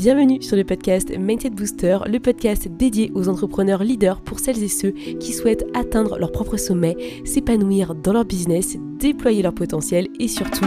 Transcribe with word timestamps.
Bienvenue 0.00 0.40
sur 0.40 0.56
le 0.56 0.64
podcast 0.64 1.14
Mindset 1.14 1.50
Booster, 1.50 1.98
le 2.06 2.20
podcast 2.20 2.66
dédié 2.68 3.12
aux 3.14 3.28
entrepreneurs 3.28 3.84
leaders 3.84 4.22
pour 4.22 4.40
celles 4.40 4.62
et 4.62 4.68
ceux 4.68 4.92
qui 4.92 5.34
souhaitent 5.34 5.66
atteindre 5.74 6.18
leur 6.18 6.32
propre 6.32 6.56
sommet, 6.56 6.96
s'épanouir 7.26 7.94
dans 7.94 8.14
leur 8.14 8.24
business, 8.24 8.78
déployer 8.98 9.42
leur 9.42 9.52
potentiel 9.52 10.08
et 10.18 10.26
surtout 10.26 10.64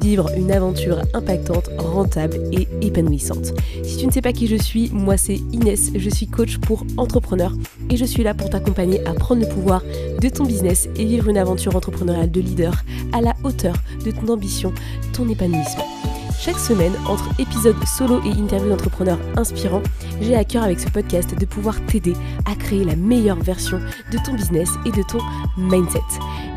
vivre 0.00 0.30
une 0.36 0.52
aventure 0.52 1.00
impactante, 1.14 1.68
rentable 1.78 2.36
et 2.52 2.68
épanouissante. 2.80 3.54
Si 3.82 3.96
tu 3.96 4.06
ne 4.06 4.12
sais 4.12 4.22
pas 4.22 4.32
qui 4.32 4.46
je 4.46 4.54
suis, 4.54 4.88
moi 4.92 5.16
c'est 5.16 5.40
Inès, 5.52 5.90
je 5.96 6.08
suis 6.08 6.28
coach 6.28 6.58
pour 6.58 6.86
entrepreneurs 6.96 7.54
et 7.90 7.96
je 7.96 8.04
suis 8.04 8.22
là 8.22 8.34
pour 8.34 8.50
t'accompagner 8.50 9.04
à 9.04 9.14
prendre 9.14 9.42
le 9.42 9.48
pouvoir 9.48 9.82
de 10.22 10.28
ton 10.28 10.44
business 10.44 10.88
et 10.96 11.04
vivre 11.04 11.28
une 11.28 11.38
aventure 11.38 11.74
entrepreneuriale 11.74 12.30
de 12.30 12.40
leader 12.40 12.84
à 13.12 13.20
la 13.20 13.34
hauteur 13.42 13.74
de 14.04 14.12
ton 14.12 14.28
ambition, 14.28 14.72
ton 15.12 15.28
épanouissement. 15.28 16.05
Chaque 16.38 16.58
semaine, 16.58 16.94
entre 17.06 17.28
épisodes 17.40 17.76
solo 17.84 18.20
et 18.24 18.30
interviews 18.30 18.68
d'entrepreneurs 18.68 19.18
inspirants, 19.36 19.82
j'ai 20.20 20.36
à 20.36 20.44
cœur 20.44 20.62
avec 20.62 20.78
ce 20.78 20.88
podcast 20.88 21.34
de 21.38 21.46
pouvoir 21.46 21.84
t'aider 21.86 22.14
à 22.44 22.54
créer 22.54 22.84
la 22.84 22.96
meilleure 22.96 23.40
version 23.40 23.78
de 24.12 24.18
ton 24.24 24.34
business 24.34 24.70
et 24.84 24.90
de 24.90 25.02
ton 25.02 25.18
mindset. 25.56 26.00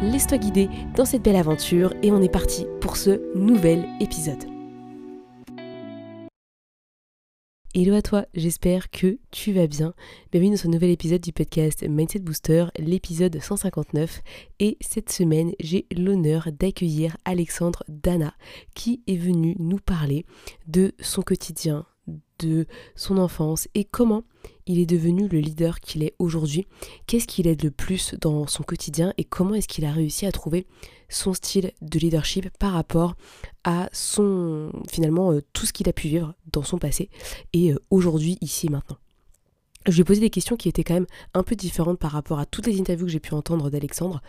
Laisse-toi 0.02 0.38
guider 0.38 0.70
dans 0.96 1.06
cette 1.06 1.24
belle 1.24 1.36
aventure 1.36 1.94
et 2.04 2.12
on 2.12 2.22
est 2.22 2.32
parti 2.32 2.68
pour 2.82 2.98
ce 2.98 3.22
nouvel 3.36 3.86
épisode. 4.00 4.49
Hello 7.76 7.94
à 7.94 8.02
toi, 8.02 8.26
j'espère 8.34 8.90
que 8.90 9.20
tu 9.30 9.54
vas 9.54 9.68
bien. 9.68 9.94
Bienvenue 10.32 10.56
dans 10.56 10.58
ce 10.58 10.68
nouvel 10.68 10.90
épisode 10.90 11.22
du 11.22 11.32
podcast 11.32 11.88
Mindset 11.88 12.18
Booster, 12.18 12.66
l'épisode 12.80 13.40
159. 13.40 14.24
Et 14.60 14.80
cette 14.82 15.12
semaine, 15.12 15.52
j'ai 15.60 15.86
l'honneur 15.96 16.50
d'accueillir 16.52 17.16
Alexandre 17.26 17.84
Dana 17.88 18.34
qui 18.74 19.04
est 19.06 19.18
venu 19.18 19.56
nous 19.60 19.78
parler 19.78 20.26
de 20.66 20.94
son 21.00 21.22
quotidien, 21.22 21.86
de 22.40 22.66
son 22.96 23.20
enfance 23.20 23.68
et 23.76 23.84
comment 23.84 24.24
il 24.66 24.80
est 24.80 24.88
devenu 24.88 25.28
le 25.28 25.38
leader 25.38 25.80
qu'il 25.80 26.02
est 26.02 26.16
aujourd'hui. 26.18 26.66
Qu'est-ce 27.06 27.28
qu'il 27.28 27.46
aide 27.46 27.64
le 27.64 27.70
plus 27.70 28.16
dans 28.20 28.48
son 28.48 28.64
quotidien 28.64 29.14
et 29.20 29.24
comment 29.26 29.54
est-ce 29.54 29.68
qu'il 29.68 29.86
a 29.86 29.92
réussi 29.92 30.26
à 30.26 30.32
trouver 30.32 30.66
son 31.10 31.34
style 31.34 31.72
de 31.82 32.00
leadership 32.00 32.50
par 32.58 32.74
rapport 32.74 33.16
à 33.64 33.90
son 33.92 34.72
finalement 34.90 35.32
euh, 35.32 35.42
tout 35.54 35.66
ce 35.66 35.74
qu'il 35.74 35.90
a 35.90 35.94
pu 35.94 36.08
vivre 36.08 36.34
dans 36.52 36.64
son 36.64 36.78
passé. 36.78 37.10
Et 37.54 37.74
euh, 37.74 37.80
aujourd'hui 37.90 38.38
ici 38.42 38.68
et 38.68 38.70
maintenant 38.70 38.98
je 39.90 39.96
lui 39.96 40.02
ai 40.02 40.04
posé 40.06 40.22
des 40.22 40.30
questions 40.30 40.56
qui 40.56 40.70
étaient 40.70 40.84
quand 40.84 40.94
même 40.94 41.08
un 41.34 41.44
peu 41.44 41.56
différentes 41.56 42.00
par 42.00 42.12
rapport 42.12 42.40
à 42.40 42.46
toutes 42.46 42.68
les 42.68 42.80
interviews 42.80 43.06
que 43.06 43.12
j'ai 43.12 43.20
pu 43.20 43.34
entendre 43.34 43.70
d'Alexandre. 43.70 44.22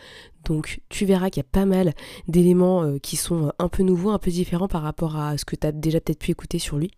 Donc 0.45 0.81
tu 0.89 1.05
verras 1.05 1.31
qu'il 1.31 1.43
y 1.43 1.47
a 1.47 1.49
pas 1.51 1.67
mal 1.67 1.93
d'éléments 2.29 2.83
euh, 2.83 2.99
qui 2.99 3.17
sont 3.17 3.47
euh, 3.47 3.51
un 3.59 3.69
peu 3.69 3.83
nouveaux, 3.83 4.11
un 4.11 4.19
peu 4.19 4.31
différents 4.31 4.69
par 4.69 4.83
rapport 4.83 5.17
à 5.17 5.37
ce 5.37 5.45
que 5.45 5.57
tu 5.57 5.67
as 5.67 5.73
déjà 5.73 6.01
peut-être 6.01 6.19
pu 6.19 6.31
écouter 6.31 6.59
sur 6.59 6.79
lui. 6.79 6.91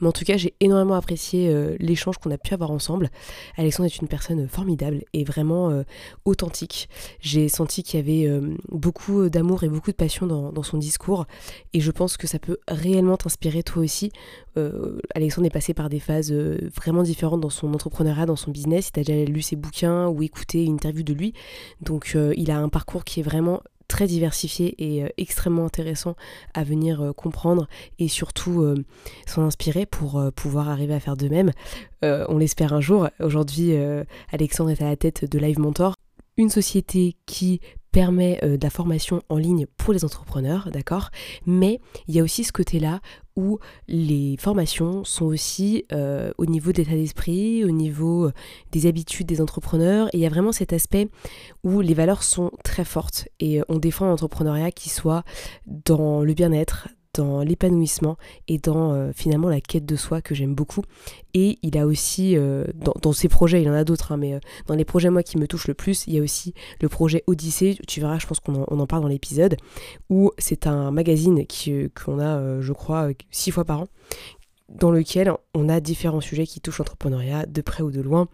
Mais 0.00 0.08
en 0.08 0.12
tout 0.12 0.24
cas, 0.24 0.36
j'ai 0.36 0.54
énormément 0.60 0.94
apprécié 0.94 1.48
euh, 1.48 1.76
l'échange 1.78 2.18
qu'on 2.18 2.30
a 2.30 2.38
pu 2.38 2.54
avoir 2.54 2.70
ensemble. 2.70 3.10
Alexandre 3.56 3.86
est 3.86 3.98
une 3.98 4.08
personne 4.08 4.48
formidable 4.48 5.02
et 5.12 5.24
vraiment 5.24 5.82
authentique. 6.24 6.88
J'ai 7.20 7.48
senti 7.48 7.82
qu'il 7.82 7.98
y 7.98 8.02
avait 8.02 8.40
beaucoup 8.68 9.28
d'amour 9.28 9.64
et 9.64 9.68
beaucoup 9.68 9.90
de 9.90 9.96
passion 9.96 10.26
dans, 10.26 10.62
son 10.62 10.78
discours 10.78 11.26
et 11.72 11.80
je 11.80 11.90
pense 11.90 12.16
que 12.16 12.26
ça 12.26 12.38
peut 12.38 12.58
réellement 12.68 13.16
t'inspirer 13.16 13.62
toi 13.62 13.82
aussi. 13.82 14.12
Alexandre 15.14 15.46
est 15.46 15.50
passé 15.50 15.74
par 15.74 15.88
des 15.88 16.00
phases 16.00 16.32
vraiment 16.32 17.02
différentes 17.02 17.40
dans 17.40 17.50
son 17.50 17.72
entrepreneuriat, 17.74 18.07
dans 18.26 18.36
son 18.36 18.50
business. 18.50 18.90
Il 18.94 19.00
a 19.00 19.04
déjà 19.04 19.24
lu 19.30 19.42
ses 19.42 19.56
bouquins 19.56 20.08
ou 20.08 20.22
écouté 20.22 20.64
une 20.64 20.74
interview 20.74 21.02
de 21.02 21.12
lui. 21.12 21.34
Donc 21.80 22.16
il 22.36 22.50
a 22.50 22.58
un 22.58 22.68
parcours 22.68 23.04
qui 23.04 23.20
est 23.20 23.22
vraiment 23.22 23.60
très 23.88 24.06
diversifié 24.06 24.74
et 24.78 25.02
euh, 25.02 25.08
extrêmement 25.16 25.64
intéressant 25.64 26.14
à 26.54 26.62
venir 26.62 27.02
euh, 27.02 27.12
comprendre 27.12 27.66
et 27.98 28.06
surtout 28.06 28.60
euh, 28.60 28.84
s'en 29.26 29.42
inspirer 29.42 29.86
pour 29.86 30.22
pouvoir 30.36 30.68
arriver 30.68 30.94
à 30.94 31.00
faire 31.00 31.16
de 31.16 31.28
même. 31.28 31.50
on 32.02 32.38
l'espère 32.38 32.74
un 32.74 32.80
jour. 32.80 33.08
Aujourd'hui, 33.20 33.72
Alexandre 34.30 34.70
est 34.70 34.82
à 34.82 34.88
la 34.88 34.96
tête 34.96 35.24
de 35.24 35.38
Live 35.38 35.58
Mentor, 35.58 35.94
une 36.36 36.50
société 36.50 37.16
qui 37.26 37.60
permet 37.92 38.38
de 38.42 38.58
la 38.62 38.70
formation 38.70 39.22
en 39.28 39.36
ligne 39.36 39.66
pour 39.76 39.92
les 39.92 40.04
entrepreneurs, 40.04 40.68
d'accord? 40.72 41.10
Mais 41.46 41.80
il 42.06 42.14
y 42.14 42.20
a 42.20 42.22
aussi 42.22 42.44
ce 42.44 42.52
côté-là 42.52 43.00
où 43.38 43.60
les 43.86 44.36
formations 44.38 45.04
sont 45.04 45.26
aussi 45.26 45.84
euh, 45.92 46.32
au 46.38 46.46
niveau 46.46 46.72
de 46.72 46.78
l'état 46.78 46.94
d'esprit, 46.94 47.64
au 47.64 47.70
niveau 47.70 48.26
euh, 48.26 48.32
des 48.72 48.86
habitudes 48.86 49.28
des 49.28 49.40
entrepreneurs. 49.40 50.08
Et 50.08 50.18
il 50.18 50.20
y 50.20 50.26
a 50.26 50.28
vraiment 50.28 50.50
cet 50.50 50.72
aspect 50.72 51.08
où 51.62 51.80
les 51.80 51.94
valeurs 51.94 52.24
sont 52.24 52.50
très 52.64 52.84
fortes 52.84 53.28
et 53.38 53.60
euh, 53.60 53.64
on 53.68 53.78
défend 53.78 54.06
un 54.06 54.12
entrepreneuriat 54.12 54.72
qui 54.72 54.88
soit 54.88 55.22
dans 55.66 56.22
le 56.22 56.34
bien-être, 56.34 56.88
dans 57.14 57.42
l'épanouissement 57.42 58.16
et 58.46 58.58
dans 58.58 58.92
euh, 58.92 59.10
finalement 59.14 59.48
la 59.48 59.60
quête 59.60 59.86
de 59.86 59.96
soi 59.96 60.20
que 60.20 60.34
j'aime 60.34 60.54
beaucoup. 60.54 60.82
Et 61.34 61.58
il 61.62 61.78
a 61.78 61.86
aussi, 61.86 62.36
euh, 62.36 62.64
dans, 62.74 63.12
ses 63.12 63.28
projets, 63.28 63.62
il 63.62 63.68
en 63.68 63.74
a 63.74 63.84
d'autres, 63.84 64.12
hein, 64.12 64.16
mais 64.16 64.34
euh, 64.34 64.40
dans 64.66 64.74
les 64.74 64.84
projets 64.84 65.10
moi 65.10 65.22
qui 65.22 65.38
me 65.38 65.46
touchent 65.46 65.68
le 65.68 65.74
plus, 65.74 66.06
il 66.06 66.14
y 66.14 66.18
a 66.18 66.22
aussi 66.22 66.54
le 66.80 66.88
projet 66.88 67.24
Odyssée, 67.26 67.78
tu 67.86 68.00
verras, 68.00 68.18
je 68.18 68.26
pense 68.26 68.40
qu'on 68.40 68.62
en, 68.62 68.86
parle 68.86 69.02
dans 69.02 69.08
l'épisode, 69.08 69.56
où 70.10 70.30
c'est 70.38 70.66
un 70.66 70.90
magazine 70.90 71.44
qu'on 71.94 72.18
a, 72.18 72.60
je 72.60 72.72
crois, 72.72 73.10
six 73.30 73.50
fois 73.50 73.64
par 73.64 73.82
an, 73.82 73.88
dans 74.68 74.90
lequel 74.90 75.32
on 75.54 75.68
a 75.68 75.80
différents 75.80 76.20
sujets 76.20 76.46
qui 76.46 76.60
touchent 76.60 76.78
l'entrepreneuriat 76.78 77.46
de 77.46 77.60
près 77.62 77.82
ou 77.82 77.90
de 77.90 78.00
loin. 78.00 78.28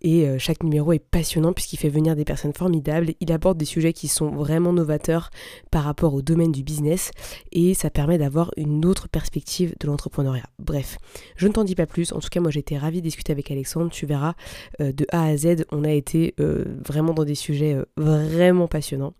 Et 0.00 0.26
euh, 0.26 0.38
chaque 0.38 0.62
numéro 0.62 0.92
est 0.92 0.98
passionnant 0.98 1.52
puisqu'il 1.52 1.76
fait 1.78 1.88
venir 1.88 2.16
des 2.16 2.24
personnes 2.24 2.52
formidables. 2.52 3.12
Il 3.20 3.32
aborde 3.32 3.58
des 3.58 3.64
sujets 3.64 3.92
qui 3.92 4.08
sont 4.08 4.30
vraiment 4.30 4.72
novateurs 4.72 5.30
par 5.70 5.84
rapport 5.84 6.14
au 6.14 6.22
domaine 6.22 6.52
du 6.52 6.62
business 6.62 7.10
et 7.52 7.74
ça 7.74 7.90
permet 7.90 8.18
d'avoir 8.18 8.50
une 8.56 8.84
autre 8.84 9.08
perspective 9.08 9.74
de 9.78 9.86
l'entrepreneuriat. 9.86 10.46
Bref, 10.58 10.98
je 11.36 11.46
ne 11.46 11.52
t'en 11.52 11.64
dis 11.64 11.74
pas 11.74 11.86
plus. 11.86 12.12
En 12.12 12.20
tout 12.20 12.28
cas, 12.28 12.40
moi 12.40 12.50
j'étais 12.50 12.78
ravie 12.78 13.00
de 13.00 13.04
discuter 13.06 13.32
avec 13.32 13.50
Alexandre. 13.50 13.90
Tu 13.90 14.06
verras, 14.06 14.34
euh, 14.80 14.92
de 14.92 15.06
A 15.10 15.24
à 15.24 15.36
Z, 15.36 15.64
on 15.70 15.84
a 15.84 15.92
été 15.92 16.34
euh, 16.40 16.64
vraiment 16.84 17.12
dans 17.12 17.24
des 17.24 17.34
sujets 17.34 17.76
vraiment 17.96 18.68
passionnants. 18.68 19.14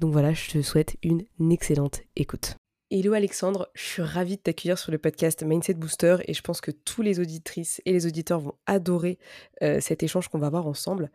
Donc 0.00 0.12
voilà, 0.12 0.32
je 0.32 0.50
te 0.50 0.62
souhaite 0.62 0.96
une 1.02 1.24
excellente 1.50 2.02
écoute. 2.16 2.56
Hello 2.96 3.12
Alexandre, 3.12 3.68
je 3.74 3.82
suis 3.82 4.02
ravie 4.02 4.36
de 4.36 4.42
t'accueillir 4.42 4.78
sur 4.78 4.92
le 4.92 4.98
podcast 4.98 5.42
Mindset 5.42 5.74
Booster 5.74 6.18
et 6.28 6.32
je 6.32 6.40
pense 6.42 6.60
que 6.60 6.70
tous 6.70 7.02
les 7.02 7.18
auditrices 7.18 7.82
et 7.86 7.92
les 7.92 8.06
auditeurs 8.06 8.38
vont 8.38 8.54
adorer 8.66 9.18
euh, 9.62 9.80
cet 9.80 10.04
échange 10.04 10.28
qu'on 10.28 10.38
va 10.38 10.46
avoir 10.46 10.68
ensemble. 10.68 11.10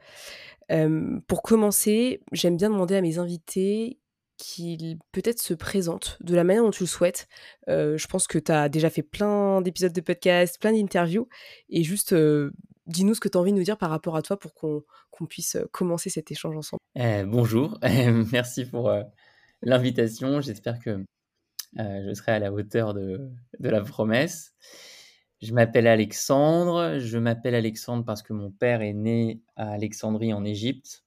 Euh, 0.73 1.21
pour 1.25 1.41
commencer, 1.41 2.21
j'aime 2.33 2.57
bien 2.57 2.69
demander 2.69 2.97
à 2.97 3.01
mes 3.01 3.17
invités 3.17 3.97
qu'ils 4.35 4.97
peut-être 5.13 5.39
se 5.39 5.53
présentent 5.53 6.17
de 6.19 6.35
la 6.35 6.43
manière 6.43 6.63
dont 6.63 6.71
tu 6.71 6.83
le 6.83 6.87
souhaites. 6.87 7.29
Euh, 7.69 7.97
je 7.97 8.07
pense 8.07 8.27
que 8.27 8.39
tu 8.39 8.51
as 8.51 8.67
déjà 8.67 8.89
fait 8.89 9.01
plein 9.01 9.61
d'épisodes 9.61 9.93
de 9.93 10.01
podcast, 10.01 10.59
plein 10.59 10.73
d'interviews 10.73 11.29
et 11.69 11.83
juste 11.83 12.13
dis-nous 12.87 13.13
ce 13.13 13.21
que 13.21 13.29
tu 13.29 13.37
as 13.37 13.39
envie 13.39 13.53
de 13.53 13.57
nous 13.57 13.63
dire 13.63 13.77
par 13.77 13.89
rapport 13.89 14.17
à 14.17 14.21
toi 14.21 14.37
pour 14.37 14.53
qu'on 14.53 15.25
puisse 15.29 15.55
commencer 15.71 16.09
cet 16.09 16.29
échange 16.29 16.57
ensemble. 16.57 16.81
Eh, 16.95 17.23
bonjour, 17.23 17.79
merci 18.33 18.65
pour 18.65 18.91
l'invitation. 19.61 20.41
J'espère 20.41 20.77
que 20.79 21.05
euh, 21.77 22.03
je 22.07 22.13
serai 22.13 22.31
à 22.31 22.39
la 22.39 22.51
hauteur 22.51 22.93
de, 22.93 23.29
la 23.59 23.81
promesse. 23.81 24.55
Je 25.41 25.53
m'appelle 25.53 25.87
Alexandre. 25.87 26.97
Je 26.99 27.17
m'appelle 27.17 27.55
Alexandre 27.55 28.03
parce 28.03 28.23
que 28.23 28.33
mon 28.33 28.51
père 28.51 28.81
est 28.81 28.93
né 28.93 29.41
à 29.55 29.71
Alexandrie 29.71 30.33
en 30.33 30.43
Égypte. 30.43 31.03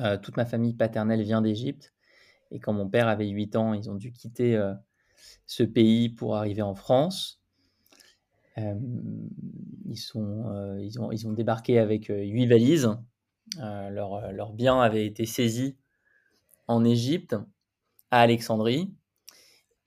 Euh, 0.00 0.16
toute 0.16 0.36
ma 0.36 0.46
famille 0.46 0.74
paternelle 0.74 1.22
vient 1.22 1.42
d'Égypte. 1.42 1.92
Et 2.50 2.60
quand 2.60 2.72
mon 2.72 2.88
père 2.88 3.08
avait 3.08 3.28
8 3.28 3.56
ans, 3.56 3.74
ils 3.74 3.90
ont 3.90 3.96
dû 3.96 4.12
quitter 4.12 4.56
euh, 4.56 4.72
ce 5.46 5.64
pays 5.64 6.08
pour 6.08 6.36
arriver 6.36 6.62
en 6.62 6.74
France. 6.74 7.42
ils, 8.56 9.96
sont, 9.96 10.78
ils, 10.80 11.00
ont, 11.00 11.12
ils, 11.12 11.26
ont, 11.28 11.32
débarqué 11.32 11.78
avec 11.78 12.06
8 12.06 12.46
valises. 12.46 12.88
Leur 13.58 14.52
biens 14.52 14.80
avaient 14.80 15.06
été 15.06 15.26
saisis 15.26 15.76
en 16.68 16.84
Égypte, 16.84 17.36
à 18.10 18.20
Alexandrie. 18.20 18.94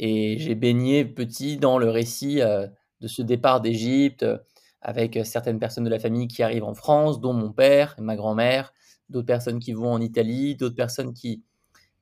Et 0.04 0.40
j'ai 0.40 0.56
baigné 0.56 1.06
petit 1.06 1.58
dans 1.58 1.78
le 1.78 1.88
récit 1.92 2.42
euh, 2.42 2.66
de 3.02 3.08
ce 3.08 3.22
départ 3.22 3.62
d'Égypte 3.62 4.24
euh, 4.24 4.40
avec 4.82 5.16
euh, 5.16 5.24
certaines 5.24 5.60
personnes 5.60 5.84
de 5.84 5.92
la 5.92 6.00
famille 6.00 6.28
qui 6.28 6.42
arrivent 6.42 6.64
en 6.64 6.74
France, 6.74 7.22
dont 7.22 7.34
mon 7.34 7.52
père 7.52 7.94
et 8.00 8.02
ma 8.02 8.16
grand-mère, 8.16 8.74
d'autres 9.10 9.28
personnes 9.28 9.60
qui 9.60 9.74
vont 9.74 9.94
en 9.94 10.02
Italie, 10.02 10.56
d'autres 10.56 10.76
personnes 10.76 11.14
qui 11.14 11.44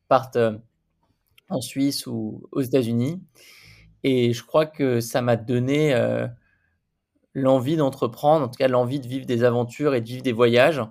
partent 0.07 0.39
en 1.49 1.59
Suisse 1.59 2.07
ou 2.07 2.47
aux 2.53 2.61
États-Unis. 2.61 3.21
Et 4.03 4.31
je 4.31 4.45
crois 4.45 4.65
que 4.65 5.01
ça 5.01 5.21
m'a 5.21 5.35
donné 5.35 5.93
l'envie 7.33 7.75
d'entreprendre, 7.75 8.45
en 8.45 8.47
tout 8.47 8.57
cas 8.57 8.67
l'envie 8.69 8.99
de 8.99 9.07
vivre 9.07 9.25
des 9.25 9.43
aventures 9.43 9.93
et 9.93 10.01
de 10.01 10.07
vivre 10.07 10.23
des 10.23 10.31
voyages, 10.31 10.81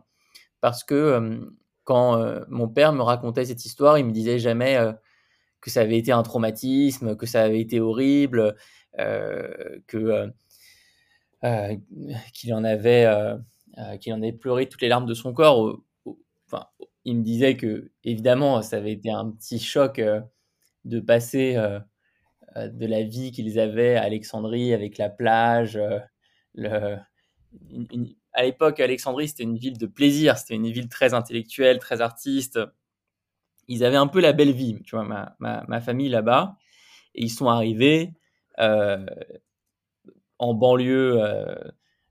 parce 0.60 0.84
que 0.84 1.40
quand 1.84 2.22
mon 2.48 2.68
père 2.68 2.92
me 2.92 3.02
racontait 3.02 3.46
cette 3.46 3.64
histoire, 3.64 3.98
il 3.98 4.04
me 4.04 4.12
disait 4.12 4.38
jamais 4.38 4.78
que 5.60 5.70
ça 5.70 5.80
avait 5.80 5.98
été 5.98 6.12
un 6.12 6.22
traumatisme, 6.22 7.16
que 7.16 7.26
ça 7.26 7.42
avait 7.42 7.60
été 7.60 7.80
horrible, 7.80 8.54
euh, 8.98 9.78
que 9.86 9.96
euh, 9.96 10.28
euh, 11.44 11.76
qu'il 12.32 12.52
en 12.54 12.64
avait 12.64 13.06
qu'il 14.00 14.12
en 14.12 14.22
avait 14.22 14.32
pleuré 14.32 14.68
toutes 14.68 14.82
les 14.82 14.88
larmes 14.88 15.06
de 15.06 15.14
son 15.14 15.32
corps. 15.32 15.78
Enfin, 16.46 16.66
il 17.04 17.18
me 17.18 17.22
disait 17.22 17.56
que 17.56 17.90
évidemment 18.04 18.60
ça 18.62 18.76
avait 18.76 18.92
été 18.92 19.10
un 19.10 19.30
petit 19.30 19.60
choc 19.60 20.00
de 20.84 21.00
passer 21.00 21.54
de 22.56 22.86
la 22.86 23.02
vie 23.02 23.30
qu'ils 23.30 23.60
avaient 23.60 23.94
à 23.94 24.02
Alexandrie 24.02 24.72
avec 24.74 24.98
la 24.98 25.10
plage. 25.10 25.78
le, 26.54 26.96
à 28.32 28.42
l'époque, 28.42 28.80
Alexandrie, 28.80 29.28
c'était 29.28 29.42
une 29.42 29.56
ville 29.56 29.78
de 29.78 29.86
plaisir, 29.86 30.38
c'était 30.38 30.54
une 30.54 30.70
ville 30.70 30.88
très 30.88 31.14
intellectuelle, 31.14 31.78
très 31.78 32.00
artiste. 32.00 32.58
Ils 33.68 33.84
avaient 33.84 33.96
un 33.96 34.06
peu 34.06 34.20
la 34.20 34.32
belle 34.32 34.52
vie, 34.52 34.82
tu 34.84 34.96
vois, 34.96 35.04
ma, 35.38 35.80
famille 35.80 36.08
là-bas. 36.08 36.56
Et 37.14 37.24
ils 37.24 37.30
sont 37.30 37.48
arrivés 37.48 38.12
en 40.38 40.54
banlieue 40.54 41.20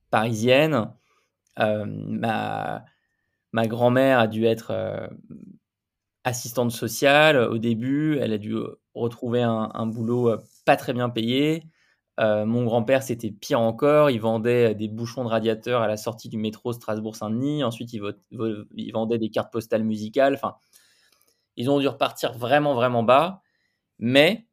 parisienne. 0.09 0.91
ma, 1.57 2.85
ma 3.51 3.67
grand-mère 3.67 4.19
a 4.19 4.27
dû 4.27 4.45
être 4.45 5.09
assistante 6.23 6.71
sociale 6.71 7.37
au 7.37 7.57
début. 7.57 8.17
Elle 8.19 8.33
a 8.33 8.37
dû 8.37 8.55
retrouver 8.93 9.41
un, 9.41 9.85
boulot 9.87 10.37
pas 10.65 10.75
très 10.75 10.93
bien 10.93 11.09
payé. 11.09 11.63
mon 12.19 12.65
grand-père, 12.65 13.03
c'était 13.03 13.31
pire 13.31 13.61
encore. 13.61 14.09
Il 14.09 14.19
vendait 14.19 14.75
des 14.75 14.87
bouchons 14.87 15.23
de 15.23 15.29
radiateur 15.29 15.81
à 15.81 15.87
la 15.87 15.97
sortie 15.97 16.29
du 16.29 16.37
métro 16.37 16.73
Strasbourg-Saint-Denis. 16.73 17.63
Ensuite, 17.63 17.93
il, 17.93 18.01
il, 18.75 18.91
vendait 18.91 19.17
des 19.17 19.29
cartes 19.29 19.51
postales 19.51 19.83
musicales. 19.83 20.35
Enfin, 20.35 20.55
ils 21.57 21.69
ont 21.69 21.79
dû 21.79 21.87
repartir 21.87 22.33
vraiment, 22.37 22.73
vraiment 22.73 23.03
bas. 23.03 23.41
Mais 23.99 24.47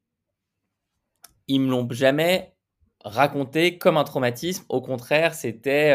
ils 1.47 1.61
me 1.61 1.71
l'ont 1.71 1.87
jamais 1.91 2.57
raconté 3.05 3.79
comme 3.79 3.97
un 3.99 4.05
traumatisme. 4.05 4.65
Au 4.69 4.81
contraire, 4.81 5.35
c'était 5.35 5.95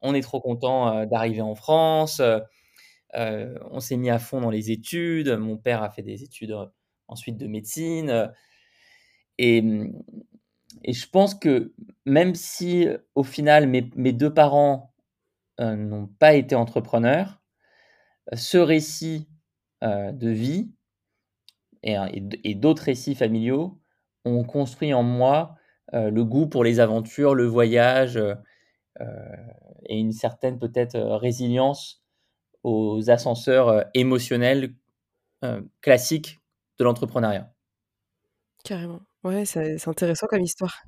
on 0.00 0.14
est 0.14 0.22
trop 0.22 0.40
content 0.40 1.04
d'arriver 1.06 1.42
en 1.42 1.54
France. 1.54 2.22
on 3.14 3.80
s'est 3.80 3.96
mis 3.96 4.10
à 4.10 4.18
fond 4.18 4.40
dans 4.40 4.50
les 4.50 4.70
études. 4.70 5.36
Mon 5.36 5.58
père 5.58 5.82
a 5.82 5.90
fait 5.90 6.02
des 6.02 6.22
études 6.22 6.56
ensuite 7.06 7.36
de 7.36 7.46
médecine. 7.46 8.32
Et, 9.38 9.62
je 10.86 11.06
pense 11.06 11.34
que 11.34 11.72
même 12.04 12.34
si 12.34 12.86
au 13.14 13.22
final 13.22 13.66
mes 13.66 14.12
deux 14.12 14.32
parents 14.32 14.94
n'ont 15.58 16.06
pas 16.06 16.34
été 16.34 16.54
entrepreneurs, 16.54 17.37
ce 18.34 18.58
récit 18.58 19.28
de 19.82 20.28
vie 20.28 20.70
et, 21.82 21.96
et 22.44 22.54
d'autres 22.54 22.82
récits 22.82 23.14
familiaux 23.14 23.80
ont 24.24 24.44
construit 24.44 24.92
en 24.92 25.02
moi 25.02 25.54
le 25.92 26.22
goût 26.24 26.46
pour 26.46 26.64
les 26.64 26.80
aventures, 26.80 27.34
le 27.34 27.46
voyage, 27.46 28.18
et 29.88 29.98
une 29.98 30.12
certaine 30.12 30.58
peut-être 30.58 30.94
euh, 30.94 31.16
résilience 31.16 32.02
aux 32.62 33.10
ascenseurs 33.10 33.68
euh, 33.68 33.82
émotionnels 33.94 34.74
euh, 35.44 35.62
classiques 35.80 36.38
de 36.78 36.84
l'entrepreneuriat. 36.84 37.52
Carrément. 38.64 39.00
Ouais, 39.24 39.44
c'est 39.44 39.88
intéressant 39.88 40.26
comme 40.26 40.42
histoire. 40.42 40.82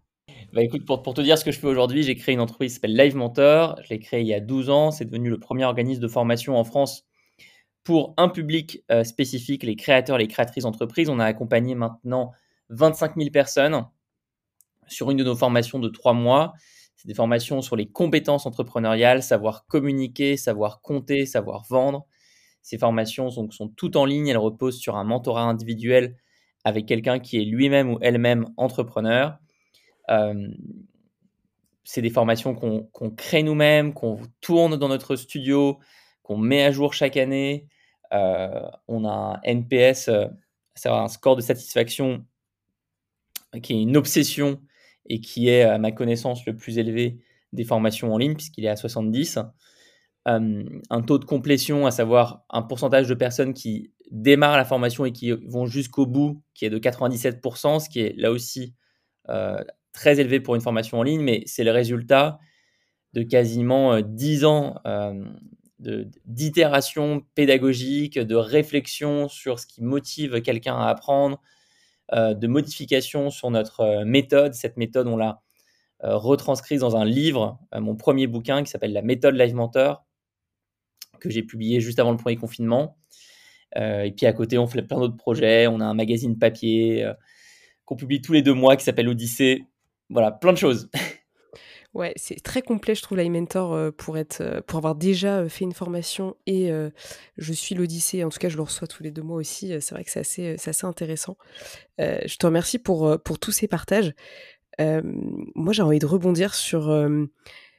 Bah 0.52 0.62
écoute, 0.62 0.84
pour, 0.86 1.02
pour, 1.02 1.14
te 1.14 1.20
dire 1.20 1.36
ce 1.36 1.44
que 1.44 1.50
je 1.50 1.58
fais 1.58 1.66
aujourd'hui, 1.66 2.02
j'ai 2.02 2.14
créé 2.14 2.34
une 2.34 2.40
entreprise 2.40 2.72
qui 2.72 2.74
s'appelle 2.76 2.96
Live 2.96 3.16
Mentor. 3.16 3.80
Je 3.82 3.90
l'ai 3.90 3.98
créée 3.98 4.20
il 4.20 4.26
y 4.26 4.34
a 4.34 4.40
12 4.40 4.70
ans. 4.70 4.90
C'est 4.90 5.04
devenu 5.04 5.30
le 5.30 5.40
premier 5.40 5.64
organisme 5.64 6.00
de 6.00 6.08
formation 6.08 6.56
en 6.56 6.64
France 6.64 7.04
pour 7.84 8.14
un 8.16 8.28
public 8.28 8.84
spécifique, 9.04 9.62
les 9.62 9.76
créateurs, 9.76 10.18
les 10.18 10.28
créatrices 10.28 10.64
d'entreprises. 10.64 11.08
On 11.08 11.18
a 11.18 11.24
accompagné 11.24 11.74
maintenant 11.74 12.32
25 12.68 13.16
000 13.16 13.30
personnes 13.30 13.86
sur 14.86 15.10
une 15.10 15.16
de 15.16 15.24
nos 15.24 15.36
formations 15.36 15.78
de 15.78 15.88
trois 15.88 16.12
mois. 16.12 16.52
C'est 16.96 17.08
des 17.08 17.14
formations 17.14 17.62
sur 17.62 17.76
les 17.76 17.86
compétences 17.86 18.46
entrepreneuriales, 18.46 19.22
savoir 19.22 19.66
communiquer, 19.66 20.36
savoir 20.36 20.82
compter, 20.82 21.24
savoir 21.24 21.64
vendre. 21.68 22.06
Ces 22.62 22.76
formations 22.76 23.30
sont, 23.30 23.50
sont 23.50 23.68
toutes 23.68 23.96
en 23.96 24.04
ligne, 24.04 24.28
elles 24.28 24.36
reposent 24.36 24.78
sur 24.78 24.96
un 24.96 25.04
mentorat 25.04 25.44
individuel 25.44 26.16
avec 26.64 26.86
quelqu'un 26.86 27.18
qui 27.18 27.38
est 27.38 27.44
lui-même 27.44 27.90
ou 27.90 27.98
elle-même 28.02 28.46
entrepreneur. 28.58 29.38
Euh, 30.10 30.48
c'est 31.84 32.02
des 32.02 32.10
formations 32.10 32.54
qu'on 32.54 33.10
crée 33.10 33.42
nous-mêmes, 33.42 33.94
qu'on 33.94 34.20
tourne 34.40 34.76
dans 34.76 34.88
notre 34.88 35.16
studio, 35.16 35.78
qu'on 36.30 36.36
met 36.36 36.62
à 36.62 36.70
jour 36.70 36.94
chaque 36.94 37.16
année. 37.16 37.66
Euh, 38.12 38.62
on 38.86 39.04
a 39.04 39.10
un 39.10 39.40
NPS, 39.42 40.06
euh, 40.06 40.26
c'est 40.76 40.88
un 40.88 41.08
score 41.08 41.34
de 41.34 41.40
satisfaction 41.40 42.24
qui 43.64 43.72
est 43.72 43.82
une 43.82 43.96
obsession 43.96 44.60
et 45.06 45.20
qui 45.20 45.48
est, 45.48 45.62
à 45.62 45.78
ma 45.78 45.90
connaissance, 45.90 46.46
le 46.46 46.54
plus 46.54 46.78
élevé 46.78 47.18
des 47.52 47.64
formations 47.64 48.14
en 48.14 48.18
ligne, 48.18 48.34
puisqu'il 48.34 48.64
est 48.64 48.68
à 48.68 48.76
70. 48.76 49.40
un 50.24 51.02
taux 51.04 51.18
de 51.18 51.24
complétion, 51.24 51.84
à 51.84 51.90
savoir 51.90 52.44
un 52.48 52.62
pourcentage 52.62 53.08
de 53.08 53.14
personnes 53.14 53.52
qui 53.52 53.90
démarrent 54.12 54.56
la 54.56 54.64
formation 54.64 55.04
et 55.04 55.10
qui 55.10 55.32
vont 55.32 55.66
jusqu'au 55.66 56.06
bout, 56.06 56.44
qui 56.54 56.64
est 56.64 56.70
de 56.70 56.78
97%, 56.78 57.80
ce 57.80 57.88
qui 57.88 58.02
est 58.02 58.14
là 58.16 58.30
aussi 58.30 58.76
euh, 59.30 59.64
très 59.92 60.20
élevé 60.20 60.38
pour 60.38 60.54
une 60.54 60.60
formation 60.60 61.00
en 61.00 61.02
ligne, 61.02 61.22
mais 61.22 61.42
c'est 61.46 61.64
le 61.64 61.72
résultat 61.72 62.38
de 63.14 63.24
quasiment 63.24 64.00
10 64.00 64.44
euh, 64.44 64.46
ans 64.46 64.80
euh, 64.86 65.24
d'itération 65.80 67.22
pédagogique, 67.34 68.18
de 68.18 68.34
réflexion 68.34 69.28
sur 69.28 69.58
ce 69.58 69.66
qui 69.66 69.82
motive 69.82 70.42
quelqu'un 70.42 70.76
à 70.76 70.88
apprendre, 70.88 71.40
euh, 72.12 72.34
de 72.34 72.46
modifications 72.48 73.30
sur 73.30 73.50
notre 73.50 73.80
euh, 73.80 74.04
méthode. 74.04 74.52
Cette 74.54 74.76
méthode, 74.76 75.06
on 75.06 75.16
l'a 75.16 75.42
euh, 76.02 76.16
retranscrite 76.16 76.80
dans 76.80 76.96
un 76.96 77.04
livre, 77.04 77.58
mon 77.72 77.94
premier 77.94 78.26
bouquin 78.26 78.64
qui 78.64 78.70
s'appelle 78.70 78.92
La 78.92 79.02
méthode 79.02 79.36
Live 79.36 79.54
Mentor, 79.54 80.04
que 81.20 81.30
j'ai 81.30 81.42
publié 81.42 81.80
juste 81.80 81.98
avant 82.00 82.10
le 82.10 82.16
premier 82.16 82.36
confinement. 82.36 82.96
et 83.76 84.12
puis 84.16 84.26
à 84.26 84.32
côté, 84.32 84.58
on 84.58 84.66
fait 84.66 84.82
plein 84.82 84.98
d'autres 84.98 85.16
projets. 85.16 85.66
On 85.66 85.80
a 85.80 85.84
un 85.84 85.94
magazine 85.94 86.38
papier 86.38 87.08
qu'on 87.84 87.96
publie 87.96 88.22
tous 88.22 88.32
les 88.32 88.42
deux 88.42 88.54
mois 88.54 88.76
qui 88.76 88.84
s'appelle 88.84 89.08
Odyssée. 89.08 89.64
Voilà, 90.08 90.32
plein 90.32 90.52
de 90.52 90.58
choses. 90.58 90.90
Ouais, 91.92 92.12
c'est 92.14 92.40
très 92.40 92.62
complet, 92.62 92.94
je 92.94 93.02
trouve, 93.02 93.18
l'iMentor 93.18 93.74
euh, 93.74 93.90
pour, 93.90 94.16
euh, 94.16 94.60
pour 94.64 94.76
avoir 94.76 94.94
déjà 94.94 95.38
euh, 95.40 95.48
fait 95.48 95.64
une 95.64 95.72
formation 95.72 96.36
et 96.46 96.70
je 97.36 97.52
suis 97.52 97.74
l'Odyssée. 97.74 98.22
En 98.22 98.28
tout 98.28 98.38
cas, 98.38 98.48
je 98.48 98.56
le 98.56 98.62
reçois 98.62 98.86
tous 98.86 99.02
les 99.02 99.10
deux 99.10 99.22
mois 99.22 99.36
aussi. 99.36 99.72
C'est 99.80 99.94
vrai 99.94 100.04
que 100.04 100.10
c'est 100.10 100.20
assez, 100.20 100.56
assez 100.64 100.86
intéressant. 100.86 101.36
je 101.98 102.36
te 102.36 102.46
remercie 102.46 102.78
pour, 102.78 103.20
pour 103.22 103.38
tous 103.38 103.52
ces 103.52 103.66
partages. 103.66 104.14
moi, 104.78 105.72
j'ai 105.72 105.82
envie 105.82 105.98
de 105.98 106.06
rebondir 106.06 106.54
sur, 106.54 106.94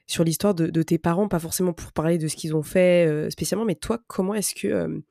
sur 0.06 0.24
l'histoire 0.24 0.54
de, 0.54 0.66
de, 0.66 0.82
tes 0.82 0.98
parents, 0.98 1.28
pas 1.28 1.38
forcément 1.38 1.72
pour 1.72 1.92
parler 1.92 2.18
de 2.18 2.28
ce 2.28 2.36
qu'ils 2.36 2.54
ont 2.54 2.62
fait 2.62 3.30
spécialement, 3.30 3.64
mais 3.64 3.76
toi, 3.76 3.98
comment 4.08 4.34
est-ce 4.34 4.54
que 4.54 5.02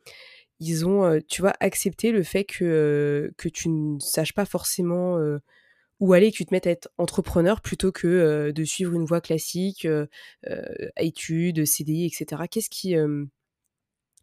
ils 0.59 0.86
ont, 0.86 1.19
tu 1.27 1.42
vois, 1.42 1.54
accepté 1.59 2.12
le 2.12 2.21
fait 2.21 2.44
que, 2.44 3.33
que 3.36 3.50
tu 3.50 3.69
ne 3.69 3.99
saches 3.99 4.33
pas 4.33 4.45
forcément 4.45 5.18
ou 6.02 6.14
aller 6.14 6.31
que 6.31 6.36
tu 6.36 6.46
te 6.46 6.54
mettes 6.54 6.68
à 6.68 6.72
être 6.72 6.90
entrepreneur 6.98 7.62
plutôt 7.62 7.92
que 7.92 8.52
de 8.52 8.64
suivre 8.66 8.94
une 8.94 9.06
voie 9.06 9.22
classique, 9.22 9.86
euh, 9.86 10.08
études, 10.98 11.66
CDI, 11.66 12.06
etc. 12.08 12.44
Qu'est-ce 12.50 12.70
qui, 12.70 12.96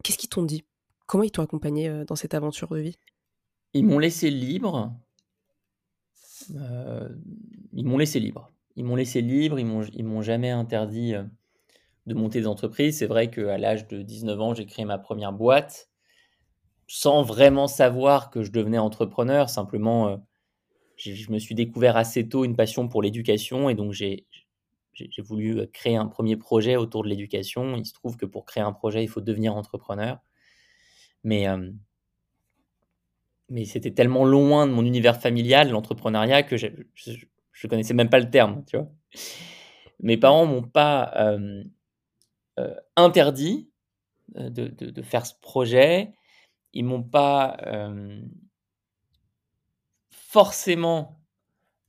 qu'est-ce 0.02 0.18
qu'ils 0.18 0.28
t'ont 0.28 0.42
dit? 0.42 0.64
Comment 1.06 1.24
ils 1.24 1.30
t'ont 1.30 1.42
accompagné 1.42 2.04
dans 2.06 2.16
cette 2.16 2.34
aventure 2.34 2.68
de 2.68 2.80
vie? 2.80 2.98
Ils 3.72 3.86
m'ont 3.86 4.00
laissé 4.00 4.28
libre. 4.28 4.92
ils 6.50 7.84
m'ont 7.84 7.96
laissé 7.96 8.18
libre. 8.18 8.50
Ils 8.74 8.84
m'ont 8.84 8.96
laissé 8.96 9.22
libre. 9.22 9.58
Ils 9.58 10.04
m'ont 10.04 10.22
jamais 10.22 10.50
interdit 10.50 11.14
de 12.06 12.14
monter 12.14 12.40
des 12.40 12.46
entreprises. 12.48 12.98
C'est 12.98 13.06
vrai 13.06 13.30
qu'à 13.30 13.56
l'âge 13.56 13.86
de 13.86 14.02
19 14.02 14.40
ans, 14.40 14.52
j'ai 14.52 14.66
créé 14.66 14.84
ma 14.84 14.98
première 14.98 15.32
boîte 15.32 15.88
sans 16.88 17.22
vraiment 17.22 17.68
savoir 17.68 18.30
que 18.30 18.42
je 18.42 18.50
devenais 18.50 18.78
entrepreneur. 18.78 19.48
Simplement 19.48 20.20
je 20.98 21.30
me 21.30 21.38
suis 21.38 21.54
découvert 21.54 21.96
assez 21.96 22.28
tôt 22.28 22.44
une 22.44 22.56
passion 22.56 22.88
pour 22.88 23.02
l'éducation 23.02 23.68
et 23.68 23.74
donc 23.74 23.92
j'ai 23.92 24.26
voulu 25.18 25.60
euh, 25.60 25.66
créer 25.72 25.96
un 25.96 26.06
premier 26.06 26.36
projet 26.36 26.76
autour 26.76 27.04
de 27.04 27.08
l'éducation. 27.08 27.76
Il 27.76 27.86
se 27.86 27.92
trouve 27.92 28.16
que 28.16 28.26
pour 28.26 28.44
créer 28.44 28.62
un 28.62 28.72
projet, 28.72 29.02
il 29.04 29.08
faut 29.08 29.20
devenir 29.20 29.54
entrepreneur. 29.56 30.18
Mais, 31.22 31.48
euh, 31.48 31.70
mais 33.48 33.64
c'était 33.64 33.92
tellement 33.92 34.24
loin 34.24 34.66
de 34.66 34.72
mon 34.72 34.84
univers 34.84 35.20
familial, 35.20 35.70
l'entrepreneuriat, 35.70 36.42
que 36.42 36.56
je 36.56 36.66
ne 36.66 37.68
connaissais 37.68 37.94
même 37.94 38.10
pas 38.10 38.20
le 38.20 38.30
terme. 38.30 38.64
Tu 38.66 38.76
vois 38.76 38.90
Mes 40.00 40.16
parents 40.16 40.46
m'ont 40.46 40.62
pas 40.62 41.12
euh, 41.16 41.64
interdit 42.96 43.70
de, 44.34 44.66
de, 44.66 45.02
faire 45.02 45.26
ce 45.26 45.34
projet. 45.40 46.12
Ils 46.72 46.84
m'ont 46.84 47.02
pas 47.02 47.56
forcément 50.28 51.18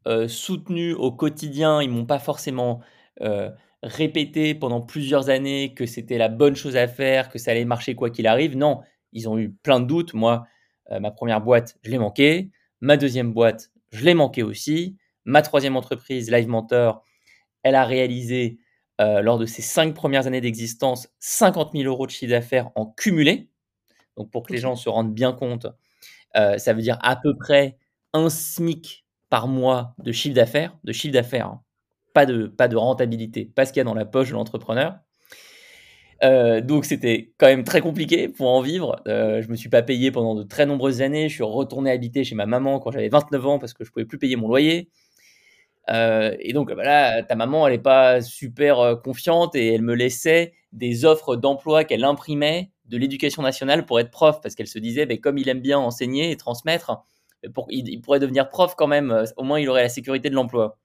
euh, 0.07 0.29
soutenu 0.29 0.93
au 0.93 1.11
quotidien, 1.11 1.81
ils 1.81 1.89
m'ont 1.89 2.05
pas 2.05 2.19
forcément 2.19 2.79
euh, 3.19 3.51
répété 3.83 4.55
pendant 4.55 4.79
plusieurs 4.79 5.29
années 5.29 5.73
que 5.73 5.85
c'était 5.85 6.17
la 6.17 6.29
bonne 6.29 6.55
chose 6.55 6.77
à 6.77 6.87
faire, 6.87 7.27
que 7.27 7.37
ça 7.37 7.51
allait 7.51 7.65
marcher 7.65 7.95
quoi 7.95 8.09
qu'il 8.09 8.27
arrive. 8.27 8.55
Non, 8.55 8.79
ils 9.11 9.27
ont 9.27 9.37
eu 9.37 9.51
plein 9.51 9.81
de 9.81 9.87
doutes. 9.87 10.13
Moi, 10.13 10.47
euh, 10.89 11.01
ma 11.01 11.11
première 11.11 11.41
boîte, 11.41 11.77
je 11.83 11.91
l'ai 11.91 11.97
manqué. 11.97 12.49
Ma 12.79 12.95
deuxième 12.95 13.33
boîte, 13.33 13.71
je 13.91 14.05
l'ai 14.05 14.13
manqué 14.13 14.41
aussi. 14.41 14.95
Ma 15.25 15.41
troisième 15.41 15.75
entreprise, 15.75 16.31
Live 16.31 16.47
Mentor, 16.47 17.03
elle 17.63 17.75
a 17.75 17.83
réalisé 17.83 18.57
lors 18.99 19.37
de 19.37 19.45
ses 19.45 19.61
cinq 19.61 19.93
premières 19.93 20.27
années 20.27 20.41
d'existence 20.41 21.07
50 21.19 21.71
000 21.71 21.85
euros 21.85 22.05
de 22.05 22.11
chiffre 22.11 22.31
d'affaires 22.31 22.69
en 22.75 22.85
cumulé. 22.85 23.49
Donc 24.17 24.29
pour 24.29 24.45
que 24.45 24.51
les 24.51 24.59
gens 24.59 24.75
se 24.75 24.89
rendent 24.89 25.13
bien 25.13 25.31
compte, 25.31 25.67
ça 26.33 26.73
veut 26.73 26.81
dire 26.81 26.97
à 27.01 27.15
peu 27.15 27.33
près 27.37 27.77
un 28.13 28.29
SMIC 28.29 29.05
par 29.29 29.47
mois 29.47 29.95
de 29.99 30.11
chiffre 30.11 30.35
d'affaires, 30.35 30.77
de 30.83 30.91
chiffre 30.91 31.13
d'affaires, 31.13 31.47
hein. 31.47 31.61
pas, 32.13 32.25
de, 32.25 32.47
pas 32.47 32.67
de 32.67 32.75
rentabilité, 32.75 33.45
pas 33.45 33.65
ce 33.65 33.73
qu'il 33.73 33.79
y 33.79 33.81
a 33.81 33.85
dans 33.85 33.93
la 33.93 34.05
poche 34.05 34.29
de 34.29 34.33
l'entrepreneur. 34.33 34.95
Euh, 36.21 36.59
donc 36.59 36.83
c'était 36.83 37.31
quand 37.37 37.47
même 37.47 37.63
très 37.63 37.81
compliqué 37.81 38.27
pour 38.27 38.49
en 38.49 38.61
vivre. 38.61 39.01
Euh, 39.07 39.41
je 39.41 39.47
me 39.49 39.55
suis 39.55 39.69
pas 39.69 39.81
payé 39.81 40.11
pendant 40.11 40.35
de 40.35 40.43
très 40.43 40.65
nombreuses 40.65 41.01
années. 41.01 41.29
Je 41.29 41.35
suis 41.35 41.43
retourné 41.43 41.91
habiter 41.91 42.23
chez 42.23 42.35
ma 42.35 42.45
maman 42.45 42.79
quand 42.79 42.91
j'avais 42.91 43.09
29 43.09 43.45
ans 43.47 43.59
parce 43.59 43.73
que 43.73 43.85
je 43.85 43.91
pouvais 43.91 44.05
plus 44.05 44.17
payer 44.17 44.35
mon 44.35 44.47
loyer. 44.49 44.89
Euh, 45.89 46.35
et 46.39 46.53
donc 46.53 46.71
bah 46.73 46.83
là, 46.83 47.23
ta 47.23 47.35
maman, 47.35 47.67
elle 47.67 47.73
est 47.73 47.79
pas 47.79 48.21
super 48.21 48.79
euh, 48.79 48.95
confiante 48.95 49.55
et 49.55 49.73
elle 49.73 49.81
me 49.81 49.95
laissait 49.95 50.53
des 50.71 51.05
offres 51.05 51.35
d'emploi 51.35 51.83
qu'elle 51.83 52.03
imprimait 52.03 52.71
de 52.85 52.97
l'éducation 52.97 53.41
nationale 53.41 53.85
pour 53.85 53.99
être 53.99 54.11
prof 54.11 54.39
parce 54.41 54.55
qu'elle 54.55 54.67
se 54.67 54.79
disait, 54.79 55.05
bah, 55.05 55.17
comme 55.17 55.37
il 55.37 55.49
aime 55.49 55.61
bien 55.61 55.79
enseigner 55.79 56.31
et 56.31 56.37
transmettre, 56.37 57.03
il, 57.69 58.01
pourrait 58.01 58.19
devenir 58.19 58.49
prof 58.49 58.75
quand 58.75 58.87
même. 58.87 59.11
Euh, 59.11 59.25
au 59.37 59.43
moins, 59.43 59.59
il 59.59 59.69
aurait 59.69 59.83
la 59.83 59.89
sécurité 59.89 60.29
de 60.29 60.35
l'emploi. 60.35 60.77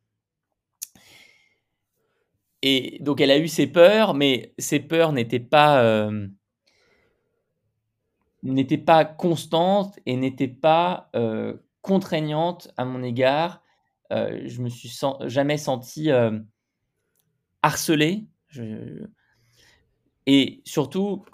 Et 2.63 2.99
donc, 3.01 3.21
elle 3.21 3.31
a 3.31 3.39
eu 3.39 3.49
ses 3.49 3.67
peurs, 3.67 4.15
mais 4.15 4.55
ses 4.59 4.81
peurs 4.81 5.13
n'étaient 5.13 5.39
pas, 5.39 5.83
euh, 5.83 6.27
pas 8.87 9.05
constantes 9.05 9.99
et 10.07 10.17
n'étaient 10.17 10.49
pas 10.49 11.11
euh, 11.15 11.57
contraignantes 11.83 12.69
à 12.77 12.85
mon 12.87 13.03
égard. 13.03 13.63
je 14.11 14.63
me 14.63 14.71
suis 14.71 14.91
jamais 15.27 15.59
senti 15.59 16.11
harcelé. 17.63 18.27
Et 20.27 20.63
surtout, 20.65 21.27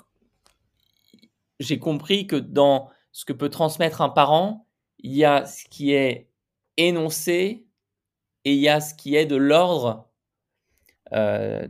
j'ai 1.60 1.78
compris 1.78 2.26
que 2.26 2.34
dans 2.34 2.90
ce 3.12 3.24
que 3.24 3.32
peut 3.32 3.50
transmettre 3.50 4.00
un 4.00 4.08
parent, 4.08 4.66
il 5.02 5.12
y 5.12 5.24
a 5.24 5.44
ce 5.46 5.64
qui 5.64 5.92
est 5.92 6.28
énoncé 6.76 7.66
et 8.44 8.54
il 8.54 8.60
y 8.60 8.68
a 8.68 8.80
ce 8.80 8.94
qui 8.94 9.16
est 9.16 9.26
de 9.26 9.36
l'ordre 9.36 10.10
euh, 11.12 11.66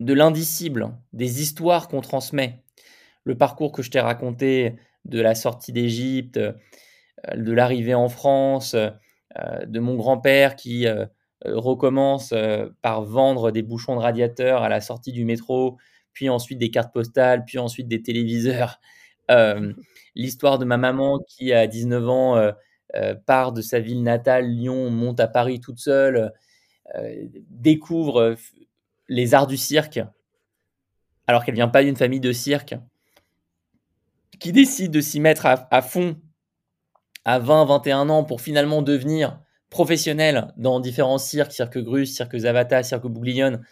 de 0.00 0.12
l'indicible, 0.12 0.92
des 1.12 1.40
histoires 1.40 1.88
qu'on 1.88 2.00
transmet. 2.00 2.64
Le 3.24 3.38
parcours 3.38 3.72
que 3.72 3.82
je 3.82 3.90
t'ai 3.90 4.00
raconté 4.00 4.76
de 5.04 5.20
la 5.20 5.34
sortie 5.34 5.72
d'Égypte, 5.72 6.36
euh, 6.36 6.52
de 7.36 7.52
l'arrivée 7.52 7.94
en 7.94 8.08
France, 8.08 8.74
euh, 8.74 8.90
de 9.66 9.80
mon 9.80 9.96
grand-père 9.96 10.56
qui 10.56 10.86
recommence 11.44 12.32
par 12.80 13.02
vendre 13.02 13.50
des 13.50 13.62
bouchons 13.62 13.96
de 13.96 14.00
radiateur 14.00 14.62
à 14.62 14.68
la 14.68 14.80
sortie 14.80 15.12
du 15.12 15.24
métro, 15.24 15.76
puis 16.12 16.28
ensuite 16.28 16.58
des 16.58 16.70
cartes 16.70 16.94
postales, 16.94 17.44
puis 17.44 17.58
ensuite 17.58 17.88
des 17.88 18.00
téléviseurs 18.00 18.80
l'histoire 20.14 20.58
de 20.58 20.64
ma 20.64 20.76
maman 20.76 21.18
qui, 21.26 21.52
à 21.52 21.66
19 21.66 22.08
ans, 22.08 22.36
euh, 22.36 22.52
euh, 22.94 23.14
part 23.14 23.52
de 23.52 23.60
sa 23.60 23.80
ville 23.80 24.02
natale, 24.02 24.46
Lyon, 24.46 24.90
monte 24.90 25.20
à 25.20 25.26
Paris 25.26 25.60
toute 25.60 25.78
seule, 25.78 26.32
euh, 26.94 27.26
découvre 27.50 28.36
les 29.08 29.34
arts 29.34 29.46
du 29.46 29.56
cirque, 29.56 30.00
alors 31.26 31.44
qu'elle 31.44 31.54
vient 31.54 31.68
pas 31.68 31.82
d'une 31.82 31.96
famille 31.96 32.20
de 32.20 32.32
cirque, 32.32 32.76
qui 34.38 34.52
décide 34.52 34.92
de 34.92 35.00
s'y 35.00 35.20
mettre 35.20 35.46
à, 35.46 35.82
fond 35.82 36.16
à 37.24 37.38
20, 37.38 37.64
21 37.64 38.08
ans 38.10 38.24
pour 38.24 38.40
finalement 38.40 38.82
devenir 38.82 39.40
professionnelle 39.70 40.52
dans 40.56 40.78
différents 40.80 41.18
cirques, 41.18 41.52
cirque 41.52 41.78
Grus, 41.78 42.14
cirque 42.14 42.36
Zavata, 42.36 42.82
cirque 42.82 43.06
Bouglione, 43.06 43.64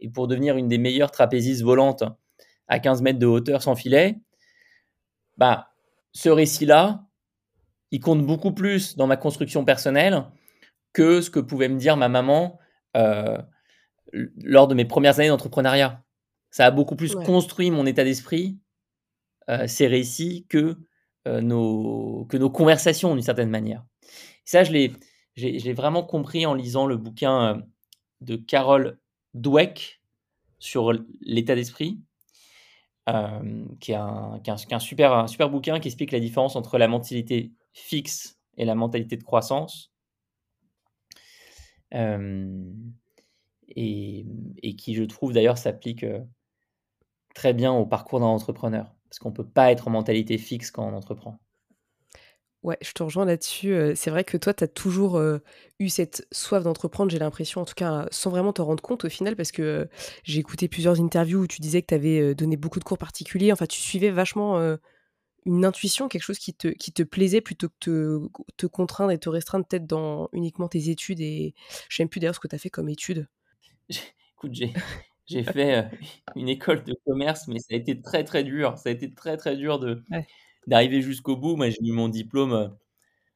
et 0.00 0.08
pour 0.08 0.26
devenir 0.26 0.56
une 0.56 0.68
des 0.68 0.78
meilleures 0.78 1.10
trapézistes 1.10 1.62
volantes 1.62 2.04
à 2.68 2.78
15 2.78 3.02
mètres 3.02 3.18
de 3.18 3.26
hauteur 3.26 3.62
sans 3.62 3.74
filet, 3.74 4.16
bah, 5.40 5.72
ce 6.12 6.28
récit-là, 6.28 7.06
il 7.90 8.00
compte 8.00 8.24
beaucoup 8.24 8.52
plus 8.52 8.96
dans 8.96 9.06
ma 9.06 9.16
construction 9.16 9.64
personnelle 9.64 10.24
que 10.92 11.22
ce 11.22 11.30
que 11.30 11.40
pouvait 11.40 11.70
me 11.70 11.78
dire 11.78 11.96
ma 11.96 12.10
maman 12.10 12.58
euh, 12.94 13.38
lors 14.12 14.68
de 14.68 14.74
mes 14.74 14.84
premières 14.84 15.18
années 15.18 15.28
d'entrepreneuriat. 15.28 16.04
Ça 16.50 16.66
a 16.66 16.70
beaucoup 16.70 16.94
plus 16.94 17.14
construit 17.14 17.70
mon 17.70 17.86
état 17.86 18.04
d'esprit, 18.04 18.58
euh, 19.48 19.66
ces 19.66 19.86
récits, 19.86 20.44
que, 20.50 20.76
euh, 21.26 21.40
nos, 21.40 22.26
que 22.26 22.36
nos 22.36 22.50
conversations 22.50 23.14
d'une 23.14 23.24
certaine 23.24 23.50
manière. 23.50 23.82
ça, 24.44 24.62
je 24.62 24.72
l'ai, 24.72 24.92
j'ai, 25.36 25.72
vraiment 25.72 26.02
compris 26.02 26.44
en 26.44 26.52
lisant 26.52 26.86
le 26.86 26.98
bouquin 26.98 27.62
de 28.20 28.36
Carol 28.36 28.98
Dweck 29.32 30.02
sur 30.58 30.92
l'état 31.22 31.54
d'esprit. 31.54 31.98
Euh, 33.08 33.64
qui, 33.80 33.92
est 33.92 33.96
un, 33.96 34.78
super, 34.78 35.12
un 35.12 35.26
super 35.26 35.50
bouquin 35.50 35.80
qui 35.80 35.88
explique 35.88 36.12
la 36.12 36.20
différence 36.20 36.54
entre 36.54 36.78
la 36.78 36.86
mentalité 36.86 37.52
fixe 37.72 38.38
et 38.56 38.64
la 38.64 38.74
mentalité 38.74 39.16
de 39.16 39.24
croissance. 39.24 39.90
Euh, 41.94 42.70
et, 43.68 44.26
et, 44.62 44.76
qui, 44.76 44.94
je 44.94 45.02
trouve 45.04 45.32
d'ailleurs, 45.32 45.58
s'applique 45.58 46.04
euh, 46.04 46.20
très 47.34 47.54
bien 47.54 47.72
au 47.72 47.86
parcours 47.86 48.20
d'un 48.20 48.26
entrepreneur. 48.26 48.94
Parce 49.08 49.18
qu'on 49.18 49.30
ne 49.30 49.34
peut 49.34 49.48
pas 49.48 49.72
être 49.72 49.88
en 49.88 49.90
mentalité 49.90 50.38
fixe 50.38 50.70
quand 50.70 50.86
on 50.86 50.94
entreprend. 50.94 51.40
Ouais, 52.62 52.76
je 52.82 52.92
te 52.92 53.02
rejoins 53.02 53.24
là-dessus. 53.24 53.74
C'est 53.94 54.10
vrai 54.10 54.22
que 54.22 54.36
toi, 54.36 54.52
tu 54.52 54.64
as 54.64 54.68
toujours 54.68 55.18
eu 55.78 55.88
cette 55.88 56.26
soif 56.30 56.62
d'entreprendre, 56.62 57.10
j'ai 57.10 57.18
l'impression, 57.18 57.62
en 57.62 57.64
tout 57.64 57.74
cas, 57.74 58.06
sans 58.10 58.30
vraiment 58.30 58.52
t'en 58.52 58.66
rendre 58.66 58.82
compte 58.82 59.04
au 59.06 59.08
final, 59.08 59.34
parce 59.34 59.50
que 59.50 59.88
j'ai 60.24 60.40
écouté 60.40 60.68
plusieurs 60.68 61.00
interviews 61.00 61.40
où 61.40 61.46
tu 61.46 61.60
disais 61.60 61.80
que 61.80 61.86
tu 61.86 61.94
avais 61.94 62.34
donné 62.34 62.58
beaucoup 62.58 62.78
de 62.78 62.84
cours 62.84 62.98
particuliers. 62.98 63.50
Enfin, 63.52 63.64
tu 63.64 63.80
suivais 63.80 64.10
vachement 64.10 64.60
une 65.46 65.64
intuition, 65.64 66.08
quelque 66.08 66.22
chose 66.22 66.38
qui 66.38 66.52
te, 66.52 66.68
qui 66.68 66.92
te 66.92 67.02
plaisait 67.02 67.40
plutôt 67.40 67.68
que 67.70 67.74
te, 67.80 68.18
te 68.58 68.66
contraindre 68.66 69.10
et 69.12 69.18
te 69.18 69.30
restreindre 69.30 69.66
peut-être 69.66 69.86
dans 69.86 70.28
uniquement 70.34 70.68
tes 70.68 70.90
études. 70.90 71.20
Et 71.20 71.54
je 71.88 71.96
sais 71.96 72.02
même 72.02 72.10
plus 72.10 72.20
d'ailleurs 72.20 72.34
ce 72.34 72.40
que 72.40 72.48
tu 72.48 72.54
as 72.54 72.58
fait 72.58 72.68
comme 72.70 72.90
études. 72.90 73.26
Écoute, 74.36 74.52
j'ai. 74.52 74.72
J'ai 75.26 75.44
fait 75.44 75.88
une 76.34 76.48
école 76.48 76.82
de 76.82 76.92
commerce, 77.06 77.46
mais 77.46 77.60
ça 77.60 77.68
a 77.70 77.76
été 77.76 78.02
très 78.02 78.24
très 78.24 78.42
dur. 78.42 78.76
Ça 78.78 78.88
a 78.88 78.92
été 78.92 79.14
très 79.14 79.36
très 79.36 79.56
dur 79.56 79.78
de, 79.78 80.02
d'arriver 80.66 81.02
jusqu'au 81.02 81.36
bout. 81.36 81.56
Moi, 81.56 81.70
j'ai 81.70 81.82
eu 81.82 81.92
mon 81.92 82.08
diplôme 82.08 82.52
euh, 82.52 82.68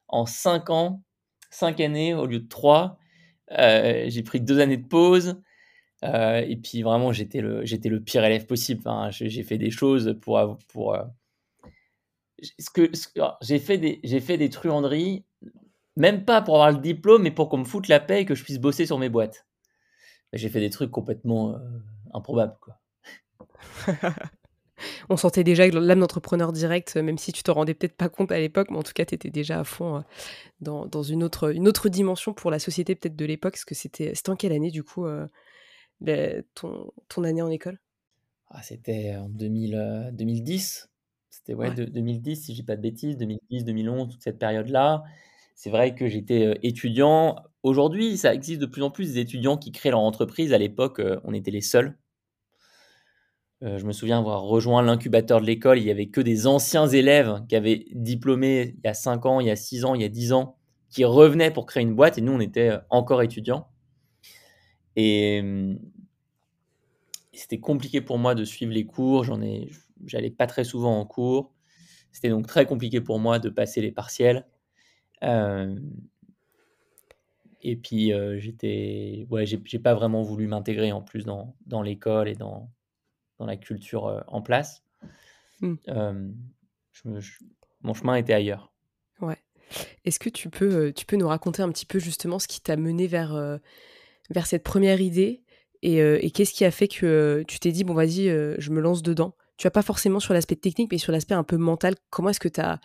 en 0.07 0.25
5 0.25 0.69
ans, 0.69 1.03
5 1.51 1.79
années 1.79 2.13
au 2.13 2.25
lieu 2.25 2.39
de 2.39 2.47
3. 2.47 2.97
Euh, 3.51 4.05
j'ai 4.07 4.23
pris 4.23 4.41
deux 4.41 4.59
années 4.59 4.77
de 4.77 4.87
pause. 4.87 5.41
Euh, 6.03 6.43
et 6.47 6.57
puis 6.57 6.83
vraiment, 6.83 7.11
j'étais 7.11 7.41
le, 7.41 7.63
le 7.63 7.99
pire 7.99 8.23
élève 8.23 8.45
possible. 8.45 8.83
j'ai 9.11 9.43
fait 9.43 9.57
des 9.57 9.71
choses 9.71 10.17
pour... 10.21 10.57
pour 10.67 10.97
ce 12.41 12.99
j'ai, 13.41 13.59
fait 13.59 13.77
des, 13.77 14.19
fait 14.19 14.37
des 14.37 14.49
truanderies, 14.49 15.25
même 15.95 16.25
pas 16.25 16.41
pour 16.41 16.55
avoir 16.55 16.71
le 16.71 16.79
diplôme, 16.79 17.23
mais 17.23 17.31
pour 17.31 17.49
qu'on 17.49 17.59
me 17.59 17.63
foute 17.63 17.87
la 17.87 17.99
paix 17.99 18.21
et 18.21 18.25
que 18.25 18.35
je 18.35 18.43
puisse 18.43 18.59
bosser 18.59 18.85
sur 18.85 18.99
mes 18.99 19.09
boîtes. 19.09 19.47
J'ai 20.33 20.49
fait 20.49 20.59
des 20.59 20.69
trucs 20.69 20.91
complètement 20.91 21.57
improbables. 22.13 22.57
Quoi. 22.59 22.77
on 25.09 25.17
sentait 25.17 25.43
déjà 25.43 25.67
l'âme 25.67 25.99
d'entrepreneur 25.99 26.51
direct, 26.51 26.95
même 26.95 27.17
si 27.17 27.31
tu 27.31 27.43
te 27.43 27.51
rendais 27.51 27.73
peut-être 27.73 27.95
pas 27.95 28.09
compte 28.09 28.31
à 28.31 28.39
l'époque, 28.39 28.69
mais 28.71 28.77
en 28.77 28.83
tout 28.83 28.93
cas, 28.93 29.05
tu 29.05 29.15
étais 29.15 29.29
déjà 29.29 29.59
à 29.59 29.63
fond 29.63 29.97
euh, 29.97 30.01
dans, 30.61 31.03
une, 31.03 31.23
autre, 31.23 31.53
une 31.53 31.67
autre 31.67 31.89
dimension 31.89 32.33
pour 32.33 32.51
la 32.51 32.59
société 32.59 32.95
peut-être 32.95 33.15
de 33.15 33.25
l'époque. 33.25 33.53
Parce 33.53 33.65
que 33.65 33.75
c'était 33.75 34.13
en 34.27 34.35
quelle 34.35 34.51
année, 34.51 34.71
du 34.71 34.83
coup, 34.83 35.05
euh, 35.05 35.27
ton, 36.53 36.91
ton, 37.07 37.23
année 37.23 37.41
en 37.41 37.49
école? 37.49 37.79
Ah, 38.49 38.61
C'était 38.61 39.15
en 39.15 39.29
2000, 39.29 40.11
2010. 40.13 40.83
Euh, 40.83 40.91
c'était 41.29 41.53
ouais, 41.53 41.73
2010, 41.73 42.35
si 42.45 42.53
je 42.53 42.61
dis 42.61 42.63
pas 42.63 42.77
de 42.77 42.81
bêtises, 42.81 43.17
2010, 43.17 43.65
2011, 43.65 44.09
toute 44.09 44.21
cette 44.23 44.39
période-là. 44.39 45.03
C'est 45.53 45.69
vrai 45.69 45.95
que 45.95 46.07
j'étais 46.07 46.57
étudiant. 46.63 47.37
Aujourd'hui, 47.63 48.17
ça 48.17 48.33
existe 48.33 48.61
de 48.61 48.65
plus 48.65 48.81
en 48.81 48.91
plus 48.91 49.13
des 49.13 49.19
étudiants 49.19 49.57
qui 49.57 49.71
créent 49.71 49.91
leur 49.91 49.99
entreprise. 49.99 50.53
À 50.53 50.57
l'époque, 50.57 51.01
on 51.23 51.33
était 51.33 51.51
les 51.51 51.61
seuls. 51.61 51.97
Euh, 53.65 53.79
je 53.79 53.85
me 53.85 53.91
souviens 53.91 54.19
avoir 54.19 54.43
rejoint 54.43 54.83
l'incubateur 54.83 55.41
de 55.41 55.45
l'école. 55.45 55.79
Il 55.79 55.85
n'y 55.85 55.91
avait 55.91 56.07
que 56.07 56.21
des 56.21 56.45
anciens 56.45 56.87
élèves 56.87 57.43
qui 57.49 57.55
avaient 57.55 57.85
diplômé 57.93 58.75
il 58.77 58.85
y 58.85 58.87
a 58.87 58.93
5 58.93 59.25
ans, 59.25 59.39
il 59.39 59.47
y 59.47 59.51
a 59.51 59.55
6 59.55 59.85
ans, 59.85 59.95
il 59.95 60.01
y 60.01 60.05
a 60.05 60.09
10 60.09 60.33
ans, 60.33 60.57
qui 60.89 61.03
revenaient 61.03 61.51
pour 61.51 61.65
créer 61.65 61.83
une 61.83 61.95
boîte. 61.95 62.17
Et 62.17 62.21
nous, 62.21 62.33
on 62.33 62.39
était 62.39 62.69
euh, 62.69 62.77
encore 62.89 63.23
étudiants. 63.23 63.67
Et, 64.95 65.39
hum, 65.41 65.79
c'était 67.33 67.59
compliqué 67.59 68.01
pour 68.01 68.17
moi 68.17 68.35
de 68.35 68.45
suivre 68.45 68.71
les 68.71 68.85
cours. 68.85 69.23
J'en 69.23 69.41
ai, 69.41 69.69
j'allais 70.05 70.31
pas 70.31 70.47
très 70.47 70.63
souvent 70.63 70.99
en 70.99 71.05
cours. 71.05 71.51
C'était 72.11 72.29
donc 72.29 72.47
très 72.47 72.65
compliqué 72.65 73.01
pour 73.01 73.19
moi 73.19 73.39
de 73.39 73.49
passer 73.49 73.81
les 73.81 73.91
partiels. 73.91 74.45
Euh, 75.23 75.75
et 77.61 77.75
puis 77.75 78.11
j'étais, 78.37 79.25
ouais, 79.29 79.45
j'ai 79.45 79.79
pas 79.79 79.95
vraiment 79.95 80.21
voulu 80.21 80.47
m'intégrer 80.47 80.91
en 80.91 81.01
plus 81.01 81.25
dans, 81.25 81.55
dans 81.65 81.81
l'école 81.81 82.29
et 82.29 82.35
dans, 82.35 82.69
dans 83.39 83.45
la 83.45 83.57
culture 83.57 84.07
euh, 84.07 84.21
en 84.27 84.41
place. 84.41 84.83
Mmh. 85.61 85.75
mon 87.81 87.93
chemin 87.93 88.15
était 88.15 88.33
ailleurs. 88.33 88.73
Ouais. 89.21 89.37
Est-ce 90.03 90.19
que 90.19 90.29
tu 90.29 90.49
peux, 90.49 90.87
euh, 90.87 90.93
tu 90.93 91.05
peux 91.05 91.15
nous 91.15 91.27
raconter 91.27 91.61
un 91.61 91.69
petit 91.69 91.85
peu 91.85 91.97
justement 91.97 92.39
ce 92.39 92.47
qui 92.47 92.61
t'a 92.61 92.75
mené 92.75 93.07
vers, 93.07 93.33
euh, 93.33 93.57
vers 94.29 94.47
cette 94.47 94.63
première 94.63 95.01
idée 95.01 95.43
et, 95.81 96.31
qu'est-ce 96.31 96.53
qui 96.53 96.65
a 96.65 96.71
fait 96.71 96.87
que 96.87 97.43
tu 97.47 97.59
t'es 97.59 97.71
dit, 97.71 97.83
bon, 97.83 97.93
vas-y, 97.93 98.25
je 98.57 98.71
me 98.71 98.81
lance 98.81 99.03
dedans? 99.03 99.35
Tu 99.57 99.67
vas 99.67 99.71
pas 99.71 99.83
forcément 99.83 100.19
sur 100.19 100.33
l'aspect 100.33 100.55
technique, 100.55 100.91
mais 100.91 100.97
sur 100.97 101.11
l'aspect 101.11 101.35
un 101.35 101.43
peu 101.43 101.57
mental. 101.57 101.93
Comment 102.09 102.29
est-ce 102.29 102.39
que 102.39 102.47
tu 102.47 102.59
as, 102.59 102.79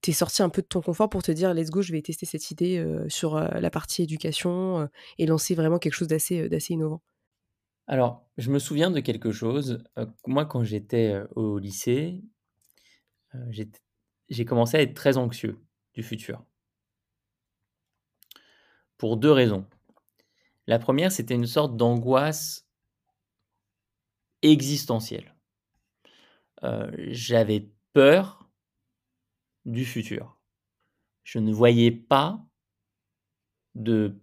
tu 0.00 0.12
es 0.12 0.14
sorti 0.14 0.42
un 0.42 0.48
peu 0.48 0.62
de 0.62 0.66
ton 0.66 0.80
confort 0.80 1.10
pour 1.10 1.22
te 1.22 1.32
dire 1.32 1.52
let's 1.52 1.68
go, 1.68 1.82
je 1.82 1.92
vais 1.92 2.00
tester 2.00 2.24
cette 2.24 2.50
idée 2.50 2.82
sur 3.08 3.38
la 3.38 3.70
partie 3.70 4.04
éducation 4.04 4.88
et 5.18 5.26
lancer 5.26 5.54
vraiment 5.54 5.78
quelque 5.78 5.92
chose 5.92 6.08
d'assez 6.08 6.48
d'assez 6.48 6.72
innovant? 6.72 7.02
Alors, 7.86 8.28
je 8.36 8.50
me 8.50 8.58
souviens 8.58 8.90
de 8.90 9.00
quelque 9.00 9.32
chose. 9.32 9.82
moi, 10.26 10.46
quand 10.46 10.62
j'étais 10.64 11.20
au 11.34 11.58
lycée, 11.58 12.22
j'ai 14.28 14.44
commencé 14.44 14.76
à 14.76 14.82
être 14.82 14.94
très 14.94 15.16
anxieux 15.16 15.58
du 15.94 16.02
futur. 16.02 16.44
Pour 18.96 19.16
deux 19.16 19.32
raisons. 19.32 19.66
La 20.66 20.78
première, 20.78 21.10
c'était 21.10 21.34
une 21.34 21.46
sorte 21.46 21.76
d'angoisse 21.76 22.66
existentielle. 24.42 25.34
J'avais 26.62 27.70
peur 27.92 28.50
du 29.64 29.84
futur. 29.84 30.38
Je 31.24 31.38
ne 31.38 31.52
voyais 31.52 31.90
pas 31.90 32.44
de 33.74 34.20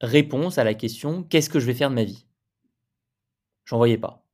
réponse 0.00 0.58
à 0.58 0.64
la 0.64 0.74
question 0.74 1.22
qu'est-ce 1.22 1.50
que 1.50 1.60
je 1.60 1.66
vais 1.66 1.74
faire 1.74 1.90
de 1.90 1.94
ma 1.94 2.04
vie? 2.04 2.26
J'en 3.64 3.78
voyais 3.78 3.98
pas. 3.98 4.24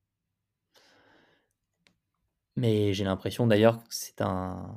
Mais 2.56 2.92
j'ai 2.92 3.04
l'impression 3.04 3.46
d'ailleurs 3.46 3.78
que 3.84 3.94
c'est 3.94 4.20
un, 4.20 4.76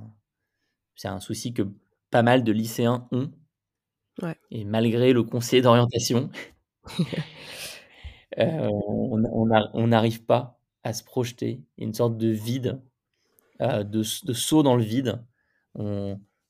c'est 0.96 1.08
un 1.08 1.20
souci 1.20 1.54
que 1.54 1.64
pas 2.12 2.24
mal 2.24 2.44
de 2.44 2.52
lycéens 2.52 3.08
ont. 3.12 3.32
Et 4.52 4.64
malgré 4.64 5.12
le 5.12 5.24
conseil 5.24 5.62
d'orientation, 5.62 6.30
euh, 8.38 8.70
on 8.70 9.88
n'arrive 9.88 10.24
pas 10.24 10.60
à 10.84 10.94
se 10.94 11.04
projeter. 11.04 11.64
Il 11.78 11.82
y 11.82 11.84
a 11.84 11.88
une 11.88 11.94
sorte 11.96 12.18
de 12.18 12.28
vide, 12.28 12.80
euh, 13.62 13.84
de, 13.84 14.00
de 14.00 14.34
saut 14.34 14.64
dans 14.64 14.76
le 14.76 14.84
vide 14.84 15.24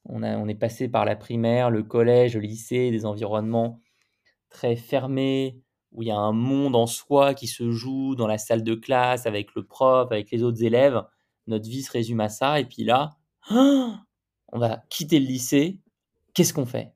on, 0.05 0.47
est 0.47 0.55
passé 0.55 0.87
par 0.87 1.05
la 1.05 1.15
primaire, 1.15 1.69
le 1.69 1.83
collège, 1.83 2.35
le 2.35 2.41
lycée, 2.41 2.91
des 2.91 3.05
environnements 3.05 3.81
très 4.49 4.75
fermés, 4.75 5.59
où 5.93 6.01
il 6.01 6.07
y 6.07 6.11
a 6.11 6.17
un 6.17 6.31
monde 6.31 6.75
en 6.75 6.87
soi 6.87 7.33
qui 7.33 7.47
se 7.47 7.71
joue 7.71 8.15
dans 8.15 8.27
la 8.27 8.37
salle 8.37 8.63
de 8.63 8.75
classe 8.75 9.25
avec 9.25 9.55
le 9.55 9.63
prof, 9.63 10.11
avec 10.11 10.31
les 10.31 10.43
autres 10.43 10.63
élèves. 10.63 11.01
Notre 11.47 11.69
vie 11.69 11.83
se 11.83 11.91
résume 11.91 12.19
à 12.19 12.29
ça. 12.29 12.59
Et 12.59 12.65
puis 12.65 12.83
là, 12.83 13.17
on 13.49 14.59
va 14.59 14.83
quitter 14.89 15.19
le 15.19 15.25
lycée. 15.25 15.79
Qu'est-ce 16.33 16.53
qu'on 16.53 16.65
fait? 16.65 16.93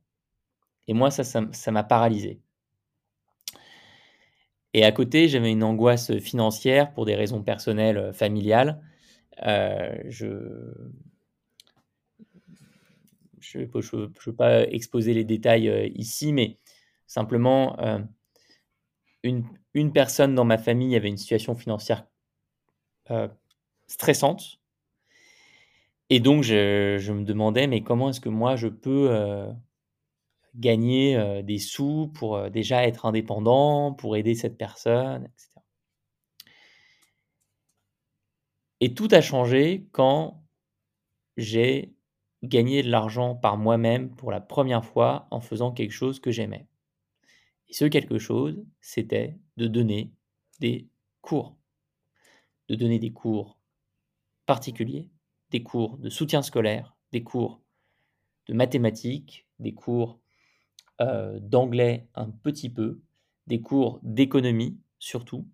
Et 0.87 0.93
moi, 0.93 1.11
ça, 1.11 1.23
ça 1.23 1.71
m'a 1.71 1.83
paralysé. 1.83 2.41
Et 4.73 4.83
à 4.83 4.91
côté, 4.91 5.27
j'avais 5.27 5.51
une 5.51 5.63
angoisse 5.63 6.17
financière 6.19 6.93
pour 6.93 7.05
des 7.05 7.15
raisons 7.15 7.41
personnelles, 7.41 7.97
euh, 7.97 8.13
familiales. 8.13 8.81
Euh, 9.45 9.97
je, 10.05 10.27
je 13.39 13.59
ne 13.59 14.09
veux 14.25 14.35
pas 14.35 14.63
exposer 14.67 15.13
les 15.13 15.23
détails 15.23 15.69
euh, 15.69 15.87
ici, 15.95 16.33
mais 16.33 16.59
simplement, 17.07 17.77
une, 19.29 19.93
personne 19.93 20.35
dans 20.35 20.45
ma 20.45 20.57
famille 20.57 20.95
avait 20.95 21.09
une 21.09 21.17
situation 21.17 21.55
financière 21.55 22.05
euh, 23.11 23.27
stressante. 23.87 24.59
Et 26.09 26.19
donc, 26.19 26.43
je, 26.43 27.11
me 27.11 27.23
demandais, 27.23 27.67
mais 27.67 27.81
comment 27.81 28.09
est-ce 28.09 28.21
que 28.21 28.29
moi, 28.29 28.55
je 28.55 28.67
peux 28.67 29.45
gagner 30.55 31.43
des 31.43 31.57
sous 31.59 32.07
pour 32.13 32.49
déjà 32.49 32.87
être 32.87 33.05
indépendant, 33.05 33.93
pour 33.93 34.15
aider 34.15 34.33
cette 34.33 34.57
personne, 34.57 35.25
etc. 35.25 35.57
Et 38.79 38.93
tout 38.93 39.07
a 39.11 39.21
changé 39.21 39.87
quand 39.91 40.43
j'ai 41.35 41.93
gagner 42.43 42.83
de 42.83 42.89
l'argent 42.89 43.35
par 43.35 43.57
moi-même 43.57 44.15
pour 44.15 44.31
la 44.31 44.41
première 44.41 44.85
fois 44.85 45.27
en 45.31 45.41
faisant 45.41 45.71
quelque 45.71 45.91
chose 45.91 46.19
que 46.19 46.31
j'aimais. 46.31 46.67
Et 47.69 47.73
ce 47.73 47.85
quelque 47.85 48.17
chose, 48.17 48.63
c'était 48.81 49.37
de 49.57 49.67
donner 49.67 50.11
des 50.59 50.87
cours. 51.21 51.55
De 52.69 52.75
donner 52.75 52.99
des 52.99 53.11
cours 53.11 53.57
particuliers, 54.45 55.09
des 55.51 55.63
cours 55.63 55.97
de 55.97 56.09
soutien 56.09 56.41
scolaire, 56.41 56.95
des 57.11 57.23
cours 57.23 57.61
de 58.47 58.53
mathématiques, 58.53 59.45
des 59.59 59.73
cours 59.73 60.19
euh, 61.01 61.39
d'anglais 61.39 62.07
un 62.15 62.29
petit 62.29 62.69
peu, 62.69 63.01
des 63.47 63.61
cours 63.61 63.99
d'économie 64.03 64.79
surtout. 64.99 65.47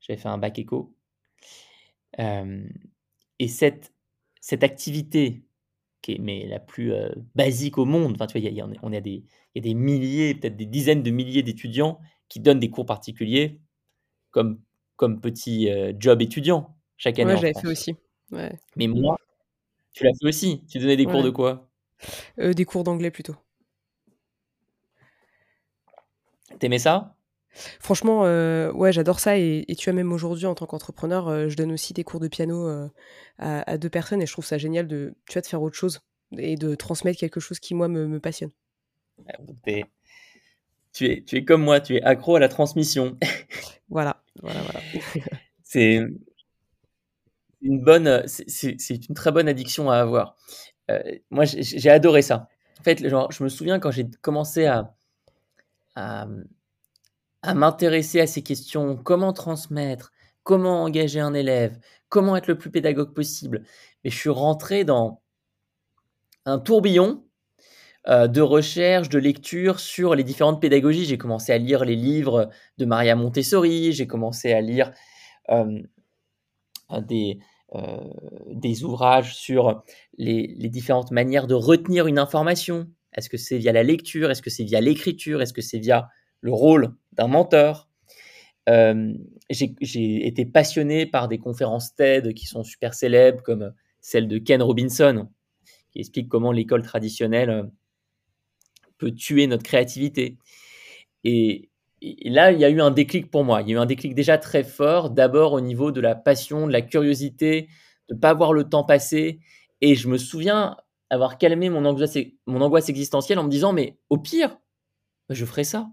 J'avais 0.00 0.18
fait 0.18 0.28
un 0.28 0.38
bac 0.38 0.58
éco. 0.58 0.94
Euh, 2.18 2.68
et 3.38 3.48
cette, 3.48 3.92
cette 4.40 4.62
activité 4.62 5.44
qui 6.02 6.12
est 6.12 6.18
mais 6.18 6.46
la 6.46 6.60
plus 6.60 6.92
basique 7.34 7.78
au 7.78 7.84
monde. 7.84 8.14
Enfin, 8.14 8.26
tu 8.26 8.38
vois, 8.38 8.50
y 8.50 8.60
a, 8.60 8.68
on, 8.82 8.92
a 8.92 9.00
des, 9.00 9.24
y 9.54 9.58
a 9.58 9.60
des 9.60 9.74
milliers, 9.74 10.34
peut-être 10.34 10.56
des 10.56 10.66
dizaines 10.66 11.02
de 11.02 11.10
milliers 11.10 11.42
d'étudiants 11.42 12.00
qui 12.28 12.40
donnent 12.40 12.60
des 12.60 12.70
cours 12.70 12.86
particuliers 12.86 13.60
comme, 14.30 14.60
comme 14.96 15.20
petit 15.20 15.68
job 15.98 16.22
étudiant 16.22 16.76
chaque 16.96 17.18
année. 17.18 17.32
Moi, 17.32 17.40
j'avais 17.40 17.60
fait 17.60 17.66
aussi. 17.66 17.96
Ouais. 18.30 18.52
Mais 18.76 18.86
moi, 18.86 19.16
tu 19.92 20.04
l'as 20.04 20.12
fait 20.20 20.28
aussi. 20.28 20.64
Tu 20.66 20.78
donnais 20.78 20.96
des 20.96 21.06
cours 21.06 21.22
de 21.22 21.30
quoi? 21.30 21.68
Des 22.38 22.64
cours 22.64 22.84
d'anglais 22.84 23.10
plutôt. 23.10 23.34
T'aimais 26.58 26.78
ça? 26.78 27.16
Franchement, 27.80 28.22
ouais, 28.22 28.92
j'adore 28.92 29.20
ça. 29.20 29.38
Et, 29.38 29.64
tu 29.76 29.90
as 29.90 29.92
même 29.92 30.12
aujourd'hui, 30.12 30.46
en 30.46 30.54
tant 30.54 30.66
qu'entrepreneur, 30.66 31.48
je 31.48 31.56
donne 31.56 31.72
aussi 31.72 31.92
des 31.92 32.04
cours 32.04 32.20
de 32.20 32.28
piano 32.28 32.68
à, 33.38 33.78
deux 33.78 33.90
personnes 33.90 34.22
et 34.22 34.26
je 34.26 34.32
trouve 34.32 34.44
ça 34.44 34.58
génial 34.58 34.86
de, 34.86 35.14
tu 35.26 35.34
vois, 35.34 35.42
de 35.42 35.46
faire 35.46 35.62
autre 35.62 35.76
chose 35.76 36.00
et 36.36 36.56
de 36.56 36.74
transmettre 36.74 37.18
quelque 37.18 37.40
chose 37.40 37.58
qui, 37.58 37.74
moi, 37.74 37.88
me, 37.88 38.20
passionne. 38.20 38.50
tu, 40.92 41.06
es, 41.06 41.22
tu 41.22 41.36
es 41.36 41.44
comme 41.44 41.62
moi, 41.62 41.80
tu 41.80 41.96
es 41.96 42.02
accro 42.02 42.36
à 42.36 42.40
la 42.40 42.48
transmission. 42.48 43.16
voilà, 43.88 44.22
voilà, 44.42 44.60
voilà. 44.60 44.80
c'est 45.62 46.00
une 47.62 47.80
bonne, 47.80 48.22
c'est 48.26 49.08
une 49.08 49.14
très 49.14 49.32
bonne 49.32 49.48
addiction 49.48 49.90
à 49.90 49.96
avoir. 49.96 50.36
moi, 51.30 51.44
j'ai 51.44 51.90
adoré 51.90 52.22
ça. 52.22 52.48
En 52.80 52.82
fait, 52.82 53.08
genre, 53.08 53.32
je 53.32 53.42
me 53.42 53.48
souviens 53.48 53.78
quand 53.80 53.90
j'ai 53.90 54.08
commencé 54.22 54.66
à, 54.66 54.94
à 55.96 56.28
à 57.48 57.54
m'intéresser 57.54 58.20
à 58.20 58.26
ces 58.26 58.42
questions, 58.42 58.94
comment 58.94 59.32
transmettre, 59.32 60.12
comment 60.42 60.84
engager 60.84 61.18
un 61.18 61.32
élève, 61.32 61.78
comment 62.10 62.36
être 62.36 62.46
le 62.46 62.58
plus 62.58 62.70
pédagogue 62.70 63.14
possible? 63.14 63.64
Et 64.04 64.10
je 64.10 64.18
suis 64.18 64.28
rentré 64.28 64.84
dans 64.84 65.22
un 66.44 66.58
tourbillon 66.58 67.24
euh, 68.06 68.28
de 68.28 68.42
recherche, 68.42 69.08
de 69.08 69.18
lecture 69.18 69.80
sur 69.80 70.14
les 70.14 70.24
différentes 70.24 70.60
pédagogies. 70.60 71.06
J'ai 71.06 71.16
commencé 71.16 71.50
à 71.50 71.56
lire 71.56 71.86
les 71.86 71.96
livres 71.96 72.50
de 72.76 72.84
Maria 72.84 73.16
Montessori, 73.16 73.92
j'ai 73.92 74.06
commencé 74.06 74.52
à 74.52 74.60
lire 74.60 74.92
euh, 75.48 75.80
des, 77.00 77.38
ouvrages 78.84 79.34
sur 79.34 79.84
les, 80.18 80.68
différentes 80.68 81.12
manières 81.12 81.46
de 81.46 81.54
retenir 81.54 82.08
une 82.08 82.18
information. 82.18 82.90
Est-ce 83.14 83.30
que 83.30 83.38
c'est 83.38 83.56
via 83.56 83.72
la 83.72 83.84
lecture? 83.84 84.30
Est-ce 84.30 84.42
que 84.42 84.50
c'est 84.50 84.64
via 84.64 84.82
l'écriture? 84.82 85.40
Est-ce 85.40 85.54
que 85.54 85.62
c'est 85.62 85.78
via 85.78 86.10
le 86.40 86.52
rôle 86.52 86.94
d'un 87.12 87.28
mentor. 87.28 87.88
Euh, 88.68 89.14
j'ai 89.50 90.26
été 90.26 90.44
passionné 90.44 91.06
par 91.06 91.28
des 91.28 91.38
conférences 91.38 91.94
TED 91.94 92.34
qui 92.34 92.46
sont 92.46 92.64
super 92.64 92.94
célèbres, 92.94 93.42
comme 93.42 93.72
celle 94.00 94.28
de 94.28 94.38
Ken 94.38 94.62
Robinson, 94.62 95.28
qui 95.90 96.00
explique 96.00 96.28
comment 96.28 96.52
l'école 96.52 96.82
traditionnelle 96.82 97.50
euh, 97.50 97.62
peut 98.98 99.12
tuer 99.12 99.46
notre 99.46 99.62
créativité. 99.62 100.38
Et, 101.24 101.70
là, 102.24 102.52
il 102.52 102.60
y 102.60 102.64
a 102.64 102.70
eu 102.70 102.80
un 102.80 102.90
déclic 102.90 103.30
pour 103.30 103.44
moi. 103.44 103.62
Il 103.62 103.68
y 103.68 103.72
a 103.72 103.76
eu 103.76 103.78
un 103.78 103.86
déclic 103.86 104.14
déjà 104.14 104.38
très 104.38 104.64
fort, 104.64 105.10
d'abord 105.10 105.52
au 105.52 105.60
niveau 105.60 105.90
de 105.92 106.00
la 106.00 106.14
passion, 106.14 106.66
de 106.66 106.72
la 106.72 106.82
curiosité, 106.82 107.68
de 108.08 108.14
ne 108.14 108.20
pas 108.20 108.34
voir 108.34 108.52
le 108.52 108.64
temps 108.64 108.84
passer. 108.84 109.40
Et 109.80 109.94
je 109.94 110.08
me 110.08 110.18
souviens 110.18 110.76
avoir 111.10 111.38
calmé 111.38 111.70
mon 111.70 111.84
angoisse, 111.84 112.18
mon 112.46 112.60
angoisse 112.60 112.88
existentielle 112.88 113.38
en 113.38 113.44
me 113.44 113.50
disant, 113.50 113.72
mais 113.72 113.98
au 114.10 114.18
pire, 114.18 114.58
je 115.30 115.44
ferai 115.44 115.64
ça. 115.64 115.88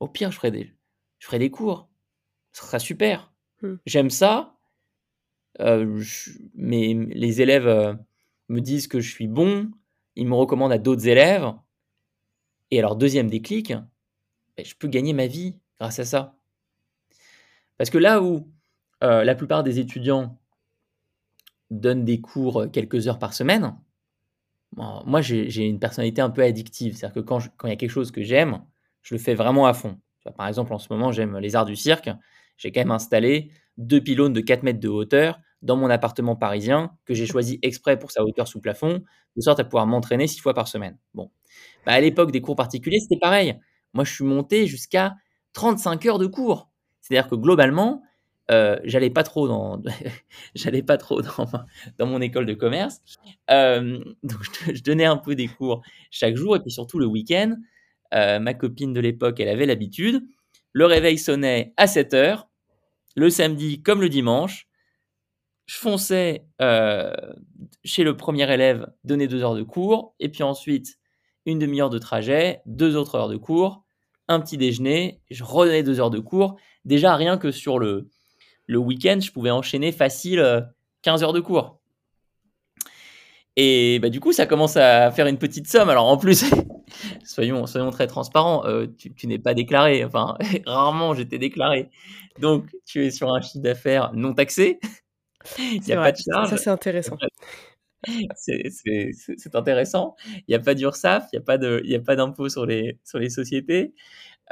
Au 0.00 0.08
pire, 0.08 0.30
je 0.30 0.36
ferai 0.36 0.50
des, 0.50 0.72
je 1.18 1.26
ferai 1.26 1.38
des 1.38 1.50
cours. 1.50 1.88
Ce 2.52 2.64
sera 2.64 2.78
super. 2.78 3.32
Mmh. 3.62 3.74
J'aime 3.86 4.10
ça. 4.10 4.54
Euh, 5.60 6.02
mais 6.54 6.94
les 6.94 7.42
élèves 7.42 7.66
euh, 7.66 7.94
me 8.48 8.60
disent 8.60 8.86
que 8.86 9.00
je 9.00 9.10
suis 9.10 9.26
bon. 9.26 9.70
Ils 10.16 10.26
me 10.26 10.34
recommandent 10.34 10.72
à 10.72 10.78
d'autres 10.78 11.08
élèves. 11.08 11.52
Et 12.70 12.78
alors, 12.78 12.96
deuxième 12.96 13.30
déclic, 13.30 13.72
ben, 14.56 14.64
je 14.64 14.74
peux 14.74 14.88
gagner 14.88 15.12
ma 15.12 15.26
vie 15.26 15.56
grâce 15.78 15.98
à 15.98 16.04
ça. 16.04 16.36
Parce 17.76 17.90
que 17.90 17.98
là 17.98 18.22
où 18.22 18.48
euh, 19.02 19.24
la 19.24 19.34
plupart 19.34 19.62
des 19.62 19.78
étudiants 19.78 20.38
donnent 21.70 22.04
des 22.04 22.20
cours 22.20 22.66
quelques 22.72 23.08
heures 23.08 23.18
par 23.18 23.34
semaine, 23.34 23.76
moi 24.76 25.22
j'ai 25.22 25.66
une 25.66 25.78
personnalité 25.78 26.20
un 26.20 26.30
peu 26.30 26.42
addictive. 26.42 26.96
C'est-à-dire 26.96 27.22
que 27.22 27.26
quand 27.26 27.40
il 27.64 27.70
y 27.70 27.72
a 27.72 27.76
quelque 27.76 27.90
chose 27.90 28.10
que 28.10 28.22
j'aime, 28.22 28.62
je 29.08 29.14
le 29.14 29.18
fais 29.18 29.34
vraiment 29.34 29.66
à 29.66 29.72
fond. 29.72 29.98
Par 30.36 30.48
exemple, 30.48 30.74
en 30.74 30.78
ce 30.78 30.92
moment, 30.92 31.12
j'aime 31.12 31.38
les 31.38 31.56
arts 31.56 31.64
du 31.64 31.76
cirque. 31.76 32.10
J'ai 32.58 32.72
quand 32.72 32.80
même 32.80 32.90
installé 32.90 33.50
deux 33.78 34.02
pylônes 34.02 34.34
de 34.34 34.42
4 34.42 34.64
mètres 34.64 34.80
de 34.80 34.88
hauteur 34.88 35.40
dans 35.62 35.78
mon 35.78 35.88
appartement 35.88 36.36
parisien, 36.36 36.90
que 37.06 37.14
j'ai 37.14 37.24
choisi 37.24 37.58
exprès 37.62 37.98
pour 37.98 38.10
sa 38.10 38.22
hauteur 38.22 38.46
sous 38.46 38.60
plafond, 38.60 39.02
de 39.34 39.40
sorte 39.40 39.60
à 39.60 39.64
pouvoir 39.64 39.86
m'entraîner 39.86 40.26
six 40.26 40.40
fois 40.40 40.52
par 40.52 40.68
semaine. 40.68 40.98
Bon. 41.14 41.30
Bah, 41.86 41.92
à 41.92 42.00
l'époque 42.00 42.32
des 42.32 42.42
cours 42.42 42.54
particuliers, 42.54 43.00
c'était 43.00 43.18
pareil. 43.18 43.58
Moi, 43.94 44.04
je 44.04 44.12
suis 44.12 44.24
monté 44.24 44.66
jusqu'à 44.66 45.14
35 45.54 46.04
heures 46.04 46.18
de 46.18 46.26
cours. 46.26 46.68
C'est-à-dire 47.00 47.30
que 47.30 47.34
globalement, 47.34 48.02
euh, 48.50 48.78
j'allais 48.84 49.08
pas 49.08 49.22
trop 49.22 49.48
dans, 49.48 49.80
mon 52.00 52.20
école 52.20 52.44
de 52.44 52.54
commerce. 52.54 53.00
Euh, 53.50 54.04
donc, 54.22 54.40
je, 54.70 54.82
donnais 54.82 55.06
un 55.06 55.16
peu 55.16 55.34
des 55.34 55.48
cours 55.48 55.80
chaque 56.10 56.36
jour 56.36 56.56
et 56.56 56.60
puis 56.60 56.70
surtout 56.70 56.98
le 56.98 57.06
week-end. 57.06 57.56
Euh, 58.14 58.38
ma 58.38 58.54
copine 58.54 58.92
de 58.92 59.00
l'époque, 59.00 59.40
elle 59.40 59.48
avait 59.48 59.66
l'habitude. 59.66 60.22
Le 60.72 60.86
réveil 60.86 61.18
sonnait 61.18 61.72
à 61.76 61.86
7 61.86 62.14
heures, 62.14 62.48
le 63.16 63.30
samedi 63.30 63.82
comme 63.82 64.00
le 64.00 64.08
dimanche. 64.08 64.68
Je 65.66 65.76
fonçais 65.76 66.46
euh, 66.62 67.12
chez 67.84 68.04
le 68.04 68.16
premier 68.16 68.50
élève, 68.52 68.86
donner 69.04 69.28
deux 69.28 69.42
heures 69.42 69.54
de 69.54 69.62
cours, 69.62 70.14
et 70.18 70.28
puis 70.30 70.42
ensuite 70.42 70.98
une 71.44 71.58
demi-heure 71.58 71.90
de 71.90 71.98
trajet, 71.98 72.62
deux 72.66 72.96
autres 72.96 73.16
heures 73.16 73.28
de 73.28 73.36
cours, 73.36 73.84
un 74.28 74.40
petit 74.40 74.56
déjeuner, 74.56 75.20
je 75.30 75.44
redonnais 75.44 75.82
deux 75.82 76.00
heures 76.00 76.10
de 76.10 76.20
cours. 76.20 76.56
Déjà, 76.84 77.16
rien 77.16 77.38
que 77.38 77.50
sur 77.50 77.78
le, 77.78 78.08
le 78.66 78.78
week-end, 78.78 79.18
je 79.20 79.32
pouvais 79.32 79.50
enchaîner 79.50 79.90
facile 79.90 80.68
15 81.02 81.22
euh, 81.22 81.26
heures 81.26 81.32
de 81.32 81.40
cours. 81.40 81.80
Et 83.56 83.98
bah, 83.98 84.10
du 84.10 84.20
coup, 84.20 84.32
ça 84.32 84.46
commence 84.46 84.76
à 84.76 85.10
faire 85.10 85.26
une 85.26 85.38
petite 85.38 85.66
somme. 85.66 85.88
Alors 85.88 86.06
en 86.06 86.16
plus, 86.16 86.44
soyons, 87.24 87.66
soyons 87.66 87.90
très 87.90 88.06
transparents, 88.06 88.64
euh, 88.66 88.86
tu, 88.86 89.26
n'es 89.26 89.38
pas 89.38 89.54
déclaré. 89.54 90.04
Enfin, 90.04 90.36
rarement 90.66 91.14
j'étais 91.14 91.38
déclaré. 91.38 91.90
Donc, 92.40 92.66
tu 92.84 93.04
es 93.04 93.10
sur 93.10 93.32
un 93.32 93.40
chiffre 93.40 93.62
d'affaires 93.62 94.12
non 94.14 94.34
taxé. 94.34 94.78
Il 95.58 95.80
n'y 95.80 95.92
a 95.92 95.96
pas 95.96 96.12
de 96.12 96.18
charge. 96.18 96.50
Ça, 96.50 96.56
c'est 96.56 96.70
intéressant. 96.70 97.16
C'est 98.36 99.54
intéressant. 99.54 100.16
Il 100.26 100.44
n'y 100.48 100.54
a 100.54 100.60
pas 100.60 100.74
d'URSAF, 100.74 101.28
il 101.32 101.36
n'y 101.84 101.94
a 101.94 102.00
pas 102.00 102.16
d'impôt 102.16 102.48
sur 102.48 102.66
les, 102.66 102.98
sur 103.04 103.18
les 103.18 103.30
sociétés. 103.30 103.94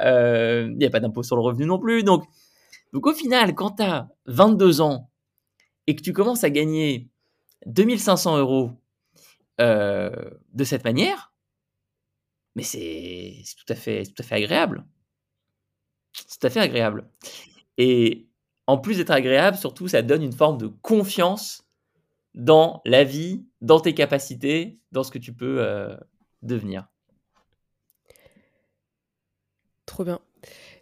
Euh, 0.01 0.67
il 0.71 0.77
n'y 0.77 0.85
a 0.85 0.89
pas 0.89 0.99
d'impôt 0.99 1.23
sur 1.23 1.35
le 1.35 1.41
revenu 1.41 1.65
non 1.65 1.79
plus. 1.79 2.03
Donc, 2.03 2.25
donc 2.93 3.05
au 3.05 3.13
final, 3.13 3.55
quand 3.55 3.77
tu 3.77 3.83
as 3.83 4.09
22 4.25 4.81
ans 4.81 5.09
et 5.87 5.95
que 5.95 6.01
tu 6.01 6.13
commences 6.13 6.43
à 6.43 6.49
gagner 6.49 7.09
2500 7.65 8.37
euros 8.37 8.71
euh, 9.59 10.11
de 10.53 10.63
cette 10.63 10.83
manière, 10.83 11.33
mais 12.57 12.63
c'est 12.63 13.43
tout, 13.55 13.71
à 13.71 13.75
fait, 13.75 14.03
tout 14.03 14.19
à 14.19 14.23
fait 14.23 14.35
agréable. 14.35 14.83
C'est 16.11 16.39
tout 16.39 16.47
à 16.47 16.49
fait 16.49 16.59
agréable. 16.59 17.07
Et 17.77 18.27
en 18.65 18.79
plus 18.79 18.97
d'être 18.97 19.11
agréable, 19.11 19.57
surtout, 19.57 19.87
ça 19.87 20.01
donne 20.01 20.23
une 20.23 20.33
forme 20.33 20.57
de 20.57 20.67
confiance 20.67 21.69
dans 22.33 22.81
la 22.83 23.03
vie, 23.03 23.45
dans 23.61 23.79
tes 23.79 23.93
capacités, 23.93 24.79
dans 24.91 25.03
ce 25.03 25.11
que 25.11 25.19
tu 25.19 25.33
peux 25.33 25.61
euh, 25.61 25.95
devenir. 26.41 26.87
Trop 29.85 30.03
bien 30.03 30.19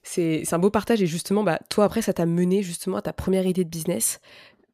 c'est 0.07 0.53
un 0.53 0.59
beau 0.59 0.69
partage 0.69 1.01
et 1.01 1.07
justement, 1.07 1.43
bah, 1.43 1.59
toi 1.69 1.85
après, 1.85 2.03
ça 2.03 2.13
t'a 2.13 2.27
mené 2.27 2.61
justement 2.61 2.97
à 2.97 3.01
ta 3.01 3.11
première 3.11 3.47
idée 3.47 3.63
de 3.63 3.69
business 3.69 4.21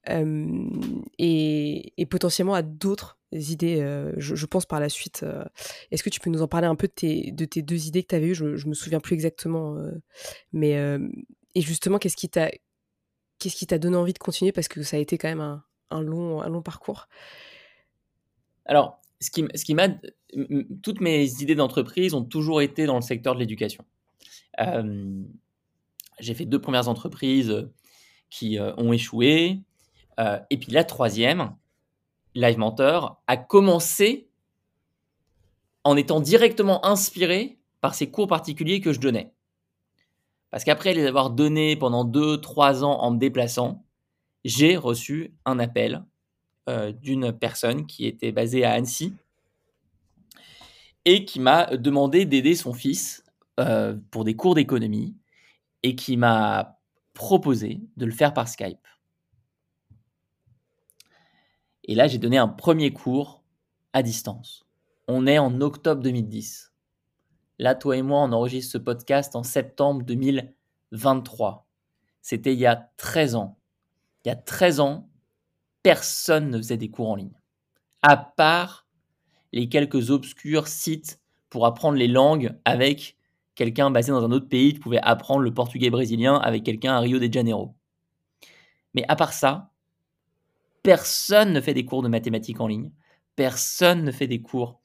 et, 0.07 2.07
potentiellement 2.09 2.53
à 2.53 2.61
d'autres 2.61 3.17
idées, 3.31 3.81
je, 4.17 4.45
pense 4.45 4.65
par 4.65 4.79
la 4.79 4.89
suite. 4.89 5.25
Est-ce 5.91 6.03
que 6.03 6.09
tu 6.09 6.19
peux 6.19 6.29
nous 6.29 6.41
en 6.41 6.47
parler 6.47 6.67
un 6.67 6.75
peu 6.75 6.87
de 6.87 6.93
tes, 6.93 7.31
de 7.31 7.45
tes 7.45 7.61
deux 7.61 7.87
idées 7.87 8.03
que 8.03 8.09
tu 8.09 8.15
avais 8.15 8.27
eues? 8.27 8.35
Je, 8.35 8.55
je 8.55 8.67
me 8.67 8.73
souviens 8.73 8.99
plus 8.99 9.13
exactement, 9.13 9.77
mais 10.53 10.73
et 11.55 11.61
justement, 11.61 11.97
qu'est-ce 11.97 12.17
qui 12.17 12.29
t'a 12.29 12.49
qu'est-ce 13.39 13.75
donné 13.75 13.97
envie 13.97 14.13
de 14.13 14.19
continuer? 14.19 14.51
Parce 14.51 14.67
que 14.67 14.83
ça 14.83 14.97
a 14.97 14.99
été 14.99 15.17
quand 15.17 15.29
même 15.29 15.41
un, 15.41 15.63
un 15.89 16.01
long, 16.01 16.41
un 16.41 16.49
long 16.49 16.61
parcours. 16.61 17.07
Alors, 18.65 19.01
ce 19.19 19.31
qui, 19.31 19.45
ce 19.55 19.65
qui 19.65 19.73
m'a, 19.73 19.87
toutes 20.83 21.01
mes 21.01 21.41
idées 21.41 21.55
d'entreprise 21.55 22.13
ont 22.13 22.23
toujours 22.23 22.61
été 22.61 22.85
dans 22.85 22.95
le 22.95 23.01
secteur 23.01 23.33
de 23.35 23.39
l'éducation 23.39 23.85
j'ai 26.21 26.33
fait 26.33 26.45
deux 26.45 26.61
premières 26.61 26.87
entreprises 26.87 27.67
qui 28.29 28.57
ont 28.59 28.93
échoué. 28.93 29.59
et 30.19 30.57
puis 30.57 30.71
la 30.71 30.83
troisième, 30.83 31.55
Live 32.35 32.57
Mentor, 32.57 33.21
a 33.27 33.37
commencé 33.37 34.29
en 35.83 35.97
étant 35.97 36.19
directement 36.19 36.85
inspiré 36.85 37.59
par 37.81 37.95
ces 37.95 38.09
cours 38.09 38.27
particuliers 38.27 38.81
que 38.81 38.93
je 38.93 38.99
donnais. 38.99 39.33
Parce 40.51 40.63
qu'après 40.63 40.93
les 40.93 41.05
avoir 41.05 41.29
donnés 41.29 41.75
pendant 41.75 42.03
deux, 42.03 42.39
trois 42.39 42.83
ans 42.83 42.99
en 42.99 43.11
me 43.11 43.17
déplaçant, 43.17 43.85
j'ai 44.43 44.77
reçu 44.77 45.33
un 45.45 45.59
appel 45.59 46.03
d'une 47.01 47.33
personne 47.33 47.85
qui 47.85 48.05
était 48.05 48.31
basée 48.31 48.63
à 48.63 48.71
Annecy 48.71 49.13
et 51.05 51.25
qui 51.25 51.39
m'a 51.39 51.65
demandé 51.77 52.25
d'aider 52.25 52.55
son 52.55 52.73
fils 52.73 53.23
euh, 53.59 53.95
pour 54.11 54.23
des 54.23 54.35
cours 54.35 54.55
d'économie 54.55 55.15
et 55.83 55.95
qui 55.95 56.17
m'a 56.17 56.79
proposé 57.13 57.81
de 57.97 58.05
le 58.05 58.11
faire 58.11 58.33
par 58.33 58.47
Skype. 58.47 58.87
Et 61.85 61.95
là, 61.95 62.07
j'ai 62.07 62.17
donné 62.17 62.37
un 62.37 62.47
premier 62.47 62.93
cours 62.93 63.43
à 63.93 64.03
distance. 64.03 64.65
On 65.07 65.27
est 65.27 65.39
en 65.39 65.61
octobre 65.61 66.01
2010. 66.01 66.71
Là, 67.59 67.75
toi 67.75 67.97
et 67.97 68.01
moi, 68.01 68.21
on 68.21 68.31
enregistre 68.31 68.73
ce 68.73 68.77
podcast 68.77 69.35
en 69.35 69.43
septembre 69.43 70.03
2023. 70.03 71.67
C'était 72.21 72.53
il 72.53 72.59
y 72.59 72.65
a 72.65 72.89
13 72.97 73.35
ans. 73.35 73.57
Il 74.23 74.29
y 74.29 74.31
a 74.31 74.35
13 74.35 74.79
ans, 74.79 75.09
personne 75.83 76.49
ne 76.49 76.57
faisait 76.57 76.77
des 76.77 76.89
cours 76.89 77.09
en 77.09 77.15
ligne. 77.15 77.39
À 78.03 78.17
part 78.17 78.87
les 79.51 79.69
quelques 79.69 80.11
obscurs 80.11 80.67
sites 80.67 81.19
pour 81.49 81.65
apprendre 81.65 81.97
les 81.97 82.07
langues 82.07 82.57
avec 82.65 83.17
quelqu'un 83.55 83.91
basé 83.91 84.11
dans 84.11 84.23
un 84.23 84.31
autre 84.31 84.47
pays, 84.47 84.73
tu 84.73 84.79
pouvais 84.79 85.01
apprendre 85.01 85.41
le 85.41 85.53
portugais 85.53 85.89
brésilien 85.89 86.35
avec 86.35 86.63
quelqu'un 86.63 86.93
à 86.93 86.99
Rio 86.99 87.19
de 87.19 87.31
Janeiro. 87.31 87.75
Mais 88.93 89.03
à 89.07 89.15
part 89.15 89.33
ça, 89.33 89.70
personne 90.83 91.53
ne 91.53 91.61
fait 91.61 91.73
des 91.73 91.85
cours 91.85 92.01
de 92.01 92.07
mathématiques 92.07 92.59
en 92.59 92.67
ligne, 92.67 92.91
personne 93.35 94.03
ne 94.03 94.11
fait 94.11 94.27
des 94.27 94.41
cours 94.41 94.79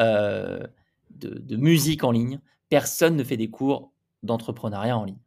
euh, 0.00 0.66
de, 1.10 1.56
musique 1.56 2.04
en 2.04 2.10
ligne, 2.10 2.40
personne 2.68 3.16
ne 3.16 3.24
fait 3.24 3.36
des 3.36 3.50
cours 3.50 3.92
d'entrepreneuriat 4.22 4.96
en 4.96 5.04
ligne. 5.04 5.18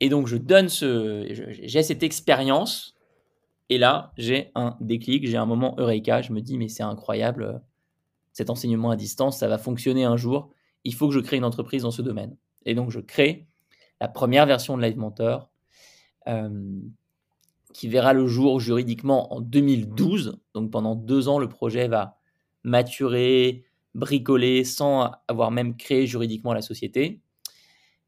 Et 0.00 0.08
donc 0.08 0.26
je 0.26 0.36
donne 0.36 0.68
ce, 0.68 1.26
j'ai 1.62 1.82
cette 1.82 2.02
expérience, 2.02 2.94
et 3.70 3.78
là 3.78 4.12
j'ai 4.18 4.50
un 4.54 4.76
déclic, 4.80 5.26
j'ai 5.26 5.38
un 5.38 5.46
moment 5.46 5.74
eureka, 5.78 6.22
je 6.22 6.32
me 6.32 6.40
dis 6.40 6.58
mais 6.58 6.68
c'est 6.68 6.82
incroyable, 6.82 7.62
cet 8.36 8.50
enseignement 8.50 8.90
à 8.90 8.96
distance, 8.96 9.38
ça 9.38 9.48
va 9.48 9.56
fonctionner 9.56 10.04
un 10.04 10.18
jour. 10.18 10.50
Il 10.84 10.94
faut 10.94 11.08
que 11.08 11.14
je 11.14 11.20
crée 11.20 11.38
une 11.38 11.44
entreprise 11.44 11.84
dans 11.84 11.90
ce 11.90 12.02
domaine. 12.02 12.36
Et 12.66 12.74
donc, 12.74 12.90
je 12.90 13.00
crée 13.00 13.46
la 13.98 14.08
première 14.08 14.44
version 14.44 14.76
de 14.76 14.82
Live 14.82 14.98
Mentor 14.98 15.48
euh, 16.28 16.50
qui 17.76 17.88
verra 17.88 18.14
le 18.14 18.26
jour 18.26 18.58
juridiquement 18.58 19.34
en 19.34 19.42
2012. 19.42 20.40
Donc, 20.54 20.70
pendant 20.70 20.94
deux 20.94 21.28
ans, 21.28 21.38
le 21.38 21.46
projet 21.46 21.88
va 21.88 22.16
maturer, 22.64 23.66
bricoler 23.94 24.64
sans 24.64 25.12
avoir 25.28 25.50
même 25.50 25.76
créé 25.76 26.06
juridiquement 26.06 26.54
la 26.54 26.62
société. 26.62 27.20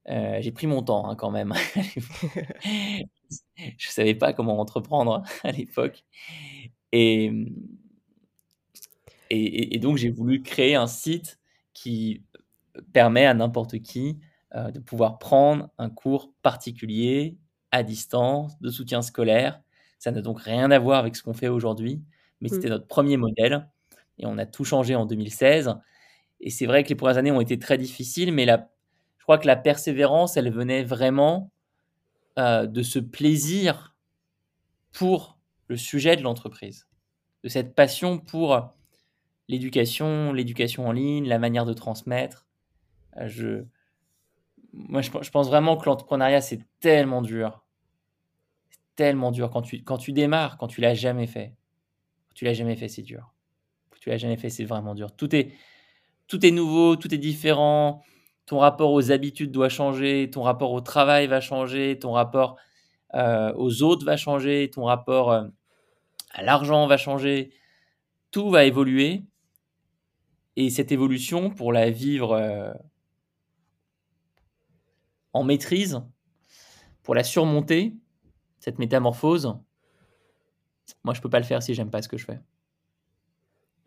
Euh, 0.09 0.39
j'ai 0.41 0.53
pris 0.53 0.67
mon 0.67 0.83
temps 0.83 1.07
hein, 1.07 1.17
quand 1.17 1.31
même. 1.31 1.53
je 2.65 3.03
ne 3.67 3.91
savais 3.91 4.15
pas 4.15 4.33
comment 4.33 4.59
entreprendre 4.59 5.23
à 5.45 5.53
l'époque. 5.53 6.03
Et, 6.91 7.31
donc, 9.83 9.99
j'ai 9.99 10.09
voulu 10.09 10.43
créer 10.43 10.77
un 10.77 10.87
site 10.87 11.39
qui 11.75 12.23
permet 12.95 13.27
à 13.27 13.35
n'importe 13.35 13.81
qui 13.81 14.19
euh, 14.55 14.71
de 14.71 14.81
pouvoir 14.81 15.19
prendre 15.19 15.69
un 15.77 15.91
cours 15.91 16.33
particulier 16.41 17.37
à 17.71 17.83
distance 17.83 18.59
de 18.61 18.71
soutien 18.71 19.03
scolaire. 19.03 19.61
Ça 19.99 20.11
n'a 20.11 20.23
donc 20.23 20.41
rien 20.41 20.71
à 20.71 20.79
voir 20.79 20.99
avec 21.01 21.17
ce 21.17 21.23
qu'on 21.23 21.35
fait 21.35 21.49
aujourd'hui, 21.49 22.03
mais 22.41 22.49
c'était 22.49 22.69
mmh. 22.69 22.71
notre 22.71 22.87
premier 22.87 23.17
modèle 23.17 23.69
et 24.19 24.27
on 24.27 24.39
a 24.39 24.47
tout 24.47 24.65
changé 24.65 24.95
en 24.95 25.07
2016. 25.07 25.75
Et 26.41 26.51
c'est 26.51 26.67
vrai 26.67 26.85
que 26.85 26.89
les 26.89 26.95
premières 26.95 27.19
années 27.19 27.31
ont 27.33 27.41
été 27.41 27.59
très 27.59 27.79
difficiles, 27.79 28.33
mais 28.33 28.45
la, 28.45 28.71
je 29.19 29.25
crois 29.25 29.39
que 29.39 29.47
la 29.47 29.57
persévérance, 29.57 30.37
elle 30.37 30.53
venait 30.53 30.85
vraiment 30.85 31.51
euh, 32.39 32.67
de 32.67 32.83
ce 32.83 32.99
plaisir 32.99 33.97
pour 34.93 35.39
le 35.67 35.77
sujet 35.77 36.17
de 36.17 36.23
l'entreprise, 36.23 36.89
de 37.45 37.49
cette 37.49 37.75
passion 37.75 38.19
pour 38.19 38.73
l'éducation, 39.49 40.33
l'éducation 40.33 40.87
en 40.87 40.93
ligne, 40.93 41.29
la 41.29 41.39
manière 41.39 41.65
de 41.65 41.73
transmettre. 41.73 42.47
Euh, 43.17 43.29
je, 43.29 43.65
moi, 44.73 45.01
je, 45.01 45.11
pense 45.11 45.49
vraiment 45.49 45.77
que 45.77 45.87
l'entrepreneuriat, 45.87 46.41
c'est 46.41 46.61
tellement 46.81 47.23
dur. 47.23 47.65
Tellement 48.97 49.31
dur. 49.31 49.51
Quand 49.51 49.63
tu, 49.63 49.83
quand 49.83 49.99
tu 49.99 50.13
démarres, 50.13 50.59
quand 50.59 50.69
tu 50.69 50.81
l'as 50.81 50.95
jamais 50.95 51.27
fait, 51.27 51.55
quand 52.29 52.35
tu 52.35 52.45
l'as 52.45 52.55
jamais 52.55 52.77
fait, 52.77 52.89
c'est 52.89 53.03
dur. 53.03 53.33
Tu 54.01 54.11
l'as 54.11 54.19
jamais 54.19 54.37
fait, 54.37 54.51
c'est 54.51 54.65
vraiment 54.65 54.95
dur. 54.95 55.15
Tout 55.15 55.35
est, 55.35 55.53
tout 56.29 56.45
est 56.47 56.51
nouveau, 56.51 56.97
tout 56.97 57.13
est 57.13 57.19
différent. 57.19 58.03
Ton 58.47 58.59
rapport 58.59 58.93
aux 58.93 59.11
habitudes 59.11 59.51
doit 59.51 59.69
changer, 59.69 60.31
ton 60.31 60.43
rapport 60.43 60.73
au 60.73 60.81
travail 60.81 61.27
va 61.27 61.41
changer, 61.41 61.99
ton 61.99 62.13
rapport 62.13 62.57
aux 63.15 63.83
autres 63.83 64.05
va 64.07 64.17
changer, 64.17 64.71
ton 64.71 64.85
rapport 64.85 65.33
à 65.33 66.43
l'argent 66.43 66.87
va 66.87 66.97
changer, 66.97 67.51
tout 68.31 68.51
va 68.51 68.65
évoluer. 68.65 69.23
Et 70.57 70.71
cette 70.71 70.93
évolution, 70.93 71.51
pour 71.51 71.73
la 71.73 71.91
vivre 71.91 72.75
en 75.39 75.45
maîtrise, 75.45 76.03
pour 77.03 77.15
la 77.15 77.25
surmonter, 77.25 77.95
cette 78.59 78.79
métamorphose, 78.79 79.55
moi 81.05 81.15
je 81.15 81.21
peux 81.21 81.31
pas 81.31 81.39
le 81.39 81.45
faire 81.45 81.63
si 81.63 81.75
j'aime 81.75 81.91
pas 81.91 82.03
ce 82.03 82.09
que 82.09 82.17
je 82.17 82.25
fais. 82.25 82.41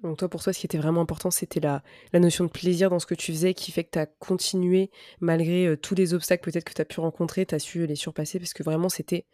Donc 0.01 0.17
toi, 0.17 0.29
pour 0.29 0.41
toi, 0.41 0.51
ce 0.51 0.59
qui 0.59 0.65
était 0.65 0.79
vraiment 0.79 1.01
important, 1.01 1.29
c'était 1.29 1.59
la, 1.59 1.83
la 2.11 2.19
notion 2.19 2.43
de 2.43 2.49
plaisir 2.49 2.89
dans 2.89 2.97
ce 2.97 3.05
que 3.05 3.13
tu 3.13 3.31
faisais, 3.31 3.53
qui 3.53 3.71
fait 3.71 3.83
que 3.83 3.91
tu 3.91 3.99
as 3.99 4.07
continué, 4.07 4.89
malgré 5.19 5.67
euh, 5.67 5.77
tous 5.77 5.93
les 5.93 6.15
obstacles 6.15 6.49
peut-être 6.49 6.63
que 6.63 6.73
tu 6.73 6.81
as 6.81 6.85
pu 6.85 6.99
rencontrer, 6.99 7.45
tu 7.45 7.53
as 7.53 7.59
su 7.59 7.85
les 7.85 7.95
surpasser, 7.95 8.39
parce 8.39 8.53
que 8.53 8.63
vraiment, 8.63 8.89
c'était 8.89 9.27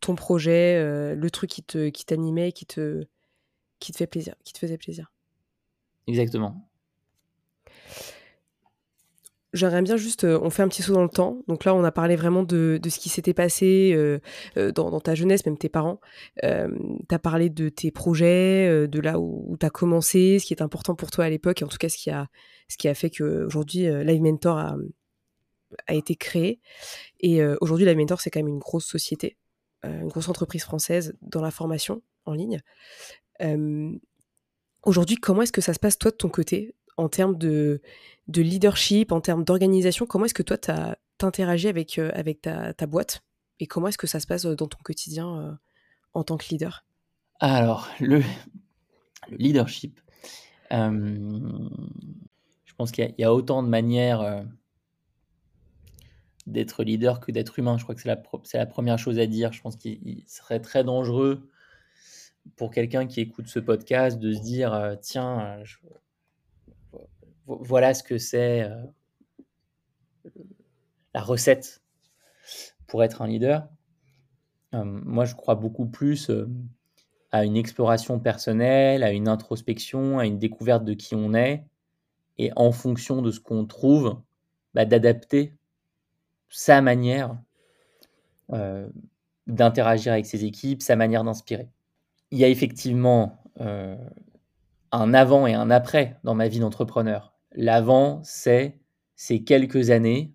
ton 0.00 0.16
projet, 0.16 0.76
euh, 0.76 1.14
le 1.14 1.30
truc 1.30 1.50
qui 1.50 1.62
te 1.62 1.88
qui 1.90 2.04
t'animait, 2.04 2.50
qui 2.50 2.66
te, 2.66 3.06
qui 3.78 3.92
te 3.92 3.96
fait 3.98 4.08
plaisir, 4.08 4.34
qui 4.42 4.52
te 4.52 4.58
faisait 4.58 4.78
plaisir. 4.78 5.12
Exactement. 6.08 6.68
J'aimerais 9.52 9.82
bien 9.82 9.98
juste, 9.98 10.24
euh, 10.24 10.38
on 10.42 10.48
fait 10.48 10.62
un 10.62 10.68
petit 10.68 10.82
saut 10.82 10.94
dans 10.94 11.02
le 11.02 11.10
temps. 11.10 11.42
Donc 11.46 11.66
là, 11.66 11.74
on 11.74 11.84
a 11.84 11.92
parlé 11.92 12.16
vraiment 12.16 12.42
de, 12.42 12.80
ce 12.82 12.98
qui 12.98 13.10
s'était 13.10 13.34
passé 13.34 13.92
euh, 13.94 14.18
euh, 14.56 14.72
dans, 14.72 14.90
dans, 14.90 15.00
ta 15.00 15.14
jeunesse, 15.14 15.44
même 15.44 15.58
tes 15.58 15.68
parents. 15.68 16.00
Euh, 16.42 16.68
tu 17.06 17.14
as 17.14 17.18
parlé 17.18 17.50
de 17.50 17.68
tes 17.68 17.90
projets, 17.90 18.88
de 18.88 19.00
là 19.00 19.18
où, 19.18 19.44
où 19.46 19.58
tu 19.58 19.66
as 19.66 19.70
commencé, 19.70 20.38
ce 20.38 20.46
qui 20.46 20.54
est 20.54 20.62
important 20.62 20.94
pour 20.94 21.10
toi 21.10 21.26
à 21.26 21.28
l'époque, 21.28 21.60
et 21.60 21.64
en 21.66 21.68
tout 21.68 21.76
cas 21.76 21.90
ce 21.90 21.98
qui 21.98 22.10
a, 22.10 22.28
ce 22.68 22.78
qui 22.78 22.88
a 22.88 22.94
fait 22.94 23.10
qu'aujourd'hui, 23.10 23.82
Live 24.04 24.22
Mentor 24.22 24.56
a, 24.56 24.76
a 25.86 25.94
été 25.94 26.16
créé. 26.16 26.58
Et 27.20 27.44
aujourd'hui, 27.60 27.84
Live 27.84 27.98
Mentor, 27.98 28.22
c'est 28.22 28.30
quand 28.30 28.40
même 28.40 28.48
une 28.48 28.58
grosse 28.58 28.86
société, 28.86 29.36
une 29.84 30.08
grosse 30.08 30.28
entreprise 30.28 30.62
française 30.62 31.14
dans 31.20 31.42
la 31.42 31.50
formation 31.50 32.02
en 32.24 32.32
ligne. 32.32 32.62
aujourd'hui, 34.82 35.16
comment 35.16 35.42
est-ce 35.42 35.52
que 35.52 35.60
ça 35.60 35.74
se 35.74 35.78
passe 35.78 35.98
toi 35.98 36.10
de 36.10 36.16
ton 36.16 36.30
côté 36.30 36.74
en 36.96 37.08
termes 37.08 37.36
de, 37.36 37.80
de 38.28 38.42
leadership, 38.42 39.12
en 39.12 39.20
termes 39.20 39.44
d'organisation 39.44 40.06
Comment 40.06 40.26
est-ce 40.26 40.34
que 40.34 40.42
toi, 40.42 40.58
tu 40.58 40.70
interagi 41.24 41.68
avec, 41.68 41.98
euh, 41.98 42.10
avec 42.14 42.42
ta, 42.42 42.74
ta, 42.74 42.86
boîte 42.86 43.22
Et 43.60 43.66
comment 43.66 43.88
est-ce 43.88 43.98
que 43.98 44.06
ça 44.06 44.20
se 44.20 44.26
passe 44.26 44.44
euh, 44.44 44.56
dans 44.56 44.66
ton 44.66 44.78
quotidien 44.82 45.38
euh, 45.38 45.52
en 46.14 46.24
tant 46.24 46.36
que 46.36 46.46
leader? 46.50 46.84
Alors, 47.38 47.88
le, 48.00 48.22
le 49.30 49.36
leadership, 49.36 50.00
je 50.70 50.88
pense 52.76 52.92
qu'il 52.92 53.14
y, 53.18 53.22
y, 53.22 53.24
a 53.24 53.34
autant 53.34 53.62
de 53.62 53.68
manières 53.68 54.44
d'être 56.46 56.82
leader 56.82 57.20
que 57.20 57.30
d'être 57.30 57.58
humain. 57.58 57.76
Je 57.78 57.82
crois 57.82 57.94
que 57.94 58.00
c'est 58.00 58.08
la, 58.08 58.22
la, 58.54 58.66
première 58.66 58.98
chose 58.98 59.18
à 59.18 59.26
dire. 59.26 59.52
Je 59.52 59.60
pense 59.60 59.76
qu'il 59.76 60.24
serait 60.26 60.60
très 60.60 60.82
dangereux 60.82 61.50
pour 62.56 62.70
quelqu'un 62.70 63.06
qui 63.06 63.20
écoute 63.20 63.48
ce 63.48 63.58
podcast 63.58 64.18
de 64.18 64.32
se 64.32 64.40
dire 64.40 64.96
tiens, 65.00 65.62
je, 65.64 65.76
voilà 67.46 67.94
ce 67.94 68.02
que 68.02 68.18
c'est 68.18 68.62
euh, 68.62 68.82
la 71.14 71.20
recette 71.20 71.82
pour 72.86 73.02
être 73.02 73.22
un 73.22 73.26
leader. 73.26 73.68
Euh, 74.74 74.84
moi, 74.84 75.24
je 75.24 75.34
crois 75.34 75.54
beaucoup 75.54 75.86
plus 75.86 76.30
euh, 76.30 76.48
à 77.30 77.44
une 77.44 77.56
exploration 77.56 78.18
personnelle, 78.20 79.02
à 79.02 79.12
une 79.12 79.28
introspection, 79.28 80.18
à 80.18 80.26
une 80.26 80.38
découverte 80.38 80.84
de 80.84 80.94
qui 80.94 81.14
on 81.14 81.34
est, 81.34 81.64
et 82.38 82.50
en 82.56 82.72
fonction 82.72 83.22
de 83.22 83.30
ce 83.30 83.40
qu'on 83.40 83.66
trouve, 83.66 84.20
bah, 84.74 84.84
d'adapter 84.84 85.54
sa 86.48 86.82
manière 86.82 87.38
d'interagir 89.46 90.12
avec 90.12 90.26
ses 90.26 90.44
équipes, 90.44 90.82
sa 90.82 90.94
manière 90.94 91.24
d'inspirer. 91.24 91.70
Il 92.30 92.38
y 92.38 92.44
a 92.44 92.48
effectivement 92.48 93.42
un 94.92 95.14
avant 95.14 95.46
et 95.46 95.54
un 95.54 95.70
après 95.70 96.18
dans 96.22 96.34
ma 96.34 96.48
vie 96.48 96.58
d'entrepreneur. 96.58 97.31
L'avant, 97.54 98.22
c'est 98.24 98.78
ces 99.14 99.44
quelques 99.44 99.90
années, 99.90 100.32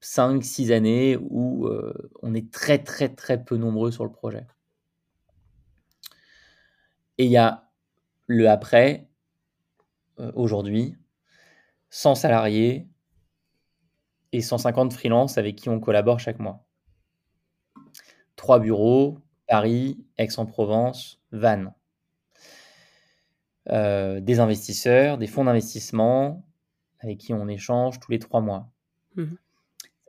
5, 0.00 0.44
6 0.44 0.72
années, 0.72 1.16
où 1.16 1.66
euh, 1.66 2.10
on 2.22 2.34
est 2.34 2.52
très, 2.52 2.78
très, 2.78 3.08
très 3.08 3.42
peu 3.42 3.56
nombreux 3.56 3.90
sur 3.90 4.04
le 4.04 4.12
projet. 4.12 4.46
Et 7.18 7.24
il 7.24 7.30
y 7.30 7.36
a 7.36 7.68
le 8.26 8.48
après, 8.48 9.08
euh, 10.20 10.30
aujourd'hui, 10.34 10.96
100 11.90 12.14
salariés 12.14 12.88
et 14.32 14.40
150 14.40 14.92
freelances 14.92 15.38
avec 15.38 15.56
qui 15.56 15.68
on 15.68 15.80
collabore 15.80 16.20
chaque 16.20 16.38
mois. 16.38 16.64
Trois 18.36 18.60
bureaux, 18.60 19.18
Paris, 19.46 20.04
Aix-en-Provence, 20.18 21.20
Vannes. 21.32 21.72
Euh, 23.70 24.20
des 24.20 24.40
investisseurs, 24.40 25.18
des 25.18 25.26
fonds 25.26 25.44
d'investissement 25.44 26.42
avec 27.00 27.18
qui 27.18 27.34
on 27.34 27.48
échange 27.48 28.00
tous 28.00 28.10
les 28.10 28.18
trois 28.18 28.40
mois. 28.40 28.70
Mmh 29.16 29.26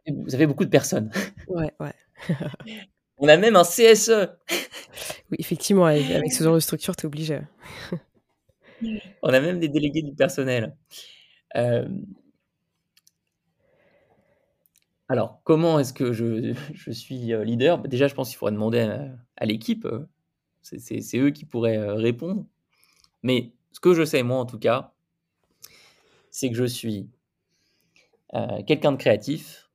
Vous 0.08 0.34
avez 0.34 0.48
beaucoup 0.48 0.63
de 0.63 0.69
personnes. 0.69 1.12
Ouais, 1.48 1.74
ouais. 1.82 1.93
on 3.17 3.28
a 3.28 3.36
même 3.36 3.58
un 3.58 3.63
CSE. 3.63 4.30
Oui, 5.30 5.38
effectivement, 5.39 5.86
avec 5.86 6.32
ce 6.32 6.43
genre 6.43 6.56
de 6.56 6.62
structure, 6.62 6.95
tu 6.95 7.04
es 7.04 7.06
obligé. 7.08 7.41
on 9.22 9.30
a 9.30 9.41
même 9.41 9.60
des 9.60 9.67
délégués 9.67 10.04
du 10.04 10.13
personnel. 10.13 10.78
Euh, 11.58 11.89
alors, 15.10 15.41
comment 15.43 15.80
est-ce 15.80 15.91
que 15.91 16.13
je, 16.13 16.54
je, 16.74 16.91
suis 16.91 17.34
euh, 17.34 17.43
leader? 17.43 17.80
Déjà, 17.80 18.08
je 18.08 18.15
pense 18.15 18.30
qu'il 18.30 18.38
faudrait 18.38 18.54
demander 18.54 18.80
à, 18.80 19.10
à 19.36 19.45
l'équipe. 19.45 19.86
C'est 20.62 21.17
eux 21.17 21.32
qui 21.32 21.43
pourraient 21.43 21.78
répondre. 21.91 22.45
Mais 23.23 23.53
ce 23.71 23.79
que 23.79 23.93
je 23.93 24.03
sais, 24.03 24.23
moi 24.23 24.39
en 24.39 24.45
tout 24.45 24.60
cas, 24.60 24.93
c'est 26.32 26.49
que 26.49 26.55
je 26.55 26.65
suis 26.65 27.10
euh, 28.34 28.63
quelqu'un 28.63 28.91
de 28.91 28.97
créatif, 28.97 29.69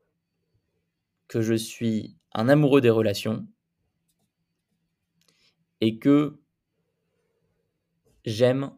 que 1.28 1.40
je 1.40 1.54
suis 1.54 2.16
un 2.32 2.48
amoureux 2.48 2.80
des 2.80 2.90
relations 2.90 3.46
et 5.80 5.98
que 5.98 6.38
j'aime 8.24 8.72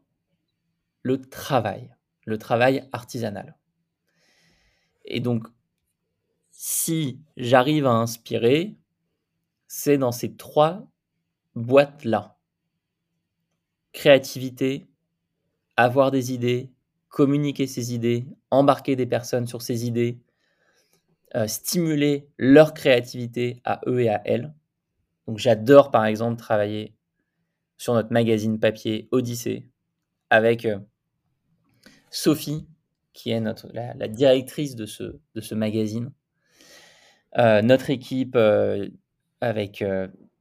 le 1.03 1.21
travail, 1.21 1.95
le 2.25 2.39
travail 2.39 2.89
artisanal. 2.93 3.57
Et 5.05 5.21
donc, 5.21 5.47
si 6.51 7.21
j'arrive 7.37 7.87
à 7.87 7.93
inspirer, 7.93 8.77
c'est 9.69 9.99
dans 9.99 10.13
ces 10.13 10.35
trois 10.35 10.91
boîtes-là 11.55 12.36
créativité, 13.97 14.87
avoir 15.79 16.11
des 16.11 16.35
idées, 16.35 16.71
communiquer 17.09 17.67
ses 17.67 17.95
idées, 17.95 18.27
embarquer 18.51 18.95
des 18.95 19.07
personnes 19.07 19.47
sur 19.47 19.63
ces 19.63 19.87
idées, 19.87 20.21
euh, 21.35 21.47
stimuler 21.47 22.29
leur 22.37 22.75
créativité 22.75 23.63
à 23.65 23.81
eux 23.87 24.03
et 24.03 24.11
à 24.11 24.21
elles. 24.27 24.53
Donc 25.27 25.39
j'adore 25.39 25.91
par 25.91 26.05
exemple 26.05 26.37
travailler 26.37 26.95
sur 27.79 27.95
notre 27.95 28.13
magazine 28.13 28.61
papier 28.61 29.09
Odyssée 29.13 29.67
avec 30.29 30.67
euh, 30.67 30.79
Sophie, 32.11 32.67
qui 33.15 33.31
est 33.31 33.41
notre, 33.41 33.67
la, 33.73 34.09
directrice 34.09 34.77
de 34.77 34.85
ce, 34.85 35.55
magazine. 35.55 36.13
Euh, 37.39 37.63
notre 37.63 37.89
équipe 37.89 38.37
avec 39.41 39.83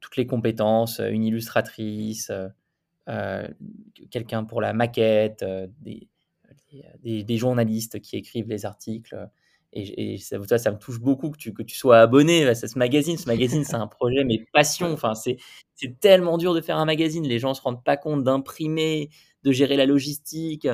toutes 0.02 0.18
les 0.18 0.28
compétences, 0.28 1.00
une 1.00 1.24
illustratrice, 1.24 2.32
quelqu'un 4.12 4.44
pour 4.44 4.62
la 4.62 4.74
maquette, 4.74 5.44
euh, 5.44 5.68
des, 5.82 6.08
des, 7.24 7.38
journalistes 7.38 8.00
qui 8.02 8.18
écrivent 8.18 8.50
les 8.50 8.66
articles. 8.66 9.30
Et, 9.74 10.18
ça, 10.20 10.58
ça, 10.58 10.72
me 10.72 10.78
touche 10.78 11.02
beaucoup 11.02 11.30
que 11.32 11.38
tu, 11.38 11.54
que 11.54 11.62
tu 11.62 11.76
sois 11.76 12.00
abonné 12.00 12.48
à 12.48 12.56
ce 12.56 12.80
magazine. 12.80 13.18
Ce 13.18 13.28
magazine, 13.28 13.66
c'est 13.66 13.76
un 13.76 13.88
projet, 13.88 14.24
mais 14.24 14.46
passion. 14.54 14.94
Enfin, 14.94 15.14
c'est 15.16 15.38
tellement 16.00 16.38
dur 16.38 16.54
de 16.54 16.62
faire 16.62 16.78
un 16.78 16.86
magazine. 16.86 17.28
Les 17.28 17.40
gens 17.40 17.50
ne 17.50 17.54
se 17.56 17.62
rendent 17.62 17.84
pas 17.84 17.98
compte 17.98 18.24
d'imprimer, 18.24 19.10
de 19.44 19.52
gérer 19.52 19.76
la 19.76 19.86
logistique, 19.86 20.68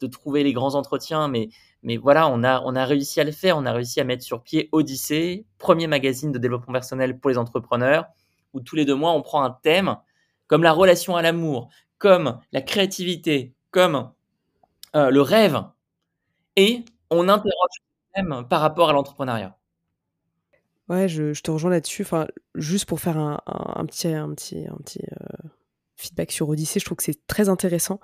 de 0.00 0.06
trouver 0.06 0.44
les 0.44 0.54
grands 0.54 0.76
entretiens. 0.76 1.28
Mais, 1.28 1.50
mais 1.82 1.98
voilà, 1.98 2.26
on 2.28 2.42
a, 2.42 2.62
on 2.64 2.74
a 2.74 2.86
réussi 2.86 3.20
à 3.20 3.24
le 3.24 3.32
faire. 3.32 3.58
On 3.58 3.66
a 3.66 3.72
réussi 3.72 4.00
à 4.00 4.04
mettre 4.04 4.24
sur 4.24 4.42
pied 4.42 4.70
Odyssée, 4.72 5.44
premier 5.58 5.86
magazine 5.86 6.32
de 6.32 6.38
développement 6.38 6.72
personnel 6.72 7.18
pour 7.18 7.28
les 7.28 7.36
entrepreneurs, 7.36 8.06
où 8.54 8.60
tous 8.60 8.76
les 8.76 8.86
deux 8.86 8.94
mois, 8.94 9.12
on 9.12 9.20
prend 9.20 9.42
un 9.42 9.58
thème 9.62 9.96
comme 10.48 10.64
la 10.64 10.72
relation 10.72 11.14
à 11.14 11.22
l'amour, 11.22 11.68
comme 11.98 12.40
la 12.52 12.62
créativité, 12.62 13.54
comme 13.70 14.10
euh, 14.96 15.10
le 15.10 15.20
rêve, 15.20 15.62
et 16.56 16.84
on 17.10 17.28
interroge 17.28 17.82
même 18.16 18.44
par 18.48 18.60
rapport 18.60 18.90
à 18.90 18.92
l'entrepreneuriat. 18.92 19.56
Ouais, 20.88 21.06
je, 21.06 21.38
te 21.40 21.50
rejoins 21.50 21.70
là-dessus. 21.70 22.02
Enfin, 22.02 22.26
juste 22.54 22.86
pour 22.86 22.98
faire 22.98 23.18
un, 23.18 23.84
petit, 23.86 24.08
un 24.08 24.34
petit, 24.34 24.66
un 24.66 24.76
petit 24.76 25.02
euh, 25.02 25.48
feedback 25.96 26.32
sur 26.32 26.48
Odyssée, 26.48 26.80
je 26.80 26.86
trouve 26.86 26.96
que 26.96 27.04
c'est 27.04 27.26
très 27.26 27.50
intéressant. 27.50 28.00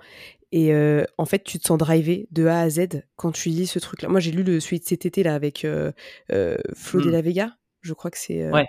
Et 0.51 0.71
euh, 0.71 1.03
en 1.17 1.25
fait, 1.25 1.43
tu 1.43 1.57
te 1.57 1.65
sens 1.65 1.79
drivé 1.79 2.27
de 2.31 2.45
A 2.45 2.59
à 2.59 2.69
Z 2.69 3.01
quand 3.15 3.31
tu 3.31 3.49
lis 3.49 3.65
ce 3.65 3.79
truc-là. 3.79 4.07
Moi, 4.07 4.19
j'ai 4.19 4.31
lu 4.31 4.43
le 4.43 4.59
celui 4.59 4.79
de 4.79 4.85
cet 4.85 5.07
été 5.07 5.23
là 5.23 5.33
avec 5.33 5.61
Flo 5.61 7.01
de 7.01 7.07
mmh. 7.07 7.11
la 7.11 7.21
Vega. 7.21 7.57
Je 7.81 7.93
crois 7.93 8.11
que 8.11 8.19
c'est. 8.19 8.49
ouais. 8.51 8.67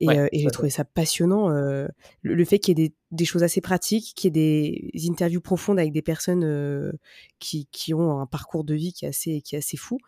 Et, 0.00 0.08
j'ai 0.32 0.50
trouvé 0.50 0.70
ça 0.70 0.84
passionnant, 0.84 1.48
le, 1.48 2.44
fait 2.44 2.58
qu'il 2.58 2.78
y 2.78 2.82
ait 2.84 2.92
des, 3.10 3.24
choses 3.24 3.42
assez 3.42 3.60
pratiques, 3.60 4.12
qu'il 4.16 4.36
y 4.36 4.40
ait 4.40 4.90
des 4.92 5.10
interviews 5.10 5.40
profondes 5.40 5.78
avec 5.78 5.92
des 5.92 6.02
personnes 6.02 6.92
qui, 7.38 7.68
qui, 7.72 7.94
ont 7.94 8.20
un 8.20 8.26
parcours 8.26 8.64
de 8.64 8.74
vie 8.74 8.92
qui 8.92 9.04
est 9.04 9.08
assez, 9.08 9.40
qui 9.42 9.54
est 9.54 9.58
assez 9.58 9.76
fou, 9.76 9.98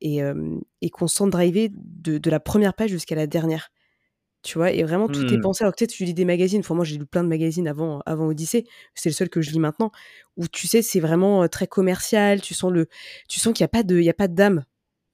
et, 0.00 0.20
et 0.80 0.90
qu'on 0.90 1.06
sent 1.06 1.28
driver 1.28 1.70
de, 1.74 2.18
de 2.18 2.30
la 2.30 2.40
première 2.40 2.74
page 2.74 2.90
jusqu'à 2.90 3.14
la 3.14 3.26
dernière. 3.26 3.70
Tu 4.42 4.58
vois? 4.58 4.72
Et 4.72 4.82
vraiment 4.82 5.06
tout 5.06 5.24
est 5.32 5.36
mmh. 5.36 5.40
pensé. 5.40 5.62
Alors 5.62 5.72
que 5.72 5.78
tu 5.78 5.84
sais 5.84 5.96
tu 5.96 6.04
lis 6.04 6.14
des 6.14 6.24
magazines. 6.24 6.60
Enfin 6.60 6.74
moi 6.74 6.84
j'ai 6.84 6.98
lu 6.98 7.06
plein 7.06 7.22
de 7.22 7.28
magazines 7.28 7.68
avant 7.68 8.00
avant 8.06 8.26
Odyssée. 8.26 8.66
C'est 8.94 9.08
le 9.08 9.14
seul 9.14 9.28
que 9.28 9.40
je 9.40 9.52
lis 9.52 9.60
maintenant 9.60 9.92
où 10.36 10.48
tu 10.48 10.66
sais 10.66 10.82
c'est 10.82 10.98
vraiment 10.98 11.46
très 11.48 11.68
commercial. 11.68 12.40
Tu 12.40 12.52
sens 12.52 12.72
le 12.72 12.88
tu 13.28 13.38
sens 13.38 13.52
qu'il 13.52 13.62
y 13.62 14.10
a 14.10 14.14
pas 14.14 14.28
d'âme 14.28 14.64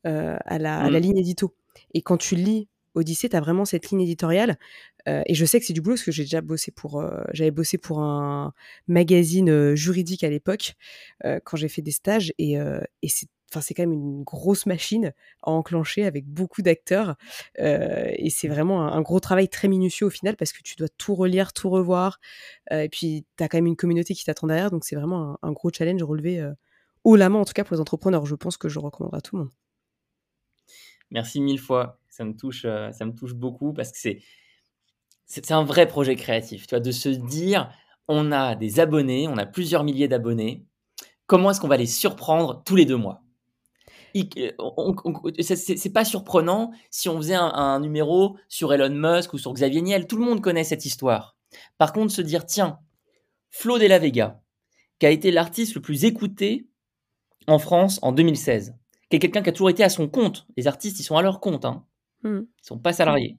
à, 0.05 0.59
la, 0.59 0.79
à 0.79 0.91
la 0.91 0.99
mmh. 0.99 1.03
ligne 1.03 1.19
édito. 1.19 1.55
Et 1.93 2.01
quand 2.01 2.17
tu 2.17 2.37
lis 2.37 2.69
Odyssée 2.99 3.29
tu 3.29 3.37
as 3.37 3.41
vraiment 3.41 3.65
cette 3.65 3.91
ligne 3.91 4.03
éditoriale 4.03 4.59
et 5.07 5.33
je 5.33 5.47
sais 5.47 5.59
que 5.59 5.65
c'est 5.65 5.73
du 5.73 5.81
boulot 5.81 5.95
parce 5.95 6.05
que 6.05 6.13
j'ai 6.13 6.25
déjà 6.25 6.43
bossé 6.43 6.71
pour 6.71 7.03
j'avais 7.33 7.51
bossé 7.51 7.79
pour 7.79 8.01
un 8.01 8.53
magazine 8.89 9.75
juridique 9.75 10.23
à 10.23 10.29
l'époque 10.29 10.75
quand 11.45 11.57
j'ai 11.57 11.69
fait 11.69 11.81
des 11.81 11.93
stages 11.93 12.35
et, 12.39 12.59
c'est 13.07 13.29
enfin 13.51 13.61
c'est 13.61 13.75
quand 13.75 13.83
même 13.83 13.93
une 13.93 14.23
grosse 14.23 14.67
machine 14.67 15.13
à 15.43 15.51
enclencher 15.51 16.05
avec 16.05 16.27
beaucoup 16.27 16.63
d'acteurs 16.63 17.17
euh, 17.59 18.11
et 18.17 18.31
c'est 18.31 18.49
vraiment 18.49 18.93
un, 18.93 19.01
gros 19.01 19.21
travail 19.21 19.49
très 19.49 19.69
minutieux 19.69 20.07
au 20.07 20.11
final 20.11 20.37
parce 20.37 20.53
que 20.53 20.63
tu 20.63 20.77
dois 20.77 20.89
tout 20.89 21.15
relire, 21.15 21.53
tout 21.53 21.71
revoir 21.71 22.21
euh, 22.73 22.83
et 22.83 22.89
puis 22.89 23.25
tu 23.37 23.45
as 23.45 23.49
quand 23.49 23.59
même 23.59 23.67
une 23.67 23.77
communauté 23.77 24.15
qui 24.15 24.25
t'attend 24.25 24.49
derrière 24.49 24.71
donc 24.71 24.85
c'est 24.85 24.97
vraiment 24.97 25.39
un, 25.43 25.53
gros 25.53 25.71
challenge 25.73 26.03
relevé 26.03 26.41
euh, 26.41 26.53
haut 27.05 27.17
la 27.17 27.29
main 27.29 27.39
en 27.39 27.45
tout 27.45 27.55
cas 27.55 27.65
pour 27.65 27.75
les 27.75 27.81
entrepreneurs. 27.81 28.27
Je 28.27 28.35
pense 28.35 28.57
que 28.57 28.69
je 28.69 28.79
recommanderais 28.79 29.19
à 29.19 29.23
tout 29.23 29.37
le 29.37 29.43
monde. 29.45 29.53
Merci 31.11 31.41
mille 31.41 31.59
fois, 31.59 31.99
ça 32.19 32.25
me 32.25 32.37
touche, 32.37 32.63
ça 32.63 33.05
me 33.05 33.13
touche 33.13 33.35
beaucoup 33.35 33.73
parce 33.73 33.93
que 33.93 33.99
c'est 33.99 34.21
c'est 35.25 35.53
un 35.53 35.63
vrai 35.63 35.87
projet 35.87 36.17
créatif, 36.17 36.67
tu 36.67 36.75
vois, 36.75 36.81
de 36.81 36.91
se 36.91 37.11
dire 37.11 37.71
on 38.09 38.33
a 38.33 38.57
des 38.57 38.81
abonnés, 38.81 39.29
on 39.29 39.37
a 39.37 39.47
plusieurs 39.47 39.85
milliers 39.85 40.09
d'abonnés, 40.09 40.65
comment 41.27 41.51
est-ce 41.51 41.61
qu'on 41.61 41.69
va 41.69 41.77
les 41.77 41.87
surprendre 41.87 42.63
tous 42.65 42.75
les 42.75 42.87
deux 42.87 42.97
mois? 42.97 43.23
C'est 44.15 45.93
pas 45.93 46.05
surprenant 46.05 46.73
si 46.91 47.09
on 47.09 47.19
faisait 47.19 47.35
un, 47.35 47.79
numéro 47.79 48.37
sur 48.49 48.73
Elon 48.73 48.91
Musk 48.91 49.35
ou 49.35 49.39
sur 49.39 49.53
Xavier 49.53 49.83
Niel. 49.83 50.07
Tout 50.07 50.17
le 50.17 50.25
monde 50.25 50.41
connaît 50.41 50.65
cette 50.65 50.87
histoire. 50.87 51.37
Par 51.77 51.93
contre, 51.93 52.13
se 52.13 52.23
dire, 52.23 52.47
tiens, 52.47 52.81
Flo 53.51 53.79
Della 53.79 53.99
Vega, 53.99 54.41
qui 54.99 55.07
a 55.07 55.11
été 55.11 55.31
l'artiste 55.31 55.75
le 55.75 55.83
plus 55.83 56.05
écouté 56.05 56.67
en 57.47 57.59
France 57.59 58.01
en 58.03 58.13
2016, 58.13 58.75
qui 59.11 59.17
est 59.17 59.21
quelqu'un 59.21 59.43
qui 59.43 59.51
a 59.51 59.53
toujours 59.53 59.71
été 59.71 59.85
à 59.85 59.89
son 59.91 60.09
compte. 60.09 60.47
Les 60.57 60.67
artistes, 60.67 60.99
ils 60.99 61.05
sont 61.05 61.17
à 61.17 61.23
leur 61.23 61.39
compte. 61.39 61.67
Hein. 61.67 61.85
Mmh. 62.23 62.41
Ils 62.41 62.67
sont 62.67 62.79
pas 62.79 62.93
salariés. 62.93 63.39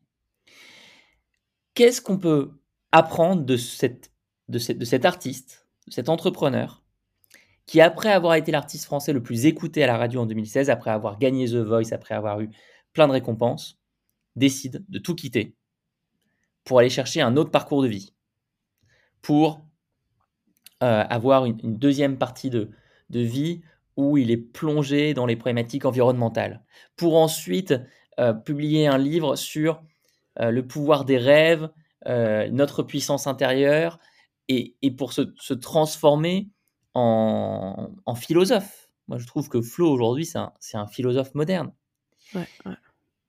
Qu'est-ce 1.73 2.01
qu'on 2.01 2.17
peut 2.17 2.51
apprendre 2.91 3.43
de, 3.43 3.57
cette, 3.57 4.11
de, 4.47 4.59
cette, 4.59 4.77
de 4.77 4.85
cet 4.85 5.05
artiste, 5.05 5.67
de 5.87 5.93
cet 5.93 6.09
entrepreneur 6.09 6.83
qui, 7.69 7.81
après 7.81 8.11
avoir 8.11 8.33
été 8.33 8.51
l'artiste 8.51 8.85
français 8.85 9.13
le 9.13 9.21
plus 9.21 9.45
écouté 9.45 9.83
à 9.83 9.87
la 9.87 9.95
radio 9.95 10.21
en 10.21 10.25
2016, 10.25 10.71
après 10.71 10.89
avoir 10.89 11.19
gagné 11.19 11.45
The 11.45 11.57
Voice, 11.57 11.91
après 11.93 12.15
avoir 12.15 12.41
eu 12.41 12.49
plein 12.93 13.07
de 13.07 13.11
récompenses, 13.11 13.79
décide 14.35 14.83
de 14.89 14.97
tout 14.97 15.13
quitter 15.13 15.55
pour 16.63 16.79
aller 16.79 16.89
chercher 16.89 17.21
un 17.21 17.37
autre 17.37 17.51
parcours 17.51 17.83
de 17.83 17.87
vie, 17.87 18.13
pour 19.21 19.61
euh, 20.81 21.03
avoir 21.09 21.45
une, 21.45 21.77
deuxième 21.77 22.17
partie 22.17 22.49
de, 22.49 22.71
vie 23.11 23.61
où 23.97 24.17
il 24.17 24.31
est 24.31 24.37
plongé 24.37 25.13
dans 25.13 25.27
les 25.27 25.35
problématiques 25.35 25.85
environnementales, 25.85 26.63
pour 26.95 27.17
ensuite 27.17 27.75
euh, 28.19 28.33
publier 28.33 28.87
un 28.87 28.97
livre 28.97 29.35
sur 29.35 29.81
euh, 30.39 30.51
le 30.51 30.67
pouvoir 30.67 31.05
des 31.05 31.17
rêves, 31.17 31.69
notre 32.05 32.81
puissance 32.81 33.27
intérieure, 33.27 33.99
et, 34.47 34.73
pour 34.97 35.13
se 35.13 35.53
transformer 35.53 36.49
en, 36.93 38.15
philosophe. 38.15 38.89
Moi, 39.07 39.17
je 39.17 39.27
trouve 39.27 39.49
que 39.49 39.61
Flo, 39.61 39.91
aujourd'hui, 39.91 40.25
c'est 40.25 40.77
un, 40.77 40.87
philosophe 40.87 41.33
moderne. 41.35 41.71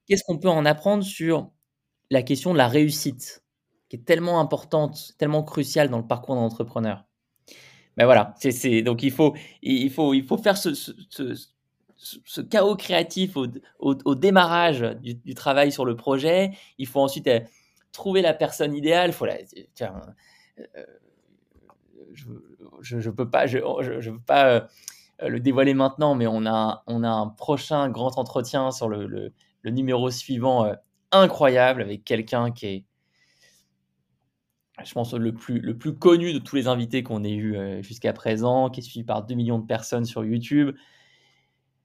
Qu'est-ce 0.06 0.24
qu'on 0.24 0.38
peut 0.38 0.48
en 0.48 0.64
apprendre 0.64 1.04
sur 1.04 1.50
la 2.10 2.22
question 2.22 2.52
de 2.52 2.58
la 2.58 2.68
réussite, 2.68 3.44
qui 3.88 3.96
est 3.96 4.04
tellement 4.04 4.40
importante, 4.40 5.14
tellement 5.18 5.42
cruciale 5.42 5.88
dans 5.88 5.98
le 5.98 6.06
parcours 6.06 6.34
d'un 6.34 6.42
entrepreneur? 6.42 7.04
Ben 7.96 8.04
voilà, 8.04 8.34
c'est, 8.38 8.82
donc 8.82 9.02
il 9.02 9.10
faut, 9.10 9.34
il, 9.62 9.90
faut, 9.90 10.14
il 10.14 10.24
faut 10.24 10.38
faire 10.38 10.56
ce, 10.56 10.74
ce, 10.74 11.34
chaos 12.50 12.76
créatif 12.76 13.36
au, 13.78 14.14
démarrage 14.14 14.80
du, 15.02 15.34
travail 15.34 15.72
sur 15.72 15.84
le 15.84 15.96
projet. 15.96 16.50
Il 16.78 16.86
faut 16.86 17.00
ensuite 17.00 17.26
euh, 17.26 17.40
trouver 17.92 18.22
la 18.22 18.34
personne 18.34 18.74
idéale. 18.74 19.12
Faut 19.12 19.26
euh, 19.26 20.84
je 22.80 22.96
ne 22.96 23.10
peux 23.10 23.28
pas, 23.28 23.46
je, 23.46 23.58
je, 23.80 24.10
veux 24.10 24.18
pas 24.18 24.46
euh, 24.48 24.60
le 25.28 25.40
dévoiler 25.40 25.74
maintenant, 25.74 26.14
mais 26.14 26.26
on 26.26 26.46
a, 26.46 26.82
un 26.86 27.28
prochain 27.28 27.88
grand 27.90 28.18
entretien 28.18 28.70
sur 28.70 28.88
le, 28.88 29.32
numéro 29.64 30.10
suivant 30.10 30.72
incroyable 31.12 31.82
avec 31.82 32.04
quelqu'un 32.04 32.50
qui 32.50 32.66
est, 32.66 32.84
je 34.82 34.92
pense, 34.94 35.12
le 35.12 35.34
plus, 35.34 35.60
le 35.60 35.76
plus 35.76 35.94
connu 35.94 36.32
de 36.32 36.38
tous 36.38 36.56
les 36.56 36.66
invités 36.66 37.02
qu'on 37.02 37.24
ait 37.24 37.34
eu 37.34 37.82
jusqu'à 37.82 38.14
présent, 38.14 38.70
qui 38.70 38.80
est 38.80 38.82
suivi 38.82 39.04
par 39.04 39.26
2 39.26 39.34
millions 39.34 39.58
de 39.58 39.66
personnes 39.66 40.06
sur 40.06 40.24
YouTube. 40.24 40.74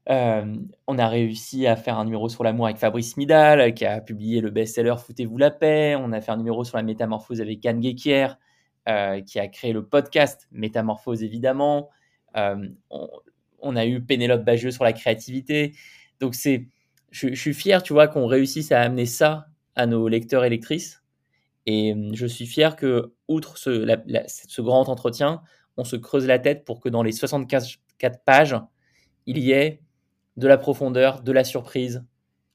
On 0.07 0.97
a 0.97 1.07
réussi 1.07 1.67
à 1.67 1.75
faire 1.75 1.97
un 1.97 2.05
numéro 2.05 2.29
sur 2.29 2.43
l'amour 2.43 2.65
avec 2.65 2.77
Fabrice 2.77 3.17
Midal, 3.17 3.73
qui 3.73 3.85
a 3.85 4.01
publié 4.01 4.41
le 4.41 4.51
best-seller 4.51 4.95
Foutez-vous 4.97 5.37
la 5.37 5.51
paix. 5.51 5.95
On 5.99 6.11
a 6.11 6.21
fait 6.21 6.31
un 6.31 6.37
numéro 6.37 6.63
sur 6.63 6.77
la 6.77 6.83
métamorphose 6.83 7.41
avec 7.41 7.65
Anne 7.65 7.79
Guéquier. 7.79 8.27
Euh, 8.87 9.19
qui 9.21 9.39
a 9.39 9.47
créé 9.47 9.73
le 9.73 9.83
podcast 9.83 10.47
Métamorphose, 10.51 11.23
évidemment. 11.23 11.89
Euh, 12.37 12.69
on, 13.59 13.75
a 13.75 13.83
eu 13.87 13.99
Pénélope 13.99 14.43
Bagieux 14.43 14.69
sur 14.69 14.83
la 14.83 14.93
créativité. 14.93 15.73
Donc, 16.19 16.35
c'est, 16.35 16.67
je, 17.09 17.33
suis 17.33 17.55
fier, 17.55 17.81
tu 17.81 17.93
vois, 17.93 18.07
qu'on 18.07 18.27
réussisse 18.27 18.71
à 18.71 18.81
amener 18.81 19.07
ça 19.07 19.47
à 19.75 19.87
nos 19.87 20.07
lecteurs 20.07 20.45
et 20.45 20.51
lectrices. 20.51 21.01
Et 21.65 21.95
euh, 21.95 22.11
je 22.13 22.27
suis 22.27 22.45
fier 22.45 22.75
que, 22.75 23.15
outre 23.27 23.57
ce, 23.57 24.61
grand 24.61 24.87
entretien, 24.87 25.41
on 25.77 25.83
se 25.83 25.95
creuse 25.95 26.27
la 26.27 26.37
tête 26.37 26.63
pour 26.63 26.79
que 26.79 26.87
dans 26.87 27.01
les 27.01 27.11
64 27.11 27.79
pages, 28.23 28.55
il 29.25 29.39
y 29.39 29.51
ait 29.51 29.81
de 30.37 30.47
la 30.47 30.57
profondeur, 30.57 31.21
de 31.21 31.31
la 31.31 31.43
surprise, 31.43 32.05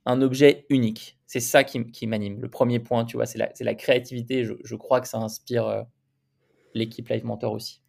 un 0.07 0.23
objet 0.23 0.67
unique. 0.69 1.19
C'est 1.27 1.41
ça 1.41 1.65
qui, 1.65 2.07
m'anime. 2.07 2.41
Le 2.41 2.49
premier 2.49 2.81
point, 2.81 3.05
tu 3.05 3.17
vois, 3.17 3.27
c'est 3.27 3.39
la, 3.39 3.51
la, 3.61 3.75
créativité. 3.75 4.45
Je, 4.45 4.55
je, 4.65 4.77
crois 4.77 5.01
que 5.01 5.09
ça 5.09 5.19
inspire 5.19 5.87
l'équipe 6.75 7.09
Live 7.09 7.25
Mentor 7.25 7.53
aussi. 7.53 7.83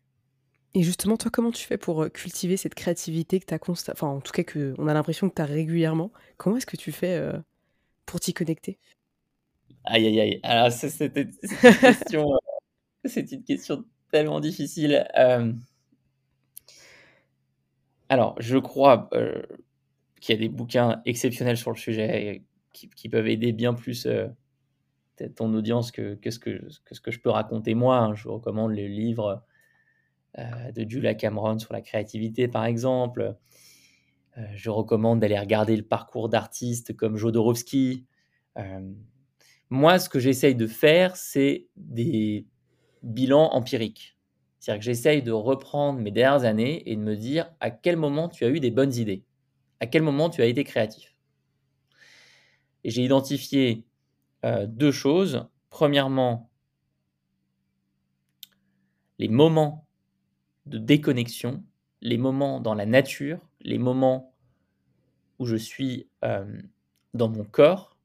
Et 0.73 0.84
justement, 0.84 1.17
toi, 1.17 1.30
comment 1.32 1.51
tu 1.51 1.65
fais 1.65 1.77
pour 1.77 2.04
euh, 2.04 2.10
cultiver 2.10 2.56
cette 2.56 2.75
créativité 2.75 3.39
que 3.39 3.45
tu 3.45 3.54
as 3.54 3.60
constat... 3.60 3.91
enfin, 3.93 4.08
en 4.08 4.21
tout 4.21 4.32
cas, 4.32 4.43
que 4.43 4.73
on 4.77 4.88
a 4.88 4.93
l'impression 4.93 5.30
que 5.30 5.36
tu 5.36 5.41
as 5.41 5.45
régulièrement? 5.45 6.12
Comment 6.38 6.58
est-ce 6.58 6.65
que 6.65 6.77
tu 6.77 6.91
fais 6.93 7.17
euh, 7.17 7.38
pour 8.06 8.19
t'y 8.21 8.34
connecter? 8.34 8.80
Aïe, 9.84 10.08
aïe, 10.08 10.19
aïe. 10.21 10.39
Alors, 10.43 10.69
une 10.71 11.32
question, 11.82 12.34
euh, 12.34 12.38
c'est 13.06 13.32
une 13.32 13.43
question 13.43 13.84
tellement 14.12 14.39
difficile. 14.39 15.06
Alors, 18.10 18.36
je 18.39 18.58
crois 18.58 19.10
qu'il 20.22 20.36
y 20.36 20.38
a 20.38 20.42
des 20.42 20.50
bouquins 20.50 21.02
exceptionnels 21.06 21.58
sur 21.58 21.72
le 21.72 21.78
sujet 21.78 22.44
qui, 22.72 23.10
peuvent 23.10 23.28
aider 23.28 23.52
bien 23.52 23.74
plus 23.74 24.08
ton 25.36 25.54
audience 25.54 25.92
que, 25.92 26.18
ce 26.24 26.40
que, 26.40 26.62
ce 26.70 27.02
que 27.02 27.12
je 27.12 27.20
peux 27.20 27.30
raconter 27.30 27.74
moi. 27.74 27.98
Hein. 27.98 28.16
Je 28.16 28.24
vous 28.24 28.36
recommande 28.36 28.72
le 28.72 28.88
livre 28.88 29.44
euh, 30.40 30.72
de 30.72 30.90
Julia 30.90 31.14
Cameron 31.14 31.60
sur 31.60 31.74
la 31.74 31.82
créativité, 31.82 32.48
par 32.48 32.64
exemple. 32.64 33.36
Euh, 34.38 34.42
je 34.56 34.70
recommande 34.70 35.20
d'aller 35.20 35.38
regarder 35.38 35.76
le 35.76 35.84
parcours 35.84 36.30
d'artistes 36.30 36.96
comme 36.96 37.18
Jodorowsky. 37.18 38.06
Euh, 38.58 38.92
moi, 39.69 40.00
ce 40.00 40.08
que 40.08 40.19
j'essaye 40.19 40.56
de 40.56 40.67
faire, 40.67 41.17
c'est 41.17 41.67
des 41.76 42.48
bilans 43.04 43.50
empiriques. 43.52 44.17
C'est-à-dire 44.60 44.80
que 44.80 44.86
j'essaye 44.86 45.24
de 45.24 45.32
reprendre 45.32 46.00
mes 46.00 46.12
dernières 46.12 46.46
années 46.46 46.90
et 46.90 46.96
de 46.96 47.02
me 47.02 47.15
dire 47.15 47.52
à 47.60 47.72
quel 47.72 47.98
moment 47.98 48.30
tu 48.30 48.46
as 48.46 48.50
eu 48.50 48.60
des 48.60 48.72
bonnes 48.72 48.94
idées, 48.94 49.26
à 49.82 49.88
quel 49.88 50.04
moment 50.04 50.29
tu 50.29 50.42
as 50.42 50.46
été 50.46 50.63
créatif. 50.63 51.15
Et 52.84 52.92
j'ai 52.92 53.04
identifié 53.04 53.84
euh, 54.46 54.65
deux 54.67 54.92
choses. 54.92 55.48
Premièrement, 55.69 56.50
les 59.19 59.27
moments 59.27 59.88
de 60.67 60.77
déconnexion, 60.77 61.63
les 62.02 62.17
moments 62.17 62.60
dans 62.60 62.75
la 62.75 62.86
nature, 62.86 63.40
les 63.62 63.77
moments 63.77 64.36
où 65.40 65.46
je 65.46 65.56
suis 65.56 66.08
euh, 66.23 66.62
dans 67.13 67.29
mon 67.29 67.44
corps. 67.44 67.98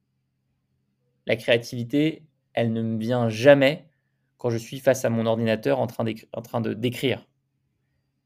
La 1.26 1.36
créativité, 1.36 2.24
elle 2.54 2.72
ne 2.72 2.82
me 2.82 2.98
vient 2.98 3.28
jamais 3.28 3.86
quand 4.38 4.48
je 4.48 4.56
suis 4.56 4.78
face 4.80 5.04
à 5.04 5.10
mon 5.10 5.26
ordinateur 5.26 5.78
en 5.78 5.86
train, 5.86 6.04
de 6.04 6.72
d'écrire. 6.72 7.26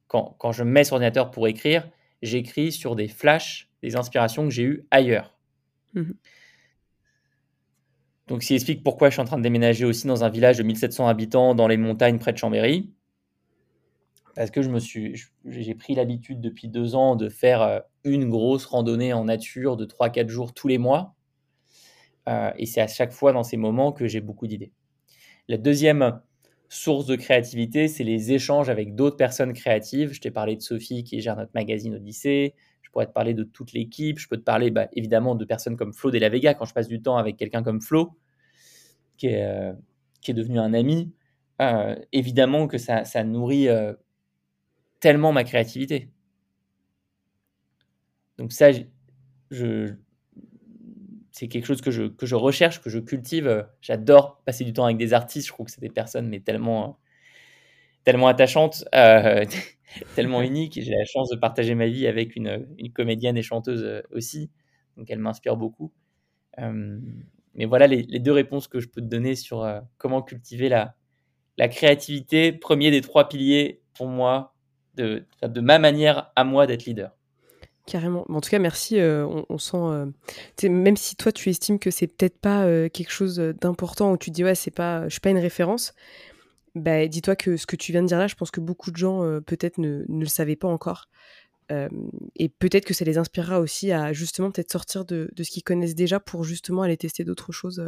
Quand, 0.06 0.52
je 0.52 0.64
me 0.64 0.70
mets 0.70 0.84
sur 0.84 0.96
l'ordinateur 0.96 1.30
pour 1.30 1.48
écrire, 1.48 1.88
j'écris 2.22 2.72
sur 2.72 2.96
des 2.96 3.08
flashs, 3.08 3.68
des 3.82 3.96
inspirations 3.96 4.44
que 4.44 4.50
j'ai 4.50 4.64
eues 4.64 4.86
ailleurs. 4.90 5.36
Mmh 5.94 6.12
Donc, 8.28 8.42
ce 8.42 8.48
qui 8.48 8.54
explique 8.54 8.82
pourquoi 8.82 9.08
je 9.08 9.14
suis 9.14 9.22
en 9.22 9.24
train 9.24 9.38
de 9.38 9.42
déménager 9.42 9.84
aussi 9.84 10.06
dans 10.06 10.24
un 10.24 10.28
village 10.28 10.58
de 10.58 10.62
1700 10.62 11.06
habitants 11.08 11.54
dans 11.54 11.66
les 11.66 11.76
montagnes 11.76 12.18
près 12.18 12.32
de 12.32 12.38
Chambéry. 12.38 12.92
Parce 14.36 14.50
que 14.50 14.62
je 14.62 14.70
me 14.70 14.78
suis, 14.78 15.20
j'ai 15.44 15.74
pris 15.74 15.94
l'habitude 15.94 16.40
depuis 16.40 16.68
deux 16.68 16.94
ans 16.94 17.16
de 17.16 17.28
faire 17.28 17.62
euh, 17.62 17.80
une 18.04 18.30
grosse 18.30 18.64
randonnée 18.64 19.12
en 19.12 19.24
nature 19.24 19.76
de 19.76 19.84
3-4 19.84 20.28
jours 20.28 20.54
tous 20.54 20.68
les 20.68 20.78
mois. 20.78 21.14
Euh, 22.28 22.52
et 22.56 22.66
c'est 22.66 22.80
à 22.80 22.86
chaque 22.86 23.12
fois 23.12 23.32
dans 23.32 23.42
ces 23.42 23.56
moments 23.56 23.92
que 23.92 24.06
j'ai 24.06 24.20
beaucoup 24.20 24.46
d'idées. 24.46 24.72
La 25.48 25.56
deuxième 25.56 26.20
source 26.70 27.04
de 27.04 27.16
créativité, 27.16 27.88
c'est 27.88 28.04
les 28.04 28.32
échanges 28.32 28.70
avec 28.70 28.94
d'autres 28.94 29.16
personnes 29.16 29.52
créatives. 29.52 30.12
Je 30.12 30.20
t'ai 30.20 30.30
parlé 30.30 30.54
de 30.54 30.62
Sophie 30.62 31.02
qui 31.02 31.20
gère 31.20 31.36
notre 31.36 31.50
magazine 31.52 31.96
Odyssée. 31.96 32.54
Je 32.80 32.90
pourrais 32.90 33.06
te 33.06 33.12
parler 33.12 33.34
de 33.34 33.42
toute 33.42 33.72
l'équipe. 33.72 34.18
Je 34.20 34.28
peux 34.28 34.36
te 34.36 34.42
parler 34.42 34.70
bah, 34.70 34.88
évidemment 34.94 35.34
de 35.34 35.44
personnes 35.44 35.76
comme 35.76 35.92
Flo 35.92 36.12
de 36.12 36.18
la 36.18 36.28
Vega 36.28 36.54
quand 36.54 36.64
je 36.64 36.72
passe 36.72 36.86
du 36.86 37.02
temps 37.02 37.16
avec 37.16 37.36
quelqu'un 37.36 37.64
comme 37.64 37.82
Flo, 37.82 38.16
qui 39.16 39.26
est, 39.26 39.44
euh, 39.44 39.72
est 40.26 40.32
devenu 40.32 40.60
un 40.60 40.72
ami. 40.72 41.12
Euh, 41.60 41.96
évidemment 42.12 42.68
que 42.68 42.78
ça, 42.78 43.04
ça 43.04 43.24
nourrit 43.24 43.68
tellement 45.00 45.32
ma 45.32 45.42
créativité. 45.42 46.08
Donc 48.38 48.52
ça, 48.52 48.70
je, 49.50 49.94
c'est 51.40 51.48
quelque 51.48 51.64
chose 51.64 51.80
que 51.80 51.90
je, 51.90 52.02
que 52.02 52.26
je 52.26 52.34
recherche, 52.34 52.82
que 52.82 52.90
je 52.90 52.98
cultive. 52.98 53.66
J'adore 53.80 54.42
passer 54.44 54.62
du 54.62 54.74
temps 54.74 54.84
avec 54.84 54.98
des 54.98 55.14
artistes. 55.14 55.46
Je 55.46 55.52
trouve 55.54 55.64
que 55.66 55.72
c'est 55.72 55.80
des 55.80 55.88
personnes 55.88 56.28
mais 56.28 56.40
tellement, 56.40 56.98
tellement 58.04 58.28
attachantes, 58.28 58.84
euh, 58.94 59.46
tellement 60.16 60.42
uniques. 60.42 60.78
J'ai 60.82 60.94
la 60.94 61.06
chance 61.06 61.30
de 61.30 61.36
partager 61.36 61.74
ma 61.74 61.86
vie 61.86 62.06
avec 62.06 62.36
une, 62.36 62.66
une 62.76 62.92
comédienne 62.92 63.38
et 63.38 63.42
chanteuse 63.42 63.82
euh, 63.82 64.02
aussi. 64.10 64.50
Donc 64.98 65.08
elle 65.08 65.18
m'inspire 65.18 65.56
beaucoup. 65.56 65.94
Euh, 66.58 67.00
mais 67.54 67.64
voilà 67.64 67.86
les, 67.86 68.02
les, 68.02 68.18
deux 68.18 68.32
réponses 68.32 68.68
que 68.68 68.78
je 68.78 68.88
peux 68.88 69.00
te 69.00 69.06
donner 69.06 69.34
sur 69.34 69.66
comment 69.96 70.20
cultiver 70.20 70.68
la, 70.68 70.94
la 71.56 71.68
créativité. 71.68 72.52
Premier 72.52 72.90
des 72.90 73.00
trois 73.00 73.30
piliers 73.30 73.80
pour 73.94 74.08
moi 74.08 74.54
de, 74.94 75.24
de 75.42 75.60
ma 75.62 75.78
manière 75.78 76.32
à 76.36 76.44
moi 76.44 76.66
d'être 76.66 76.84
leader. 76.84 77.16
Carrément. 77.90 78.24
En 78.28 78.40
tout 78.40 78.50
cas, 78.50 78.60
merci. 78.60 79.00
Euh, 79.00 79.26
on, 79.48 79.58
sent, 79.58 79.76
euh, 79.76 80.06
même 80.62 80.96
si 80.96 81.16
toi 81.16 81.32
tu 81.32 81.50
estimes 81.50 81.80
que 81.80 81.90
c'est 81.90 82.06
peut-être 82.06 82.38
pas 82.38 82.62
euh, 82.64 82.88
quelque 82.88 83.10
chose 83.10 83.38
d'important 83.60 84.12
ou 84.12 84.16
tu 84.16 84.30
te 84.30 84.34
dis 84.36 84.44
ouais 84.44 84.54
c'est 84.54 84.70
pas, 84.70 85.08
je 85.08 85.14
suis 85.14 85.20
pas 85.20 85.30
une 85.30 85.38
référence. 85.38 85.92
Bah, 86.76 87.08
dis-toi 87.08 87.34
que 87.34 87.56
ce 87.56 87.66
que 87.66 87.74
tu 87.74 87.90
viens 87.90 88.02
de 88.02 88.06
dire 88.06 88.20
là, 88.20 88.28
je 88.28 88.36
pense 88.36 88.52
que 88.52 88.60
beaucoup 88.60 88.92
de 88.92 88.96
gens 88.96 89.22
peut-être 89.44 89.78
ne, 89.78 90.04
le 90.08 90.26
savaient 90.26 90.54
pas 90.54 90.68
encore. 90.68 91.08
et 92.36 92.48
peut-être 92.48 92.84
que 92.84 92.94
ça 92.94 93.04
les 93.04 93.18
inspirera 93.18 93.58
aussi 93.58 93.90
à 93.90 94.12
justement 94.12 94.52
peut-être 94.52 94.70
sortir 94.70 95.04
de, 95.04 95.28
de 95.34 95.42
ce 95.42 95.50
qu'ils 95.50 95.64
connaissent 95.64 95.96
déjà 95.96 96.20
pour 96.20 96.44
justement 96.44 96.82
aller 96.82 96.96
tester 96.96 97.24
d'autres 97.24 97.50
choses 97.50 97.84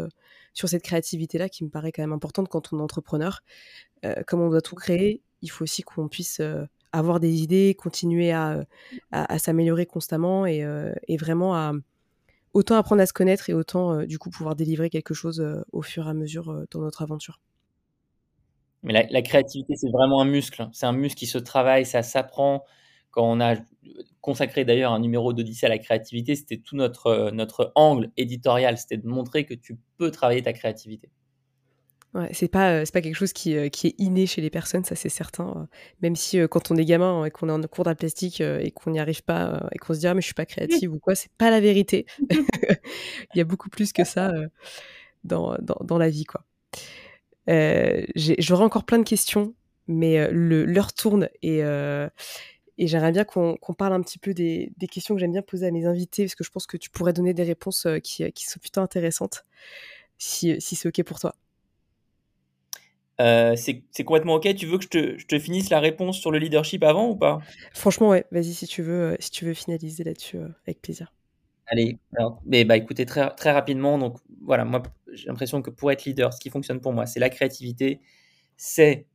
sur 0.53 0.69
cette 0.69 0.83
créativité-là 0.83 1.49
qui 1.49 1.63
me 1.63 1.69
paraît 1.69 1.93
quand 1.93 2.03
même 2.03 2.13
importante 2.13 2.49
quand 2.49 2.73
on 2.73 2.81
est 2.81 2.83
entrepreneur. 2.83 3.45
comme 4.27 4.41
on 4.41 4.51
doit 4.51 4.63
tout 4.63 4.75
créer, 4.75 5.23
il 5.43 5.51
faut 5.53 5.63
aussi 5.63 5.83
qu'on 5.83 6.09
puisse 6.09 6.41
avoir 6.93 7.21
des 7.21 7.43
idées, 7.43 7.75
continuer 7.75 8.33
à, 8.33 8.65
à, 9.11 9.39
s'améliorer 9.39 9.87
constamment 9.87 10.47
et, 10.47 10.63
euh, 10.63 10.93
et, 11.09 11.17
vraiment 11.17 11.55
à 11.55 11.73
autant 12.53 12.77
apprendre 12.77 13.01
à 13.01 13.07
se 13.07 13.13
connaître 13.13 13.49
et 13.51 13.55
autant 13.55 13.95
euh, 13.95 14.07
du 14.07 14.19
coup 14.19 14.31
pouvoir 14.31 14.55
délivrer 14.55 14.91
quelque 14.91 15.15
chose 15.15 15.41
euh, 15.41 15.63
au 15.73 15.83
fur 15.83 16.07
et 16.07 16.11
à 16.11 16.15
mesure 16.15 16.67
dans 16.71 16.81
notre 16.81 17.03
aventure. 17.03 17.41
Mais 18.83 18.93
la, 18.93 19.05
la 19.09 19.23
créativité, 19.23 19.75
c'est 19.77 19.91
vraiment 19.91 20.21
un 20.21 20.25
muscle. 20.25 20.61
Hein. 20.61 20.71
C'est 20.73 20.87
un 20.87 20.93
muscle 20.93 21.19
qui 21.19 21.27
se 21.27 21.39
travaille, 21.39 21.87
ça 21.87 22.03
s'apprend. 22.03 22.65
Quand 23.11 23.31
on 23.31 23.41
a 23.41 23.57
consacré 24.21 24.65
d'ailleurs 24.65 24.93
un 24.93 25.01
numéro 25.01 25.33
d'Odyssée 25.33 25.67
à 25.67 25.69
la 25.69 25.79
créativité, 25.79 26.35
c'était 26.35 26.57
tout 26.57 26.77
notre, 26.77 27.31
notre 27.33 27.73
angle 27.75 28.11
éditorial, 28.17 28.79
c'était 28.79 28.97
de 28.97 29.07
montrer 29.07 29.45
que 29.45 29.55
tu 29.55 29.79
peux 29.99 30.11
travailler 30.11 30.43
ta 30.43 30.53
créativité. 30.53 31.11
Ouais, 32.15 32.29
c'est 32.33 32.49
pas, 32.49 32.73
euh, 32.73 32.85
c'est 32.85 32.93
pas 32.93 33.01
quelque 33.01 33.17
chose 33.17 33.33
qui, 33.33 33.57
euh, 33.57 33.71
qui, 33.71 33.87
est 33.87 33.95
inné 33.97 34.27
chez 34.27 34.43
les 34.43 34.51
personnes, 34.51 34.85
ça 34.85 34.95
c'est 34.95 35.09
certain. 35.09 35.49
Euh. 35.57 35.67
Même 36.03 36.15
si 36.15 36.39
quand 36.51 36.71
on 36.71 36.77
est 36.77 36.85
gamin 36.85 37.25
et 37.25 37.31
qu'on 37.31 37.49
est 37.49 37.53
en 37.53 37.63
cours 37.63 37.85
d'art 37.85 37.97
plastique 37.97 38.43
et 38.43 38.71
qu'on 38.71 38.91
n'y 38.91 39.01
arrive 39.01 39.23
pas 39.23 39.67
et 39.73 39.79
qu'on 39.79 39.95
se 39.95 40.01
dit 40.01 40.07
ah 40.07 40.15
mais 40.15 40.21
je 40.21 40.27
suis 40.27 40.35
pas 40.35 40.45
créative 40.45 40.93
ou 40.93 40.99
quoi, 40.99 41.15
c'est 41.15 41.33
pas 41.39 41.51
la 41.51 41.61
vérité. 41.61 42.05
Il 43.35 43.39
y 43.39 43.41
a 43.41 43.45
beaucoup 43.45 43.71
plus 43.71 43.95
que 43.95 44.05
ça 44.05 44.31
dans, 45.25 45.57
dans, 45.63 45.79
dans, 45.85 45.99
la 45.99 46.11
vie 46.11 46.25
quoi. 46.25 46.45
J'aurais 47.47 48.65
encore 48.65 48.85
plein 48.85 48.99
de 48.99 49.09
questions, 49.09 49.55
mais 49.87 50.29
l'heure 50.31 50.93
tourne 50.93 51.31
et, 51.43 51.61
et 51.61 52.87
j'aimerais 52.87 53.13
bien 53.13 53.25
qu'on 53.25 53.57
parle 53.79 53.95
un 53.95 54.03
petit 54.03 54.19
peu 54.19 54.35
des, 54.35 54.71
des 54.77 54.87
questions 54.87 55.15
que 55.15 55.21
j'aime 55.21 55.33
bien 55.33 55.41
poser 55.41 55.67
à 55.67 55.71
mes 55.71 55.87
invités 55.87 56.25
parce 56.25 56.35
que 56.35 56.45
je 56.45 56.51
pense 56.51 56.67
que 56.67 56.77
tu 56.77 56.91
pourrais 56.91 57.15
donner 57.15 57.33
des 57.33 57.45
réponses 57.45 57.87
qui, 58.05 58.31
qui 58.33 58.45
sont 58.45 58.61
plutôt 58.61 58.83
intéressantes 58.83 59.47
si, 60.19 60.61
si 60.61 60.77
c'est 60.77 60.89
ok 60.89 61.03
pour 61.05 61.19
toi. 61.19 61.35
Euh, 63.23 63.55
c'est 63.57 64.05
complètement 64.05 64.35
ok. 64.35 64.55
Tu 64.57 64.67
veux 64.67 64.79
que 64.79 64.85
je 64.85 64.89
te, 64.89 65.19
je 65.19 65.27
te, 65.27 65.39
finisse 65.39 65.71
la 65.71 65.79
réponse 65.79 66.19
sur 66.19 66.33
le 66.33 66.39
leadership 66.39 66.83
avant 66.83 67.09
ou 67.09 67.17
pas? 67.17 67.41
Franchement, 67.73 68.09
ouais. 68.09 68.25
Vas-y 68.33 68.53
si 68.53 68.67
tu 68.67 68.83
veux, 68.83 69.13
euh, 69.13 69.17
si 69.21 69.31
tu 69.31 69.45
veux 69.45 69.55
finaliser 69.55 70.03
là-dessus, 70.03 70.39
euh, 70.39 70.49
avec 70.67 70.83
plaisir. 70.83 71.13
Allez. 71.69 71.99
mais 72.45 72.65
bah 72.65 72.77
écoutez 72.77 73.07
très 73.07 73.31
très 73.31 73.53
rapidement. 73.53 73.97
Donc 73.97 74.19
voilà, 74.43 74.65
moi 74.65 74.83
j'ai 75.13 75.29
l'impression 75.29 75.63
que 75.63 75.71
pour 75.71 75.91
être 75.93 76.05
leader, 76.05 76.33
ce 76.35 76.41
qui 76.41 76.51
fonctionne 76.51 76.81
pour 76.81 76.93
moi, 76.93 77.07
c'est 77.07 77.21
la 77.21 77.31
créativité, 77.31 78.01
c'est 78.57 79.07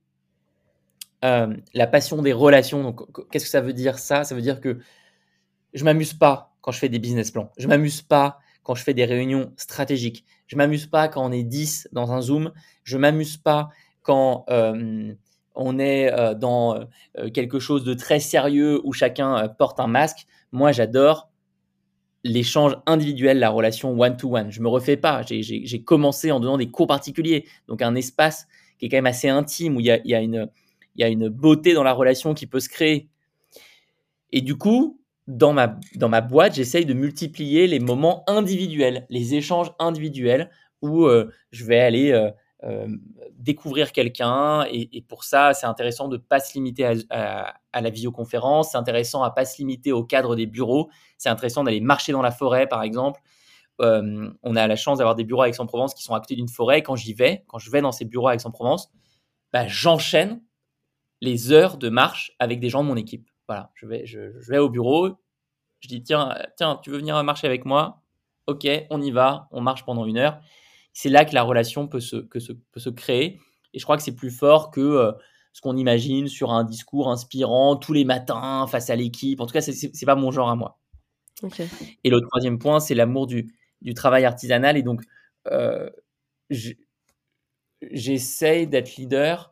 la 1.21 1.87
passion 1.87 2.21
des 2.21 2.33
relations. 2.33 2.81
Donc 2.81 3.29
qu'est-ce 3.29 3.45
que 3.45 3.51
ça 3.51 3.61
veut 3.61 3.73
dire 3.73 3.99
ça? 3.99 4.23
Ça 4.23 4.33
veut 4.33 4.41
dire 4.41 4.61
que 4.61 4.79
je 5.73 5.83
m'amuse 5.83 6.13
pas 6.13 6.55
quand 6.61 6.71
je 6.71 6.79
fais 6.79 6.89
des 6.89 6.99
business 6.99 7.29
plans. 7.29 7.51
Je 7.57 7.67
m'amuse 7.67 8.01
pas 8.01 8.39
quand 8.63 8.73
je 8.73 8.83
fais 8.83 8.93
des 8.93 9.05
réunions 9.05 9.53
stratégiques. 9.57 10.25
Je 10.47 10.55
m'amuse 10.55 10.87
pas 10.87 11.09
quand 11.09 11.23
on 11.23 11.31
est 11.31 11.43
10 11.43 11.89
dans 11.91 12.11
un 12.11 12.21
Zoom. 12.21 12.53
Je 12.83 12.97
m'amuse 12.97 13.37
pas 13.37 13.69
quand 14.07 14.45
on 15.53 15.79
est 15.79 16.35
dans 16.35 16.79
quelque 17.33 17.59
chose 17.59 17.83
de 17.83 17.93
très 17.93 18.21
sérieux 18.21 18.79
où 18.85 18.93
chacun 18.93 19.49
porte 19.49 19.81
un 19.81 19.87
masque. 19.87 20.25
Moi, 20.53 20.71
j'adore 20.71 21.29
l'échange 22.23 22.77
individuel, 22.85 23.39
la 23.39 23.49
relation 23.49 23.99
one-to-one. 23.99 24.49
Je 24.49 24.61
me 24.61 24.69
refais 24.69 24.95
pas. 24.95 25.23
J'ai 25.23 25.83
commencé 25.83 26.31
en 26.31 26.39
donnant 26.39 26.57
des 26.57 26.69
cours 26.69 26.87
particuliers, 26.87 27.45
donc 27.67 27.81
un 27.81 27.95
espace 27.95 28.47
qui 28.79 28.85
est 28.85 28.89
quand 28.89 28.97
même 28.97 29.07
assez 29.07 29.27
intime, 29.27 29.75
où 29.75 29.81
il 29.81 29.85
y 29.85 30.15
a, 30.15 30.21
une, 30.21 31.29
beauté 31.29 31.73
dans 31.73 31.83
la 31.83 31.93
relation 31.93 32.33
qui 32.33 32.47
peut 32.47 32.61
se 32.61 32.69
créer. 32.69 33.09
Et 34.31 34.41
du 34.41 34.57
coup, 34.57 35.01
dans 35.27 35.51
ma, 35.51 36.21
boîte, 36.21 36.55
j'essaye 36.55 36.85
de 36.85 36.93
multiplier 36.93 37.67
les 37.67 37.79
moments 37.79 38.23
individuels, 38.27 39.05
les 39.09 39.35
échanges 39.35 39.73
individuels, 39.79 40.49
où 40.81 41.09
je 41.51 41.65
vais 41.65 41.79
aller 41.79 42.31
découvrir 43.37 43.91
quelqu'un. 43.91 44.65
Et, 44.71 45.01
pour 45.07 45.23
ça, 45.23 45.53
c'est 45.53 45.65
intéressant 45.65 46.07
de 46.07 46.17
ne 46.17 46.21
pas 46.21 46.39
se 46.39 46.53
limiter 46.53 47.05
à, 47.09 47.53
la 47.73 47.89
visioconférence. 47.89 48.71
C'est 48.71 48.77
intéressant 48.77 49.23
à 49.23 49.31
pas 49.31 49.45
se 49.45 49.57
limiter 49.59 49.91
au 49.91 50.03
cadre 50.03 50.35
des 50.35 50.47
bureaux. 50.47 50.89
C'est 51.17 51.29
intéressant 51.29 51.63
d'aller 51.63 51.81
marcher 51.81 52.11
dans 52.11 52.21
la 52.21 52.31
forêt, 52.31 52.67
par 52.67 52.83
exemple. 52.83 53.21
Euh, 53.79 54.31
on 54.41 54.55
a 54.55 54.65
la 54.65 54.75
chance 54.75 54.97
d'avoir 54.97 55.15
des 55.15 55.23
bureaux 55.23 55.43
à 55.43 55.49
Aix-en-Provence 55.49 55.93
qui 55.93 56.01
sont 56.01 56.15
à 56.15 56.19
côté 56.19 56.35
d'une 56.35 56.49
forêt. 56.49 56.81
Quand 56.81 56.95
j'y 56.95 57.13
vais, 57.13 57.43
quand 57.47 57.59
je 57.59 57.69
vais 57.69 57.81
dans 57.81 57.91
ces 57.91 58.05
bureaux 58.05 58.29
à 58.29 58.33
Aix-en-Provence, 58.33 58.89
bah, 59.53 59.67
j'enchaîne 59.67 60.41
les 61.21 61.51
heures 61.51 61.77
de 61.77 61.89
marche 61.89 62.31
avec 62.39 62.59
des 62.59 62.69
gens 62.69 62.83
de 62.83 62.87
mon 62.87 62.95
équipe. 62.95 63.29
Voilà, 63.47 63.71
je 63.75 63.85
vais, 63.85 64.05
je 64.05 64.19
vais 64.49 64.57
au 64.57 64.69
bureau, 64.69 65.09
je 65.79 65.87
dis 65.87 66.03
tiens, 66.03 66.35
tiens, 66.57 66.79
tu 66.81 66.89
veux 66.89 66.97
venir 66.97 67.23
marcher 67.23 67.47
avec 67.47 67.65
moi? 67.65 68.01
Ok, 68.47 68.67
on 68.89 69.01
y 69.01 69.11
va, 69.11 69.47
on 69.51 69.61
marche 69.61 69.85
pendant 69.85 70.05
une 70.05 70.17
heure 70.17 70.39
c'est 70.97 71.09
là 71.09 71.25
que 71.25 71.35
la 71.35 71.43
relation 71.43 71.87
peut 71.87 71.99
se, 71.99 72.15
que 72.15 72.39
peut 72.71 72.79
se 72.79 72.89
créer. 72.89 73.39
Et 73.71 73.77
je 73.77 73.83
crois 73.83 73.97
que 73.97 74.01
c'est 74.01 74.15
plus 74.15 74.31
fort 74.31 74.71
que 74.71 74.81
euh, 74.81 75.11
ce 75.53 75.61
qu'on 75.61 75.77
imagine 75.77 76.27
sur 76.27 76.51
un 76.51 76.63
discours 76.63 77.11
inspirant 77.11 77.75
tous 77.75 77.93
les 77.93 78.03
matins 78.03 78.65
face 78.65 78.89
à 78.89 78.95
l'équipe. 78.95 79.39
En 79.39 79.45
tout 79.45 79.53
cas, 79.53 79.61
ce 79.61 79.69
n'est 79.69 80.05
pas 80.07 80.15
mon 80.15 80.31
genre 80.31 80.49
à 80.49 80.55
moi. 80.55 80.79
Et 82.03 82.09
le 82.09 82.19
troisième 82.21 82.57
point, 82.57 82.79
c'est 82.79 82.95
l'amour 82.95 83.27
du, 83.27 83.53
du, 83.83 83.93
travail 83.93 84.25
artisanal. 84.25 84.75
Et 84.75 84.81
donc, 84.81 85.03
euh, 85.51 85.87
j'essaye 87.91 88.65
d'être 88.65 88.95
leader 88.95 89.51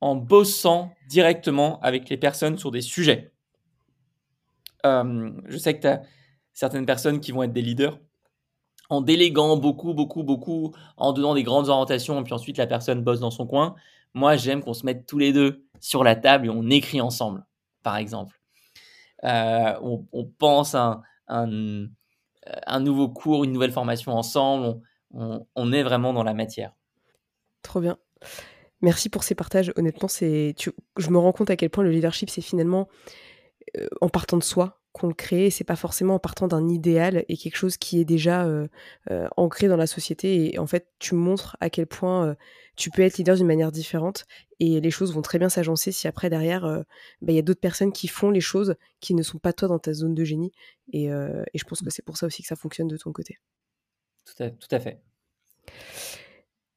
en 0.00 0.16
bossant 0.16 0.94
directement 1.06 1.80
avec 1.80 2.08
les 2.08 2.16
personnes 2.16 2.56
sur 2.56 2.70
des 2.70 2.80
sujets. 2.80 3.34
Euh, 4.86 5.32
je 5.44 5.58
sais 5.58 5.76
que 5.76 5.82
tu 5.82 5.86
as 5.88 6.00
certaines 6.54 6.86
personnes 6.86 7.20
qui 7.20 7.30
vont 7.30 7.42
être 7.42 7.52
des 7.52 7.60
leaders 7.60 8.00
en 8.92 9.00
déléguant 9.00 9.56
beaucoup, 9.56 9.94
beaucoup, 9.94 10.22
beaucoup, 10.22 10.74
en 10.98 11.14
donnant 11.14 11.34
des 11.34 11.42
grandes 11.42 11.70
orientations, 11.70 12.20
et 12.20 12.24
puis 12.24 12.34
ensuite 12.34 12.58
la 12.58 12.66
personne 12.66 13.02
bosse 13.02 13.20
dans 13.20 13.30
son 13.30 13.46
coin. 13.46 13.74
Moi, 14.12 14.36
j'aime 14.36 14.62
qu'on 14.62 14.74
se 14.74 14.84
mette 14.84 15.06
tous 15.06 15.16
les 15.16 15.32
deux 15.32 15.64
sur 15.80 16.04
la 16.04 16.14
table 16.14 16.46
et 16.46 16.50
on 16.50 16.68
écrit 16.68 17.00
ensemble, 17.00 17.42
par 17.82 17.96
exemple. 17.96 18.38
Euh, 19.24 19.72
on, 19.80 20.24
pense 20.38 20.74
un, 20.74 21.00
un, 21.26 22.80
nouveau 22.80 23.08
cours, 23.08 23.44
une 23.44 23.52
nouvelle 23.52 23.72
formation 23.72 24.12
ensemble. 24.12 24.78
On, 25.14 25.46
on, 25.54 25.72
est 25.72 25.82
vraiment 25.82 26.12
dans 26.12 26.24
la 26.24 26.34
matière. 26.34 26.74
Trop 27.62 27.80
bien. 27.80 27.96
Merci 28.82 29.08
pour 29.08 29.24
ces 29.24 29.34
partages. 29.34 29.72
Honnêtement, 29.76 30.08
c'est, 30.08 30.54
je 30.98 31.10
me 31.10 31.16
rends 31.16 31.32
compte 31.32 31.48
à 31.48 31.56
quel 31.56 31.70
point 31.70 31.82
le 31.82 31.90
leadership, 31.90 32.28
c'est 32.28 32.42
finalement, 32.42 32.88
euh, 33.78 33.88
en 34.02 34.10
partant 34.10 34.36
de 34.36 34.42
soi, 34.42 34.81
qu'on 34.92 35.08
le 35.08 35.14
crée. 35.14 35.50
C'est 35.50 35.64
pas 35.64 35.76
forcément 35.76 36.14
en 36.14 36.18
partant 36.18 36.48
d'un 36.48 36.68
idéal 36.68 37.24
et 37.28 37.36
quelque 37.36 37.56
chose 37.56 37.76
qui 37.76 38.00
est 38.00 38.04
déjà 38.04 38.46
ancré 39.36 39.68
dans 39.68 39.76
la 39.76 39.86
société. 39.86 40.54
Et 40.54 40.58
en 40.58 40.66
fait, 40.66 40.88
tu 40.98 41.14
montres 41.14 41.56
à 41.60 41.70
quel 41.70 41.86
point 41.86 42.36
tu 42.76 42.90
peux 42.90 43.02
être 43.02 43.18
leader 43.18 43.36
d'une 43.36 43.46
manière 43.46 43.72
différente 43.72 44.24
et 44.60 44.80
les 44.80 44.90
choses 44.90 45.12
vont 45.12 45.22
très 45.22 45.38
bien 45.38 45.48
s'agencer 45.48 45.92
si 45.92 46.08
après 46.08 46.30
derrière 46.30 46.62
bah, 47.20 47.32
il 47.32 47.34
y 47.34 47.38
a 47.38 47.42
d'autres 47.42 47.60
personnes 47.60 47.92
qui 47.92 48.08
font 48.08 48.30
les 48.30 48.40
choses 48.40 48.76
qui 49.00 49.14
ne 49.14 49.22
sont 49.22 49.38
pas 49.38 49.52
toi 49.52 49.68
dans 49.68 49.78
ta 49.78 49.92
zone 49.92 50.14
de 50.14 50.24
génie. 50.24 50.52
Et, 50.92 51.06
et 51.06 51.58
je 51.58 51.64
pense 51.64 51.80
que 51.80 51.90
c'est 51.90 52.04
pour 52.04 52.16
ça 52.16 52.26
aussi 52.26 52.42
que 52.42 52.48
ça 52.48 52.56
fonctionne 52.56 52.88
de 52.88 52.96
ton 52.96 53.12
côté. 53.12 53.38
Tout 54.24 54.42
à, 54.42 54.50
tout 54.50 54.68
à 54.70 54.78
fait. 54.78 55.00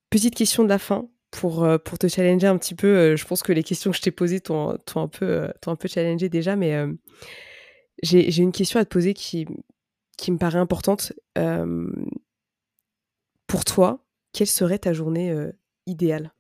Petite 0.09 0.36
question 0.36 0.63
de 0.63 0.70
la 0.70 0.80
fin 0.80 1.09
pour, 1.32 1.68
pour 1.84 1.97
te 1.97 2.07
challenger 2.07 2.47
un 2.47 2.57
petit 2.57 2.76
peu. 2.76 3.16
Je 3.16 3.26
pense 3.26 3.43
que 3.43 3.51
les 3.51 3.63
questions 3.63 3.91
que 3.91 3.97
je 3.97 4.01
t'ai 4.01 4.11
posées 4.11 4.39
t'ont 4.39 4.78
un, 4.95 5.07
peu, 5.07 5.51
un 5.66 5.76
peu 5.76 5.88
challengé 5.88 6.30
déjà, 6.30 6.55
mais 6.55 6.86
j'ai 8.04 8.41
une 8.41 8.52
question 8.52 8.80
à 8.80 8.86
te 8.86 8.89
poser 8.89 9.14
qui, 9.14 9.46
me 10.28 10.38
paraît 10.38 10.60
importante. 10.60 11.14
pour 13.48 13.66
toi, 13.66 14.06
quelle 14.34 14.48
serait 14.48 14.80
ta 14.80 14.93
journée 14.93 15.34
idéale? 15.86 16.34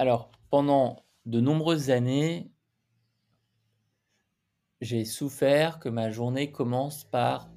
Alors, 0.00 0.32
pendant 0.50 1.04
de 1.26 1.40
nombreuses 1.40 1.90
années, 1.90 2.50
j'ai 4.80 5.04
souffert 5.04 5.78
que 5.78 5.90
ma 5.90 6.10
journée 6.10 6.50
commence 6.50 7.04
par 7.04 7.50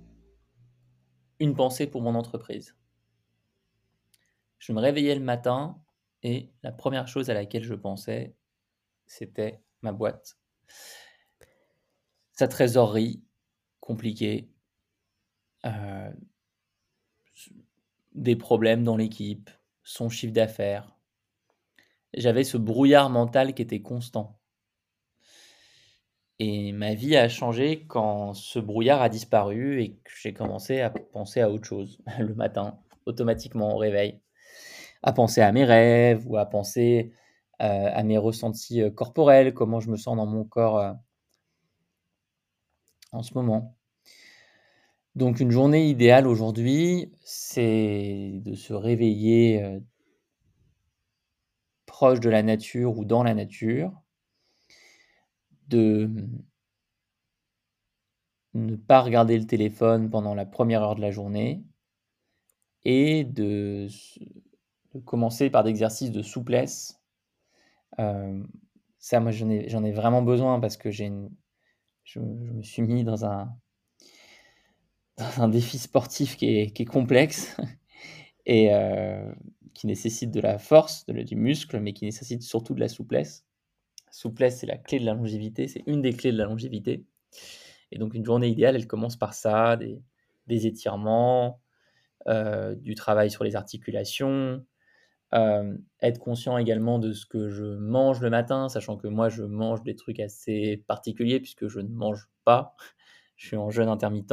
une 1.39 1.55
pensée 1.55 1.87
pour 1.87 2.01
mon 2.01 2.15
entreprise. 2.15 2.75
Je 4.59 4.73
me 4.73 4.81
réveillais 4.81 5.15
le 5.15 5.23
matin 5.23 5.81
et 6.21 6.51
la 6.63 6.71
première 6.71 7.07
chose 7.07 7.29
à 7.29 7.33
laquelle 7.33 7.63
je 7.63 7.73
pensais, 7.73 8.35
c'était 9.05 9.62
ma 9.83 9.91
boîte. 9.91 10.37
Sa 12.33 12.47
trésorerie 12.47 13.23
compliquée, 13.79 14.49
euh, 15.65 16.11
des 18.13 18.35
problèmes 18.35 18.83
dans 18.83 18.97
l'équipe, 18.97 19.49
son 19.83 20.09
chiffre 20.09 20.33
d'affaires. 20.33 20.95
J'avais 22.13 22.43
ce 22.43 22.57
brouillard 22.57 23.09
mental 23.09 23.53
qui 23.53 23.61
était 23.61 23.81
constant. 23.81 24.39
Et 26.39 26.71
ma 26.71 26.93
vie 26.93 27.15
a 27.15 27.29
changé 27.29 27.85
quand 27.87 28.33
ce 28.33 28.59
brouillard 28.59 29.01
a 29.01 29.09
disparu 29.09 29.81
et 29.81 29.95
que 30.03 30.11
j'ai 30.21 30.33
commencé 30.33 30.81
à 30.81 30.89
penser 30.89 31.41
à 31.41 31.49
autre 31.49 31.65
chose 31.65 31.99
le 32.19 32.33
matin, 32.35 32.79
automatiquement 33.05 33.75
au 33.75 33.77
réveil. 33.77 34.19
À 35.01 35.13
penser 35.13 35.41
à 35.41 35.51
mes 35.51 35.65
rêves 35.65 36.23
ou 36.27 36.37
à 36.37 36.45
penser 36.45 37.13
à 37.59 38.03
mes 38.03 38.17
ressentis 38.17 38.81
euh, 38.81 38.89
corporels, 38.89 39.53
comment 39.53 39.79
je 39.79 39.89
me 39.89 39.97
sens 39.97 40.17
dans 40.17 40.25
mon 40.25 40.43
corps 40.43 40.79
euh, 40.79 40.93
en 43.11 43.23
ce 43.23 43.33
moment. 43.35 43.77
Donc 45.15 45.39
une 45.39 45.51
journée 45.51 45.87
idéale 45.87 46.27
aujourd'hui, 46.27 47.11
c'est 47.23 48.41
de 48.43 48.55
se 48.55 48.73
réveiller 48.73 49.79
proche 51.85 52.19
de 52.19 52.29
la 52.29 52.41
nature 52.41 52.97
ou 52.97 53.05
dans 53.05 53.21
la 53.21 53.35
nature, 53.35 53.93
de 55.67 56.09
ne 58.53 58.75
pas 58.75 59.01
regarder 59.01 59.37
le 59.37 59.45
téléphone 59.45 60.09
pendant 60.09 60.35
la 60.35 60.45
première 60.45 60.81
heure 60.83 60.95
de 60.95 61.01
la 61.01 61.11
journée 61.11 61.63
et 62.85 63.23
de, 63.23 63.87
commencer 65.05 65.49
par 65.49 65.63
des 65.63 65.69
exercices 65.69 66.11
de 66.11 66.21
souplesse. 66.21 67.02
Ça, 67.97 69.19
moi, 69.19 69.31
j'en 69.31 69.49
ai, 69.49 69.67
ai, 69.67 69.91
vraiment 69.91 70.21
besoin 70.21 70.59
parce 70.59 70.77
que 70.77 70.91
j'ai 70.91 71.11
je, 72.03 72.19
me 72.19 72.61
suis 72.61 72.81
mis 72.81 73.03
dans 73.03 73.25
un, 73.25 73.49
défi 75.47 75.77
sportif 75.77 76.35
qui 76.37 76.57
est, 76.57 76.85
complexe 76.85 77.57
et 78.45 78.71
qui 79.73 79.87
nécessite 79.87 80.31
de 80.31 80.41
la 80.41 80.57
force, 80.57 81.05
du 81.07 81.35
muscle, 81.35 81.79
mais 81.79 81.93
qui 81.93 82.05
nécessite 82.05 82.43
surtout 82.43 82.73
de 82.73 82.79
la 82.79 82.89
souplesse 82.89 83.45
souplesse, 84.13 84.59
c'est 84.59 84.67
la 84.67 84.77
clé 84.77 84.99
de 84.99 85.05
la 85.05 85.13
longévité, 85.13 85.67
c'est 85.67 85.83
une 85.87 86.01
des 86.01 86.13
clés 86.13 86.31
de 86.31 86.37
la 86.37 86.45
longévité. 86.45 87.03
Et 87.91 87.97
donc 87.97 88.13
une 88.13 88.23
journée 88.23 88.47
idéale, 88.47 88.75
elle 88.75 88.87
commence 88.87 89.17
par 89.17 89.33
ça, 89.33 89.75
des, 89.75 90.67
étirements, 90.67 91.59
euh, 92.27 92.75
du 92.75 92.95
travail 92.95 93.31
sur 93.31 93.43
les 93.43 93.55
articulations, 93.55 94.63
euh, 95.33 95.75
être 96.01 96.19
conscient 96.19 96.57
également 96.57 96.99
de 96.99 97.13
ce 97.13 97.25
que 97.25 97.49
je 97.49 97.63
mange 97.63 98.21
le 98.21 98.29
matin, 98.29 98.69
sachant 98.69 98.97
que 98.97 99.07
moi 99.07 99.29
je 99.29 99.43
mange 99.43 99.83
des 99.83 99.95
trucs 99.95 100.19
assez 100.19 100.83
particuliers 100.87 101.39
puisque 101.39 101.67
je 101.67 101.79
ne 101.79 101.89
mange 101.89 102.29
pas. 102.45 102.75
Je 103.35 103.47
suis 103.47 103.57
en 103.57 103.71
jeûne 103.71 103.89
intermittent 103.89 104.31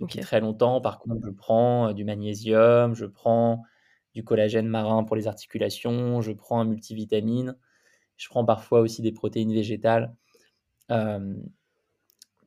depuis 0.00 0.20
très 0.20 0.40
longtemps. 0.40 0.80
Par 0.80 1.00
contre, 1.00 1.22
je 1.24 1.30
prends 1.30 1.88
euh, 1.88 1.92
du 1.94 2.04
magnésium, 2.04 2.94
je 2.94 3.06
prends 3.06 3.62
du 4.14 4.22
collagène 4.22 4.68
marin 4.68 5.02
pour 5.02 5.16
les 5.16 5.26
articulations, 5.26 6.20
je 6.20 6.30
prends 6.32 6.60
un 6.60 6.64
multivitamine. 6.66 7.56
Je 8.18 8.28
prends 8.28 8.44
parfois 8.44 8.80
aussi 8.80 9.02
des 9.02 9.12
protéines 9.12 9.52
végétales 9.52 10.14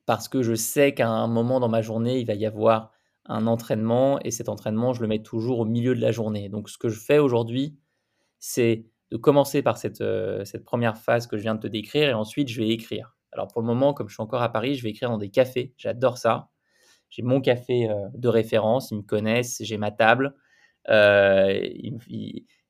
parce 0.06 0.28
que 0.28 0.42
je 0.42 0.54
sais 0.54 0.94
qu'à 0.94 1.08
un 1.08 1.26
moment 1.26 1.60
dans 1.60 1.68
ma 1.68 1.82
journée, 1.82 2.20
il 2.20 2.26
va 2.26 2.34
y 2.34 2.46
avoir 2.46 2.92
un 3.28 3.46
entraînement 3.46 4.18
et 4.20 4.30
cet 4.30 4.48
entraînement, 4.48 4.92
je 4.92 5.02
le 5.02 5.08
mets 5.08 5.22
toujours 5.22 5.60
au 5.60 5.64
milieu 5.64 5.94
de 5.94 6.00
la 6.00 6.12
journée. 6.12 6.48
Donc 6.48 6.68
ce 6.68 6.78
que 6.78 6.88
je 6.88 7.00
fais 7.00 7.18
aujourd'hui, 7.18 7.76
c'est 8.38 8.86
de 9.10 9.16
commencer 9.16 9.62
par 9.62 9.78
cette, 9.78 10.02
cette 10.44 10.64
première 10.64 10.96
phase 10.96 11.26
que 11.26 11.36
je 11.36 11.42
viens 11.42 11.54
de 11.54 11.60
te 11.60 11.66
décrire 11.66 12.08
et 12.08 12.14
ensuite 12.14 12.48
je 12.48 12.60
vais 12.60 12.68
écrire. 12.70 13.16
Alors 13.32 13.48
pour 13.48 13.60
le 13.60 13.66
moment, 13.66 13.94
comme 13.94 14.08
je 14.08 14.14
suis 14.14 14.22
encore 14.22 14.42
à 14.42 14.52
Paris, 14.52 14.74
je 14.74 14.82
vais 14.82 14.90
écrire 14.90 15.10
dans 15.10 15.18
des 15.18 15.30
cafés. 15.30 15.74
J'adore 15.76 16.18
ça. 16.18 16.50
J'ai 17.10 17.22
mon 17.22 17.40
café 17.40 17.88
de 18.14 18.28
référence, 18.28 18.90
ils 18.90 18.98
me 18.98 19.02
connaissent, 19.02 19.58
j'ai 19.60 19.78
ma 19.78 19.90
table. 19.92 20.34
Euh, 20.88 21.60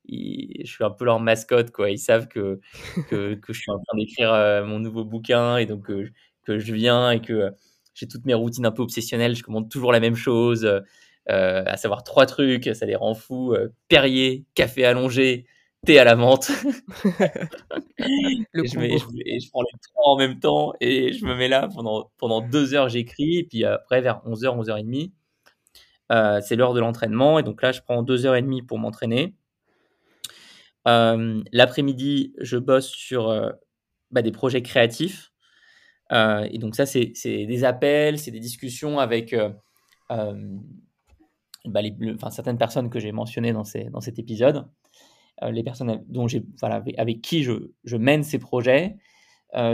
je 0.08 0.66
suis 0.70 0.84
un 0.84 0.90
peu 0.90 1.04
leur 1.04 1.20
mascotte, 1.20 1.70
quoi. 1.70 1.90
Ils 1.90 1.98
savent 1.98 2.28
que, 2.28 2.60
que, 3.08 3.34
que 3.34 3.52
je 3.52 3.60
suis 3.60 3.70
en 3.70 3.78
train 3.78 3.96
d'écrire 3.98 4.32
euh, 4.32 4.64
mon 4.64 4.78
nouveau 4.78 5.04
bouquin 5.04 5.56
et 5.56 5.66
donc 5.66 5.90
euh, 5.90 6.10
que 6.44 6.58
je 6.58 6.72
viens 6.74 7.10
et 7.10 7.20
que 7.20 7.32
euh, 7.32 7.50
j'ai 7.96 8.06
toutes 8.06 8.26
mes 8.26 8.34
routines 8.34 8.66
un 8.66 8.70
peu 8.70 8.82
obsessionnelles. 8.82 9.34
Je 9.34 9.42
commande 9.42 9.68
toujours 9.68 9.90
la 9.90 9.98
même 9.98 10.14
chose, 10.14 10.70
à 11.26 11.76
savoir 11.76 12.04
trois 12.04 12.26
trucs, 12.26 12.70
ça 12.74 12.86
les 12.86 12.94
rend 12.94 13.14
fous. 13.14 13.56
Perrier, 13.88 14.44
café 14.54 14.84
allongé, 14.84 15.46
thé 15.84 15.98
à 15.98 16.04
la 16.04 16.14
menthe. 16.14 16.50
et, 17.98 18.44
je 18.54 18.78
mets, 18.78 18.98
je, 18.98 19.50
prends 19.50 19.62
les 19.62 19.78
trois 19.82 20.12
en 20.12 20.16
même 20.16 20.38
temps 20.38 20.74
et 20.80 21.12
je 21.12 21.24
me 21.24 21.34
mets 21.34 21.48
là 21.48 21.68
pendant, 21.74 22.12
pendant 22.18 22.40
deux 22.40 22.74
heures, 22.74 22.88
j'écris. 22.88 23.38
Et 23.38 23.44
puis 23.44 23.64
après, 23.64 24.00
vers 24.00 24.20
11h, 24.26 25.10
11h30, 26.10 26.42
c'est 26.42 26.54
l'heure 26.54 26.74
de 26.74 26.80
l'entraînement. 26.80 27.40
Et 27.40 27.42
donc 27.42 27.62
là, 27.62 27.72
je 27.72 27.80
prends 27.80 28.02
deux 28.02 28.26
heures 28.26 28.36
et 28.36 28.42
demie 28.42 28.62
pour 28.62 28.78
m'entraîner. 28.78 29.34
Euh, 30.86 31.42
l'après-midi, 31.52 32.32
je 32.38 32.56
bosse 32.56 32.88
sur 32.88 33.28
euh, 33.28 33.50
bah, 34.10 34.22
des 34.22 34.32
projets 34.32 34.62
créatifs. 34.62 35.32
Euh, 36.12 36.46
et 36.50 36.58
donc 36.58 36.76
ça, 36.76 36.86
c'est 36.86 37.12
des 37.24 37.64
appels, 37.64 38.18
c'est 38.18 38.30
des 38.30 38.40
discussions 38.40 38.98
avec 38.98 39.34
bah, 40.08 41.82
les, 41.82 41.94
certaines 42.30 42.58
personnes 42.58 42.90
que 42.90 43.00
j'ai 43.00 43.12
mentionnées 43.12 43.52
dans, 43.52 43.64
cet 43.64 44.18
épisode, 44.18 44.68
les 45.42 45.62
personnes 45.62 46.04
dont 46.08 46.26
avec, 46.62 47.22
qui 47.22 47.42
je, 47.42 47.96
mène 47.96 48.22
ces 48.22 48.38
projets. 48.38 48.96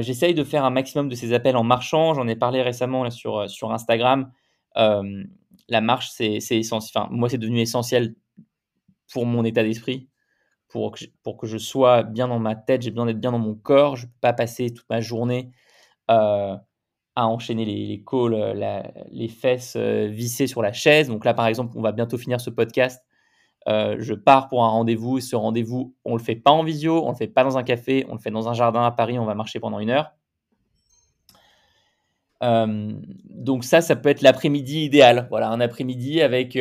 J'essaye 0.00 0.34
de 0.34 0.44
faire 0.44 0.64
un 0.64 0.70
maximum 0.70 1.08
de 1.08 1.14
ces 1.14 1.34
appels 1.34 1.56
en 1.56 1.64
marchant. 1.64 2.14
J'en 2.14 2.28
ai 2.28 2.36
parlé 2.36 2.62
récemment 2.62 3.10
sur, 3.10 3.70
Instagram. 3.70 4.32
la 4.74 5.80
marche, 5.80 6.10
c'est 6.10 6.38
essentiel. 6.50 7.04
Moi, 7.10 7.28
c'est 7.28 7.38
devenu 7.38 7.60
essentiel 7.60 8.14
pour 9.12 9.26
mon 9.26 9.44
état 9.44 9.62
d'esprit 9.62 10.08
pour 10.72 10.92
que, 11.38 11.46
je, 11.46 11.58
sois 11.58 12.02
bien 12.02 12.28
dans 12.28 12.38
ma 12.38 12.56
tête, 12.56 12.82
j'ai 12.82 12.90
besoin 12.90 13.06
d'être 13.06 13.20
bien 13.20 13.32
dans 13.32 13.38
mon 13.38 13.54
corps. 13.54 13.96
Je 13.96 14.06
ne 14.06 14.10
peux 14.10 14.18
pas 14.22 14.32
passer 14.32 14.72
toute 14.72 14.88
ma 14.88 15.00
journée 15.00 15.50
euh, 15.50 15.52
à 17.14 17.28
enchaîner 17.28 17.64
les, 17.64 17.86
les 17.86 18.02
calls, 18.02 18.34
euh, 18.34 18.82
les 19.10 19.28
fesses 19.28 19.74
euh, 19.76 20.06
vissées 20.06 20.46
sur 20.46 20.62
la 20.62 20.72
chaise. 20.72 21.08
Donc 21.08 21.24
là, 21.24 21.34
par 21.34 21.46
exemple, 21.46 21.72
on 21.76 21.82
va 21.82 21.92
bientôt 21.92 22.16
finir 22.16 22.40
ce 22.40 22.50
podcast. 22.50 23.04
je 23.66 24.14
pars 24.14 24.48
pour 24.48 24.64
un 24.64 24.68
rendez-vous. 24.68 25.20
Ce 25.20 25.36
rendez-vous, 25.36 25.94
on 26.04 26.16
le 26.16 26.22
fait 26.22 26.36
pas 26.36 26.50
en 26.50 26.64
visio, 26.64 27.04
on 27.04 27.10
le 27.10 27.16
fait 27.16 27.28
pas 27.28 27.44
dans 27.44 27.58
un 27.58 27.62
café, 27.62 28.06
on 28.08 28.14
le 28.14 28.20
fait 28.20 28.30
dans 28.30 28.48
un 28.48 28.54
jardin 28.54 28.84
à 28.84 28.90
Paris. 28.90 29.18
On 29.18 29.26
va 29.26 29.34
marcher 29.34 29.60
pendant 29.60 29.78
une 29.78 29.90
heure. 29.90 30.12
donc 32.42 33.64
ça, 33.64 33.80
ça 33.80 33.96
peut 33.96 34.08
être 34.08 34.22
l'après-midi 34.22 34.84
idéal. 34.84 35.26
Voilà, 35.30 35.50
un 35.50 35.60
après-midi 35.60 36.22
avec 36.22 36.56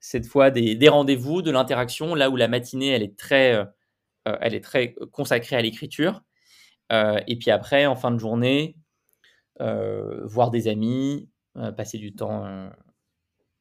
cette 0.00 0.26
fois 0.26 0.50
des, 0.50 0.88
rendez-vous, 0.88 1.42
de 1.42 1.50
l'interaction, 1.50 2.14
là 2.14 2.30
où 2.30 2.36
la 2.36 2.48
matinée, 2.48 2.88
elle 2.88 3.02
est 3.02 3.16
très, 3.16 3.54
euh, 3.54 3.64
euh, 4.28 4.36
elle 4.40 4.54
est 4.54 4.62
très 4.62 4.94
consacrée 5.12 5.56
à 5.56 5.62
l'écriture. 5.62 6.22
Euh, 6.92 7.20
et 7.26 7.36
puis 7.36 7.50
après, 7.50 7.86
en 7.86 7.96
fin 7.96 8.10
de 8.10 8.18
journée, 8.18 8.76
voir 9.60 10.50
des 10.50 10.68
amis, 10.68 11.28
passer 11.76 11.98
du 11.98 12.14
temps 12.14 12.70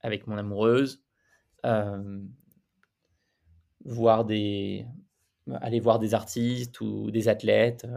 avec 0.02 0.28
mon 0.28 0.38
amoureuse, 0.38 1.04
voir 3.86 4.26
des, 4.26 4.86
aller 5.62 5.80
voir 5.80 6.00
des 6.00 6.14
artistes 6.14 6.82
ou 6.82 7.12
des 7.12 7.28
athlètes. 7.28 7.88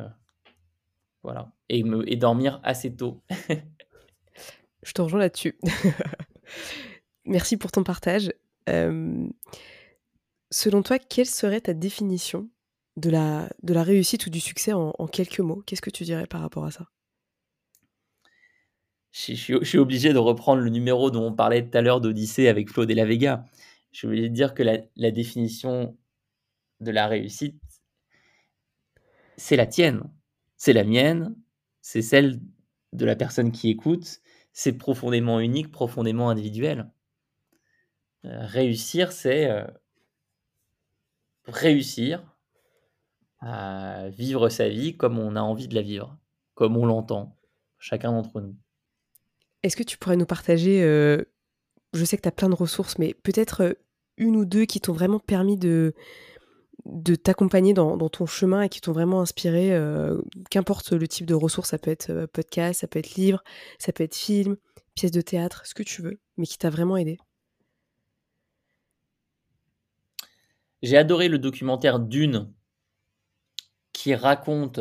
Voilà. 1.22 1.52
Et, 1.68 1.82
me, 1.82 2.10
et 2.10 2.16
dormir 2.16 2.60
assez 2.62 2.94
tôt. 2.94 3.22
Je 4.82 4.92
te 4.92 5.02
rejoins 5.02 5.20
là-dessus. 5.20 5.58
Merci 7.26 7.56
pour 7.56 7.70
ton 7.70 7.84
partage. 7.84 8.32
selon 8.66 9.32
toi, 10.82 10.98
quelle 10.98 11.26
serait 11.26 11.60
ta 11.60 11.74
définition 11.74 12.48
de 12.96 13.10
la, 13.10 13.50
de 13.62 13.74
la 13.74 13.82
réussite 13.82 14.26
ou 14.26 14.30
du 14.30 14.40
succès 14.40 14.72
en, 14.72 14.92
quelques 15.06 15.40
mots? 15.40 15.62
Qu'est-ce 15.66 15.82
que 15.82 15.90
tu 15.90 16.04
dirais 16.04 16.26
par 16.26 16.40
rapport 16.40 16.64
à 16.64 16.70
ça? 16.70 16.86
Je, 19.12 19.64
suis 19.64 19.78
obligé 19.78 20.12
de 20.12 20.18
reprendre 20.18 20.62
le 20.62 20.70
numéro 20.70 21.10
dont 21.10 21.26
on 21.26 21.32
parlait 21.32 21.68
tout 21.68 21.76
à 21.76 21.82
l'heure 21.82 22.00
d'Odyssée 22.00 22.48
avec 22.48 22.70
Flo 22.70 22.86
de 22.86 22.94
la 22.94 23.04
Vega. 23.04 23.44
Je 23.92 24.06
voulais 24.06 24.28
dire 24.28 24.54
que 24.54 24.62
la, 24.62 24.78
la 24.96 25.10
définition 25.10 25.96
de 26.80 26.90
la 26.90 27.06
réussite, 27.06 27.60
c'est 29.36 29.56
la 29.56 29.66
tienne, 29.66 30.02
c'est 30.56 30.72
la 30.72 30.84
mienne, 30.84 31.34
c'est 31.80 32.02
celle 32.02 32.40
de 32.92 33.04
la 33.04 33.16
personne 33.16 33.52
qui 33.52 33.70
écoute, 33.70 34.20
c'est 34.52 34.76
profondément 34.76 35.40
unique, 35.40 35.70
profondément 35.70 36.30
individuel. 36.30 36.90
Euh, 38.24 38.46
réussir, 38.46 39.12
c'est 39.12 39.50
euh, 39.50 39.66
réussir 41.46 42.22
à 43.40 44.08
vivre 44.10 44.50
sa 44.50 44.68
vie 44.68 44.96
comme 44.96 45.18
on 45.18 45.36
a 45.36 45.40
envie 45.40 45.68
de 45.68 45.74
la 45.74 45.82
vivre, 45.82 46.18
comme 46.54 46.76
on 46.76 46.84
l'entend, 46.84 47.36
chacun 47.78 48.12
d'entre 48.12 48.40
nous. 48.40 48.56
Est-ce 49.62 49.76
que 49.76 49.82
tu 49.82 49.98
pourrais 49.98 50.16
nous 50.16 50.26
partager, 50.26 50.82
euh, 50.82 51.22
je 51.92 52.04
sais 52.04 52.16
que 52.16 52.22
tu 52.22 52.28
as 52.28 52.32
plein 52.32 52.48
de 52.48 52.54
ressources, 52.54 52.98
mais 52.98 53.14
peut-être 53.14 53.76
une 54.16 54.36
ou 54.36 54.44
deux 54.44 54.64
qui 54.64 54.80
t'ont 54.80 54.92
vraiment 54.92 55.18
permis 55.18 55.56
de, 55.56 55.94
de 56.84 57.14
t'accompagner 57.14 57.74
dans, 57.74 57.96
ton 58.08 58.26
chemin 58.26 58.62
et 58.62 58.68
qui 58.68 58.80
t'ont 58.80 58.92
vraiment 58.92 59.20
inspiré, 59.20 59.78
qu'importe 60.50 60.92
le 60.92 61.06
type 61.08 61.26
de 61.26 61.34
ressources, 61.34 61.70
ça 61.70 61.78
peut 61.78 61.90
être 61.90 62.26
podcast, 62.32 62.80
ça 62.80 62.86
peut 62.86 62.98
être 62.98 63.14
livre, 63.14 63.42
ça 63.78 63.92
peut 63.92 64.04
être 64.04 64.14
film, 64.14 64.56
pièce 64.94 65.10
de 65.10 65.20
théâtre, 65.20 65.66
ce 65.66 65.74
que 65.74 65.82
tu 65.82 66.02
veux, 66.02 66.18
mais 66.36 66.46
qui 66.46 66.58
t'a 66.58 66.70
vraiment 66.70 66.96
aidé? 66.96 67.18
J'ai 70.82 70.96
adoré 70.96 71.28
le 71.28 71.38
documentaire 71.38 72.00
Dune 72.00 72.52
qui 73.92 74.14
raconte 74.14 74.80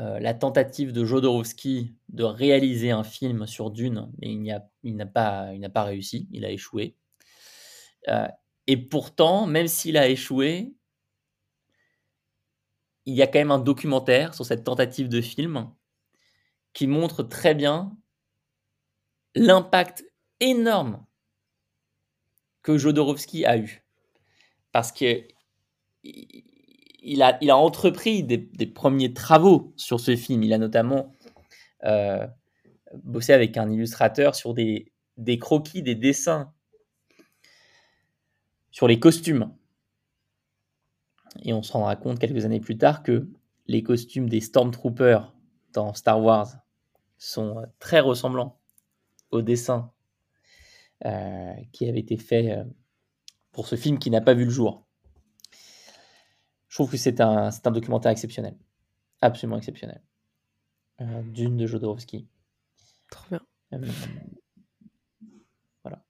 euh, 0.00 0.18
la 0.20 0.34
tentative 0.34 0.92
de 0.92 1.04
Jodorowsky 1.04 1.94
de 2.08 2.24
réaliser 2.24 2.90
un 2.90 3.04
film 3.04 3.46
sur 3.46 3.70
Dune, 3.70 4.10
mais 4.18 4.32
il 4.82 4.96
n'a 4.96 5.06
pas 5.06 5.82
réussi, 5.84 6.28
il 6.32 6.44
a 6.44 6.50
échoué. 6.50 6.96
Euh, 8.08 8.28
et 8.66 8.76
pourtant, 8.76 9.46
même 9.46 9.66
s'il 9.66 9.96
a 9.96 10.08
échoué, 10.08 10.74
il 13.06 13.14
y 13.14 13.22
a 13.22 13.26
quand 13.26 13.38
même 13.38 13.50
un 13.50 13.58
documentaire 13.58 14.34
sur 14.34 14.44
cette 14.44 14.64
tentative 14.64 15.08
de 15.08 15.20
film 15.20 15.72
qui 16.74 16.86
montre 16.86 17.22
très 17.22 17.54
bien 17.54 17.96
l'impact 19.34 20.04
énorme 20.40 21.04
que 22.62 22.76
Jodorowsky 22.76 23.46
a 23.46 23.56
eu 23.56 23.82
parce 24.72 24.92
que 24.92 25.26
il 27.00 27.22
a, 27.22 27.56
entrepris 27.56 28.24
des, 28.24 28.66
premiers 28.66 29.12
travaux 29.12 29.72
sur 29.76 30.00
ce 30.00 30.16
film. 30.16 30.42
Il 30.42 30.52
a 30.52 30.58
notamment 30.58 31.12
euh, 31.84 32.26
bossé 33.04 33.32
avec 33.32 33.56
un 33.56 33.70
illustrateur 33.70 34.34
sur 34.34 34.54
des, 34.54 34.92
croquis, 35.40 35.82
des 35.82 35.94
dessins 35.94 36.52
sur 38.70 38.88
les 38.88 38.98
costumes. 38.98 39.54
Et 41.42 41.52
on 41.52 41.62
se 41.62 41.72
rendra 41.72 41.96
compte 41.96 42.18
quelques 42.18 42.44
années 42.44 42.60
plus 42.60 42.78
tard 42.78 43.02
que 43.02 43.28
les 43.66 43.82
costumes 43.82 44.28
des 44.28 44.40
Stormtroopers 44.40 45.34
dans 45.72 45.94
Star 45.94 46.20
Wars 46.20 46.48
sont 47.18 47.64
très 47.78 48.00
ressemblants 48.00 48.58
aux 49.30 49.42
dessins 49.42 49.92
euh, 51.04 51.52
qui 51.72 51.88
avaient 51.88 52.00
été 52.00 52.16
faits 52.16 52.46
euh, 52.46 52.64
pour 53.52 53.68
ce 53.68 53.76
film 53.76 53.98
qui 53.98 54.10
n'a 54.10 54.20
pas 54.20 54.34
vu 54.34 54.44
le 54.44 54.50
jour. 54.50 54.87
Je 56.68 56.76
trouve 56.76 56.90
que 56.90 56.96
c'est 56.96 57.20
un, 57.20 57.50
un, 57.64 57.70
documentaire 57.70 58.12
exceptionnel. 58.12 58.56
Absolument 59.20 59.56
exceptionnel. 59.56 60.02
Euh, 61.00 61.22
D'une 61.22 61.56
de 61.56 61.66
Jodorowsky. 61.66 62.28
Trop 63.10 63.26
bien. 63.30 63.40
Euh, 63.72 63.86
voilà. 65.82 66.04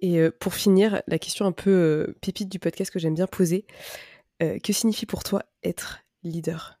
Et 0.00 0.18
euh, 0.18 0.30
pour 0.30 0.54
finir, 0.54 1.02
la 1.06 1.18
question 1.18 1.46
un 1.46 1.52
peu 1.52 2.14
pépite 2.20 2.48
du 2.48 2.58
podcast 2.58 2.90
que 2.90 2.98
j'aime 2.98 3.14
bien 3.14 3.26
poser. 3.26 3.66
que 4.40 4.72
signifie 4.72 5.06
pour 5.06 5.22
toi 5.22 5.44
être 5.62 6.00
leader? 6.22 6.78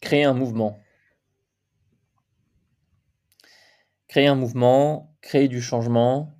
Créer 0.00 0.24
un 0.24 0.34
mouvement. 0.34 0.80
Créer 4.06 4.26
un 4.26 4.36
mouvement, 4.36 5.14
créer 5.20 5.48
du 5.48 5.60
changement, 5.60 6.38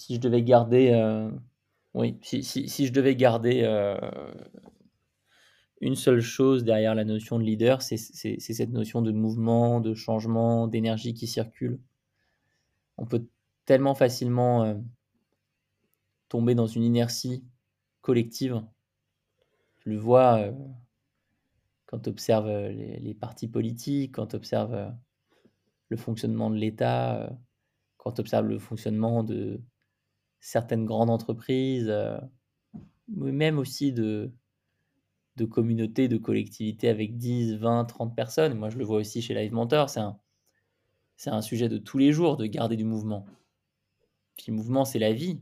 si 0.00 0.14
je 0.14 0.20
devais 0.20 0.42
garder, 0.42 0.92
euh, 0.92 1.30
oui, 1.94 2.18
si, 2.22 2.42
si, 2.44 2.86
je 2.86 2.92
devais 2.92 3.16
garder 3.16 3.62
euh, 3.64 3.96
une 5.80 5.96
seule 5.96 6.20
chose 6.20 6.62
derrière 6.62 6.94
la 6.94 7.04
notion 7.04 7.38
de 7.38 7.44
leader, 7.44 7.82
c'est 7.82 7.96
cette 7.96 8.70
notion 8.70 9.02
de 9.02 9.10
mouvement, 9.10 9.80
de 9.80 9.94
changement, 9.94 10.68
d'énergie 10.68 11.14
qui 11.14 11.26
circule. 11.26 11.80
On 12.96 13.06
peut 13.06 13.26
tellement 13.64 13.94
facilement 13.94 14.64
euh, 14.64 14.74
tomber 16.28 16.54
dans 16.54 16.68
une 16.68 16.84
inertie 16.84 17.44
collective. 18.02 18.62
Je 19.78 19.90
le 19.90 19.96
vois 19.96 20.52
quand 21.86 22.00
tu 22.00 22.10
observes 22.10 22.48
les, 22.48 23.14
partis 23.14 23.48
politiques, 23.48 24.14
quand 24.14 24.28
tu 24.28 24.36
observes 24.36 24.94
le 25.88 25.96
fonctionnement 25.96 26.50
de 26.50 26.56
l'État, 26.56 27.32
quand 27.96 28.12
tu 28.12 28.20
observes 28.20 28.46
le 28.46 28.58
fonctionnement 28.58 29.24
de, 29.24 29.60
certaines 30.40 30.86
grandes 30.86 31.10
entreprises, 31.10 31.88
euh, 31.88 32.18
même 33.08 33.58
aussi 33.58 33.92
de, 33.92 34.32
communautés, 35.50 36.08
de 36.08 36.18
collectivités 36.18 36.88
avec 36.88 37.16
10, 37.16 37.56
20, 37.56 37.84
30 37.84 38.14
personnes. 38.14 38.54
Moi, 38.54 38.70
je 38.70 38.78
le 38.78 38.84
vois 38.84 38.98
aussi 38.98 39.22
chez 39.22 39.34
Live 39.34 39.52
Mentor, 39.52 39.88
c'est 39.88 40.00
un, 41.30 41.42
sujet 41.42 41.68
de 41.68 41.78
tous 41.78 41.98
les 41.98 42.12
jours 42.12 42.36
de 42.36 42.46
garder 42.46 42.76
du 42.76 42.84
mouvement. 42.84 43.26
Puis 44.36 44.46
le 44.48 44.54
mouvement, 44.54 44.84
c'est 44.84 44.98
la 44.98 45.12
vie. 45.12 45.40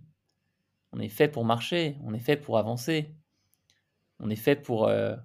On 0.93 1.01
est 1.01 1.09
fait 1.09 1.29
pour 1.29 1.45
marcher, 1.45 1.97
on 2.05 2.15
est 2.15 2.21
fait 2.21 2.37
pour 2.37 2.59
avancer, 2.59 3.15
on 4.21 4.31
est 4.31 4.37
fait 4.37 4.57
pour 4.57 4.89
euh, 4.89 5.17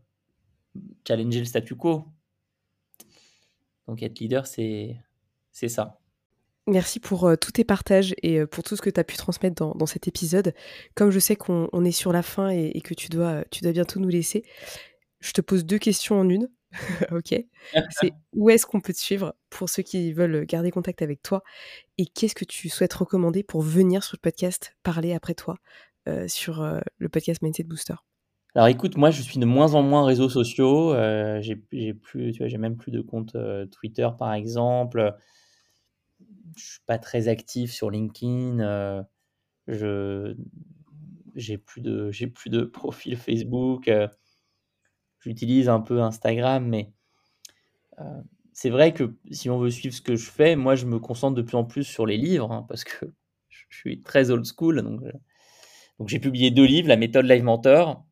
challenger 1.08 1.40
le 1.40 1.46
statu 1.46 1.76
quo. 1.76 2.06
Donc 3.88 4.04
être 4.04 4.20
leader, 4.20 4.46
c'est 4.46 4.98
ça. 5.52 6.03
Merci 6.66 7.02
pour 7.02 7.30
tous 7.42 7.52
tes 7.52 7.66
partages 7.66 8.16
et 8.24 8.46
pour 8.46 8.64
tout 8.64 8.78
ce 8.78 8.82
que 8.82 8.90
tu 8.90 9.00
as 9.00 9.04
pu 9.04 9.18
transmettre 9.18 9.76
dans, 9.76 9.86
cet 9.86 10.08
épisode. 10.08 10.54
Comme 10.96 11.12
je 11.12 11.20
sais 11.20 11.36
qu'on 11.36 11.84
est 11.84 11.92
sur 11.92 12.14
la 12.14 12.24
fin 12.24 12.50
et, 12.50 12.80
que 12.82 12.94
tu 12.94 13.10
dois, 13.10 13.44
tu 13.52 13.64
dois 13.64 13.74
bientôt 13.74 14.00
nous 14.00 14.08
laisser, 14.08 14.46
je 15.20 15.34
te 15.34 15.42
pose 15.42 15.66
deux 15.66 15.78
questions 15.78 16.18
en 16.18 16.30
une. 16.30 16.50
ok 17.12 17.36
C'est 17.92 18.14
où 18.34 18.50
est-ce 18.50 18.66
qu'on 18.66 18.80
peut 18.80 18.94
te 18.94 18.98
suivre 18.98 19.36
pour 19.50 19.70
ceux 19.70 19.84
qui 19.84 20.14
veulent 20.14 20.46
garder 20.46 20.72
contact 20.72 21.02
avec 21.02 21.22
toi 21.22 21.44
et 21.98 22.06
qu'est-ce 22.06 22.34
que 22.34 22.46
tu 22.46 22.70
souhaites 22.70 22.94
recommander 22.94 23.44
pour 23.44 23.62
venir 23.62 24.04
sur 24.04 24.16
le 24.16 24.22
podcast 24.22 24.76
parler 24.84 25.14
après 25.14 25.36
toi 25.36 25.58
sur 26.28 26.66
le 26.98 27.10
podcast 27.10 27.42
Mindset 27.42 27.64
Booster? 27.64 27.96
Alors 28.56 28.68
écoute, 28.70 28.98
moi 28.98 29.12
je 29.12 29.22
suis 29.22 29.40
de 29.40 29.46
moins 29.46 29.74
en 29.74 29.84
moins 29.84 30.06
réseaux 30.06 30.30
sociaux. 30.30 30.96
j'ai 31.42 31.56
plus, 31.94 32.32
tu 32.32 32.38
vois, 32.40 32.48
j'ai 32.48 32.58
même 32.58 32.78
plus 32.78 32.92
de 32.92 33.02
compte 33.02 33.36
Twitter 33.72 34.08
par 34.18 34.34
exemple 34.34 35.14
je 36.56 36.64
suis 36.64 36.82
pas 36.86 36.98
très 36.98 37.28
actif 37.28 37.72
sur 37.72 37.90
LinkedIn. 37.90 38.60
Euh, 38.60 39.04
je 39.68 40.36
j'ai 41.36 41.58
plus 41.58 41.82
de 41.82 42.12
j'ai 42.12 42.28
plus 42.28 42.50
de 42.50 42.62
profil 42.64 43.18
Facebook. 43.18 43.88
Euh, 43.88 44.08
j'utilise 45.20 45.70
un 45.70 45.80
peu 45.80 46.02
Instagram, 46.02 46.68
mais 46.68 46.92
euh, 48.00 48.22
c'est 48.54 48.70
vrai 48.70 48.94
que 48.94 49.16
si 49.32 49.50
on 49.50 49.58
veut 49.58 49.70
suivre 49.70 49.96
ce 49.96 50.02
que 50.02 50.16
je 50.16 50.30
fais, 50.30 50.56
moi 50.56 50.76
je 50.76 50.86
me 50.86 51.00
concentre 51.00 51.36
de 51.36 51.42
plus 51.42 51.58
en 51.58 51.64
plus 51.64 51.84
sur 51.84 52.06
les 52.06 52.18
livres 52.18 52.52
hein, 52.52 52.66
parce 52.68 52.84
que 52.84 53.14
je 53.50 53.78
suis 53.78 54.02
très 54.02 54.30
old 54.32 54.46
school. 54.46 54.82
Donc, 54.82 55.02
donc 56.00 56.08
j'ai 56.08 56.20
publié 56.20 56.52
deux 56.52 56.66
livres, 56.66 56.88
la 56.88 56.98
méthode 56.98 57.26
Live 57.26 57.44
Mentor, 57.44 58.06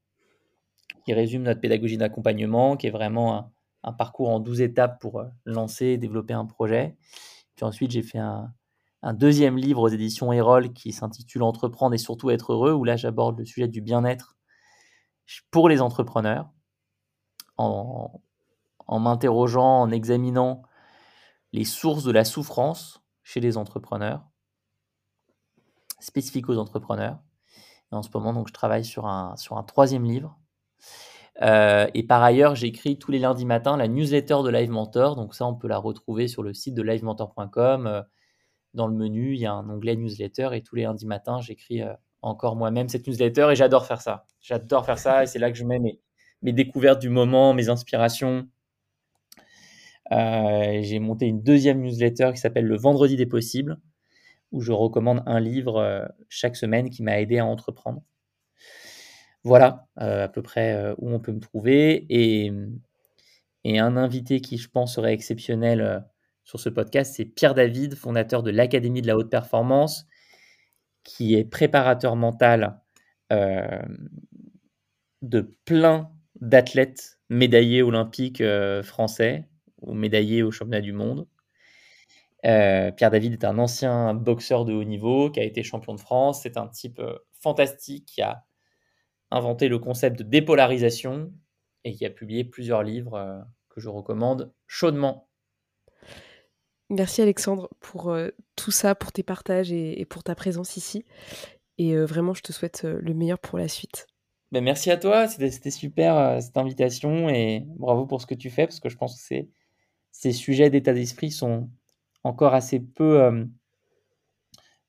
qui 1.05 1.13
résume 1.13 1.43
notre 1.43 1.61
pédagogie 1.61 1.97
d'accompagnement, 1.97 2.77
qui 2.77 2.87
est 2.87 2.91
vraiment 2.91 3.51
un, 3.83 3.93
parcours 3.93 4.29
en 4.29 4.39
12 4.39 4.61
étapes 4.61 5.01
pour 5.01 5.23
lancer 5.45 5.87
et 5.87 5.97
développer 5.97 6.33
un 6.33 6.45
projet. 6.45 6.95
Ensuite, 7.61 7.91
j'ai 7.91 8.03
fait 8.03 8.19
un, 8.19 8.53
deuxième 9.13 9.57
livre 9.57 9.81
aux 9.81 9.87
éditions 9.87 10.31
Erol 10.31 10.73
qui 10.73 10.91
s'intitule 10.91 11.43
Entreprendre 11.43 11.93
et 11.95 11.97
surtout 11.97 12.29
être 12.29 12.53
heureux, 12.53 12.73
où 12.73 12.83
là, 12.83 12.95
j'aborde 12.95 13.37
le 13.37 13.45
sujet 13.45 13.67
du 13.67 13.81
bien-être 13.81 14.37
pour 15.49 15.69
les 15.69 15.81
entrepreneurs, 15.81 16.49
en, 17.57 18.21
m'interrogeant, 18.89 19.81
en 19.81 19.91
examinant 19.91 20.63
les 21.53 21.65
sources 21.65 22.03
de 22.03 22.11
la 22.11 22.25
souffrance 22.25 23.03
chez 23.23 23.39
les 23.39 23.57
entrepreneurs, 23.57 24.23
spécifiques 25.99 26.49
aux 26.49 26.57
entrepreneurs. 26.57 27.19
Et 27.91 27.95
en 27.95 28.01
ce 28.01 28.09
moment, 28.13 28.33
donc, 28.33 28.47
je 28.47 28.53
travaille 28.53 28.85
sur 28.85 29.05
un, 29.05 29.35
sur 29.37 29.57
un 29.57 29.63
troisième 29.63 30.03
livre 30.03 30.37
et 31.41 32.03
par 32.03 32.23
ailleurs, 32.23 32.55
j'écris 32.55 32.97
tous 32.97 33.11
les 33.11 33.19
lundis 33.19 33.45
matins 33.45 33.77
la 33.77 33.87
newsletter 33.87 34.37
de 34.43 34.49
Live 34.49 34.69
Mentor. 34.69 35.15
Donc 35.15 35.33
ça, 35.33 35.45
on 35.45 35.55
peut 35.55 35.67
la 35.67 35.77
retrouver 35.77 36.27
sur 36.27 36.43
le 36.43 36.53
site 36.53 36.75
de 36.75 36.81
livementor.com. 36.81 38.03
Dans 38.73 38.87
le 38.87 38.93
menu, 38.93 39.33
il 39.33 39.41
y 39.41 39.45
a 39.45 39.53
un 39.53 39.69
onglet 39.69 39.95
newsletter 39.95 40.49
et 40.53 40.61
tous 40.61 40.75
les 40.75 40.83
lundis 40.83 41.05
matins, 41.05 41.41
j'écris 41.41 41.81
encore 42.21 42.55
moi-même 42.55 42.89
cette 42.89 43.07
newsletter 43.07 43.49
et 43.51 43.55
j'adore 43.55 43.85
faire 43.85 44.01
ça. 44.01 44.25
J'adore 44.41 44.85
faire 44.85 44.99
ça 44.99 45.23
et 45.23 45.27
c'est 45.27 45.39
là 45.39 45.51
que 45.51 45.57
je 45.57 45.63
mets 45.63 45.79
mes, 45.79 46.53
découvertes 46.53 47.01
du 47.01 47.09
moment, 47.09 47.53
mes 47.53 47.69
inspirations. 47.69 48.47
Euh, 50.11 50.79
j'ai 50.81 50.99
monté 50.99 51.25
une 51.25 51.41
deuxième 51.41 51.81
newsletter 51.81 52.31
qui 52.33 52.39
s'appelle 52.39 52.65
Le 52.65 52.77
Vendredi 52.77 53.15
des 53.15 53.25
possibles, 53.25 53.79
où 54.51 54.61
je 54.61 54.71
recommande 54.71 55.23
un 55.25 55.39
livre 55.39 55.77
euh, 55.77 56.05
chaque 56.27 56.55
semaine 56.55 56.89
qui 56.89 57.03
m'a 57.03 57.19
aidé 57.21 57.39
à 57.39 57.45
entreprendre. 57.45 58.01
Voilà 59.43 59.87
euh, 59.99 60.25
à 60.25 60.27
peu 60.27 60.41
près 60.41 60.93
où 60.97 61.09
on 61.09 61.19
peut 61.19 61.31
me 61.31 61.39
trouver. 61.39 62.05
Et, 62.09 62.51
un 63.65 63.97
invité 63.97 64.41
qui, 64.41 64.57
je 64.57 64.69
pense, 64.69 64.95
serait 64.95 65.13
exceptionnel 65.13 66.05
sur 66.43 66.59
ce 66.59 66.69
podcast, 66.69 67.13
c'est 67.15 67.25
Pierre 67.25 67.53
David, 67.53 67.95
fondateur 67.95 68.43
de 68.43 68.51
l'Académie 68.51 69.01
de 69.01 69.07
la 69.07 69.17
haute 69.17 69.29
performance, 69.29 70.07
qui 71.03 71.35
est 71.35 71.45
préparateur 71.45 72.15
mental 72.15 72.79
de 75.21 75.41
plein 75.65 76.11
d'athlètes 76.39 77.19
médaillés 77.29 77.83
olympiques 77.83 78.43
français 78.83 79.47
ou 79.81 79.93
médaillés 79.93 80.43
au 80.43 80.51
championnat 80.51 80.81
du 80.81 80.93
monde. 80.93 81.27
Euh, 82.45 82.91
Pierre 82.91 83.11
David 83.11 83.33
est 83.33 83.45
un 83.45 83.59
ancien 83.59 84.13
boxeur 84.13 84.65
de 84.65 84.73
haut 84.73 84.83
niveau 84.83 85.29
qui 85.29 85.39
a 85.39 85.43
été 85.43 85.63
champion 85.63 85.93
de 85.93 85.99
France. 85.99 86.41
C'est 86.43 86.57
un 86.57 86.67
type 86.67 86.99
euh, 86.99 87.17
fantastique 87.39 88.05
qui 88.05 88.21
a 88.21 88.43
inventé 89.31 89.67
le 89.67 89.79
concept 89.79 90.19
de 90.19 90.23
dépolarisation 90.23 91.31
et 91.83 91.93
qui 91.93 92.05
a 92.05 92.09
publié 92.09 92.43
plusieurs 92.43 92.83
livres 92.83 93.15
euh, 93.15 93.39
que 93.69 93.81
je 93.81 93.89
recommande 93.89 94.53
chaudement. 94.67 95.27
Merci 96.89 97.21
Alexandre 97.21 97.69
pour 97.79 98.13
tout 98.57 98.71
ça, 98.71 98.95
pour 98.95 99.13
tes 99.13 99.23
partages 99.23 99.71
et, 99.71 100.05
pour 100.05 100.23
ta 100.23 100.35
présence 100.35 100.75
ici. 100.75 101.05
Et 101.77 101.95
vraiment, 101.95 102.33
je 102.33 102.41
te 102.41 102.51
souhaite 102.51 102.83
le 102.83 103.13
meilleur 103.13 103.39
pour 103.39 103.57
la 103.57 103.69
suite. 103.69 104.07
Ben, 104.51 104.61
merci 104.61 104.91
à 104.91 104.97
toi, 104.97 105.29
c'était 105.29 105.71
super 105.71 106.41
cette 106.41 106.57
invitation 106.57 107.29
et 107.29 107.63
bravo 107.77 108.05
pour 108.05 108.19
ce 108.19 108.27
que 108.27 108.35
tu 108.35 108.49
fais 108.49 108.67
parce 108.67 108.81
que 108.81 108.89
je 108.89 108.97
pense 108.97 109.15
que 109.15 109.45
ces 110.11 110.31
sujets 110.33 110.69
d'état 110.69 110.93
d'esprit 110.93 111.31
sont 111.31 111.69
encore 112.23 112.53
assez 112.53 112.79
peu 112.79 113.21
euh, 113.21 113.45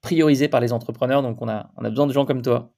priorisés 0.00 0.48
par 0.48 0.60
les 0.60 0.72
entrepreneurs. 0.72 1.22
Donc 1.22 1.40
on 1.40 1.48
a, 1.48 1.70
on 1.76 1.84
a 1.84 1.90
besoin 1.90 2.06
de 2.06 2.12
gens 2.12 2.26
comme 2.26 2.42
toi. 2.42 2.72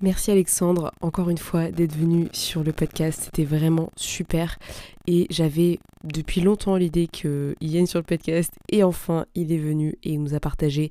Merci 0.00 0.32
Alexandre, 0.32 0.92
encore 1.00 1.30
une 1.30 1.38
fois, 1.38 1.70
d'être 1.70 1.94
venu 1.96 2.28
sur 2.32 2.64
le 2.64 2.72
podcast. 2.72 3.22
C'était 3.24 3.44
vraiment 3.44 3.90
super. 3.96 4.58
Et 5.06 5.26
j'avais 5.30 5.78
depuis 6.02 6.40
longtemps 6.40 6.76
l'idée 6.76 7.06
qu'il 7.06 7.54
vienne 7.60 7.86
sur 7.86 8.00
le 8.00 8.04
podcast. 8.04 8.52
Et 8.70 8.82
enfin, 8.82 9.26
il 9.34 9.52
est 9.52 9.58
venu 9.58 9.96
et 10.02 10.10
il 10.10 10.22
nous 10.22 10.34
a 10.34 10.40
partagé 10.40 10.90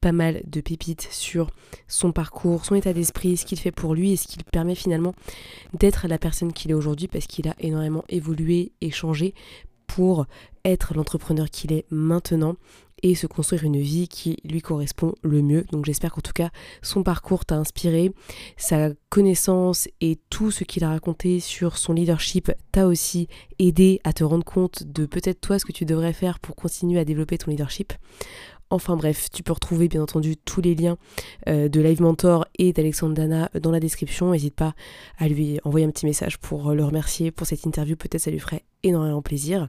pas 0.00 0.12
mal 0.12 0.42
de 0.46 0.60
pépites 0.60 1.08
sur 1.10 1.50
son 1.88 2.12
parcours, 2.12 2.64
son 2.64 2.74
état 2.74 2.92
d'esprit, 2.92 3.36
ce 3.36 3.44
qu'il 3.44 3.58
fait 3.58 3.72
pour 3.72 3.94
lui 3.94 4.12
et 4.12 4.16
ce 4.16 4.28
qu'il 4.28 4.44
permet 4.44 4.74
finalement 4.74 5.14
d'être 5.72 6.06
la 6.06 6.18
personne 6.18 6.52
qu'il 6.52 6.70
est 6.70 6.74
aujourd'hui 6.74 7.08
parce 7.08 7.26
qu'il 7.26 7.48
a 7.48 7.54
énormément 7.58 8.04
évolué 8.08 8.72
et 8.80 8.90
changé 8.90 9.34
pour 9.86 10.26
être 10.64 10.94
l'entrepreneur 10.94 11.50
qu'il 11.50 11.72
est 11.72 11.86
maintenant 11.90 12.56
et 13.04 13.14
se 13.14 13.26
construire 13.26 13.64
une 13.64 13.78
vie 13.78 14.08
qui 14.08 14.38
lui 14.44 14.62
correspond 14.62 15.14
le 15.22 15.42
mieux. 15.42 15.64
Donc 15.70 15.84
j'espère 15.84 16.10
qu'en 16.10 16.22
tout 16.22 16.32
cas 16.32 16.50
son 16.82 17.02
parcours 17.02 17.44
t'a 17.44 17.56
inspiré, 17.56 18.10
sa 18.56 18.88
connaissance 19.10 19.88
et 20.00 20.18
tout 20.30 20.50
ce 20.50 20.64
qu'il 20.64 20.82
a 20.84 20.88
raconté 20.88 21.38
sur 21.38 21.76
son 21.76 21.92
leadership 21.92 22.50
t'a 22.72 22.86
aussi 22.86 23.28
aidé 23.58 24.00
à 24.04 24.14
te 24.14 24.24
rendre 24.24 24.44
compte 24.44 24.84
de 24.84 25.04
peut-être 25.04 25.40
toi 25.42 25.58
ce 25.58 25.66
que 25.66 25.72
tu 25.72 25.84
devrais 25.84 26.14
faire 26.14 26.40
pour 26.40 26.56
continuer 26.56 26.98
à 26.98 27.04
développer 27.04 27.36
ton 27.36 27.50
leadership. 27.50 27.92
Enfin 28.70 28.96
bref, 28.96 29.28
tu 29.30 29.42
peux 29.42 29.52
retrouver 29.52 29.88
bien 29.88 30.02
entendu 30.02 30.38
tous 30.38 30.62
les 30.62 30.74
liens 30.74 30.96
euh, 31.48 31.68
de 31.68 31.80
Live 31.82 32.00
Mentor 32.00 32.46
et 32.58 32.72
d'Alexandre 32.72 33.14
Dana 33.14 33.50
dans 33.60 33.70
la 33.70 33.80
description. 33.80 34.32
N'hésite 34.32 34.54
pas 34.54 34.74
à 35.18 35.28
lui 35.28 35.60
envoyer 35.64 35.84
un 35.84 35.90
petit 35.90 36.06
message 36.06 36.38
pour 36.38 36.72
le 36.72 36.82
remercier 36.82 37.30
pour 37.30 37.46
cette 37.46 37.66
interview. 37.66 37.96
Peut-être 37.96 38.22
ça 38.22 38.30
lui 38.30 38.40
ferait 38.40 38.64
énormément 38.84 39.22
plaisir. 39.22 39.68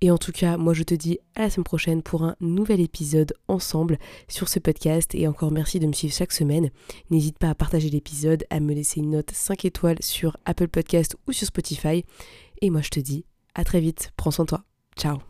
Et 0.00 0.10
en 0.10 0.18
tout 0.18 0.32
cas, 0.32 0.56
moi 0.56 0.72
je 0.72 0.82
te 0.82 0.94
dis 0.94 1.18
à 1.34 1.42
la 1.42 1.50
semaine 1.50 1.64
prochaine 1.64 2.02
pour 2.02 2.24
un 2.24 2.34
nouvel 2.40 2.80
épisode 2.80 3.34
ensemble 3.48 3.98
sur 4.28 4.48
ce 4.48 4.58
podcast. 4.58 5.14
Et 5.14 5.28
encore 5.28 5.52
merci 5.52 5.78
de 5.78 5.86
me 5.86 5.92
suivre 5.92 6.14
chaque 6.14 6.32
semaine. 6.32 6.70
N'hésite 7.10 7.38
pas 7.38 7.50
à 7.50 7.54
partager 7.54 7.90
l'épisode, 7.90 8.44
à 8.50 8.60
me 8.60 8.72
laisser 8.74 9.00
une 9.00 9.10
note 9.10 9.30
5 9.30 9.64
étoiles 9.64 10.02
sur 10.02 10.36
Apple 10.46 10.68
Podcast 10.68 11.16
ou 11.28 11.32
sur 11.32 11.46
Spotify. 11.46 12.04
Et 12.62 12.70
moi 12.70 12.80
je 12.80 12.90
te 12.90 13.00
dis 13.00 13.24
à 13.54 13.64
très 13.64 13.80
vite. 13.80 14.12
Prends 14.16 14.30
soin 14.30 14.44
de 14.44 14.50
toi. 14.50 14.64
Ciao 14.96 15.29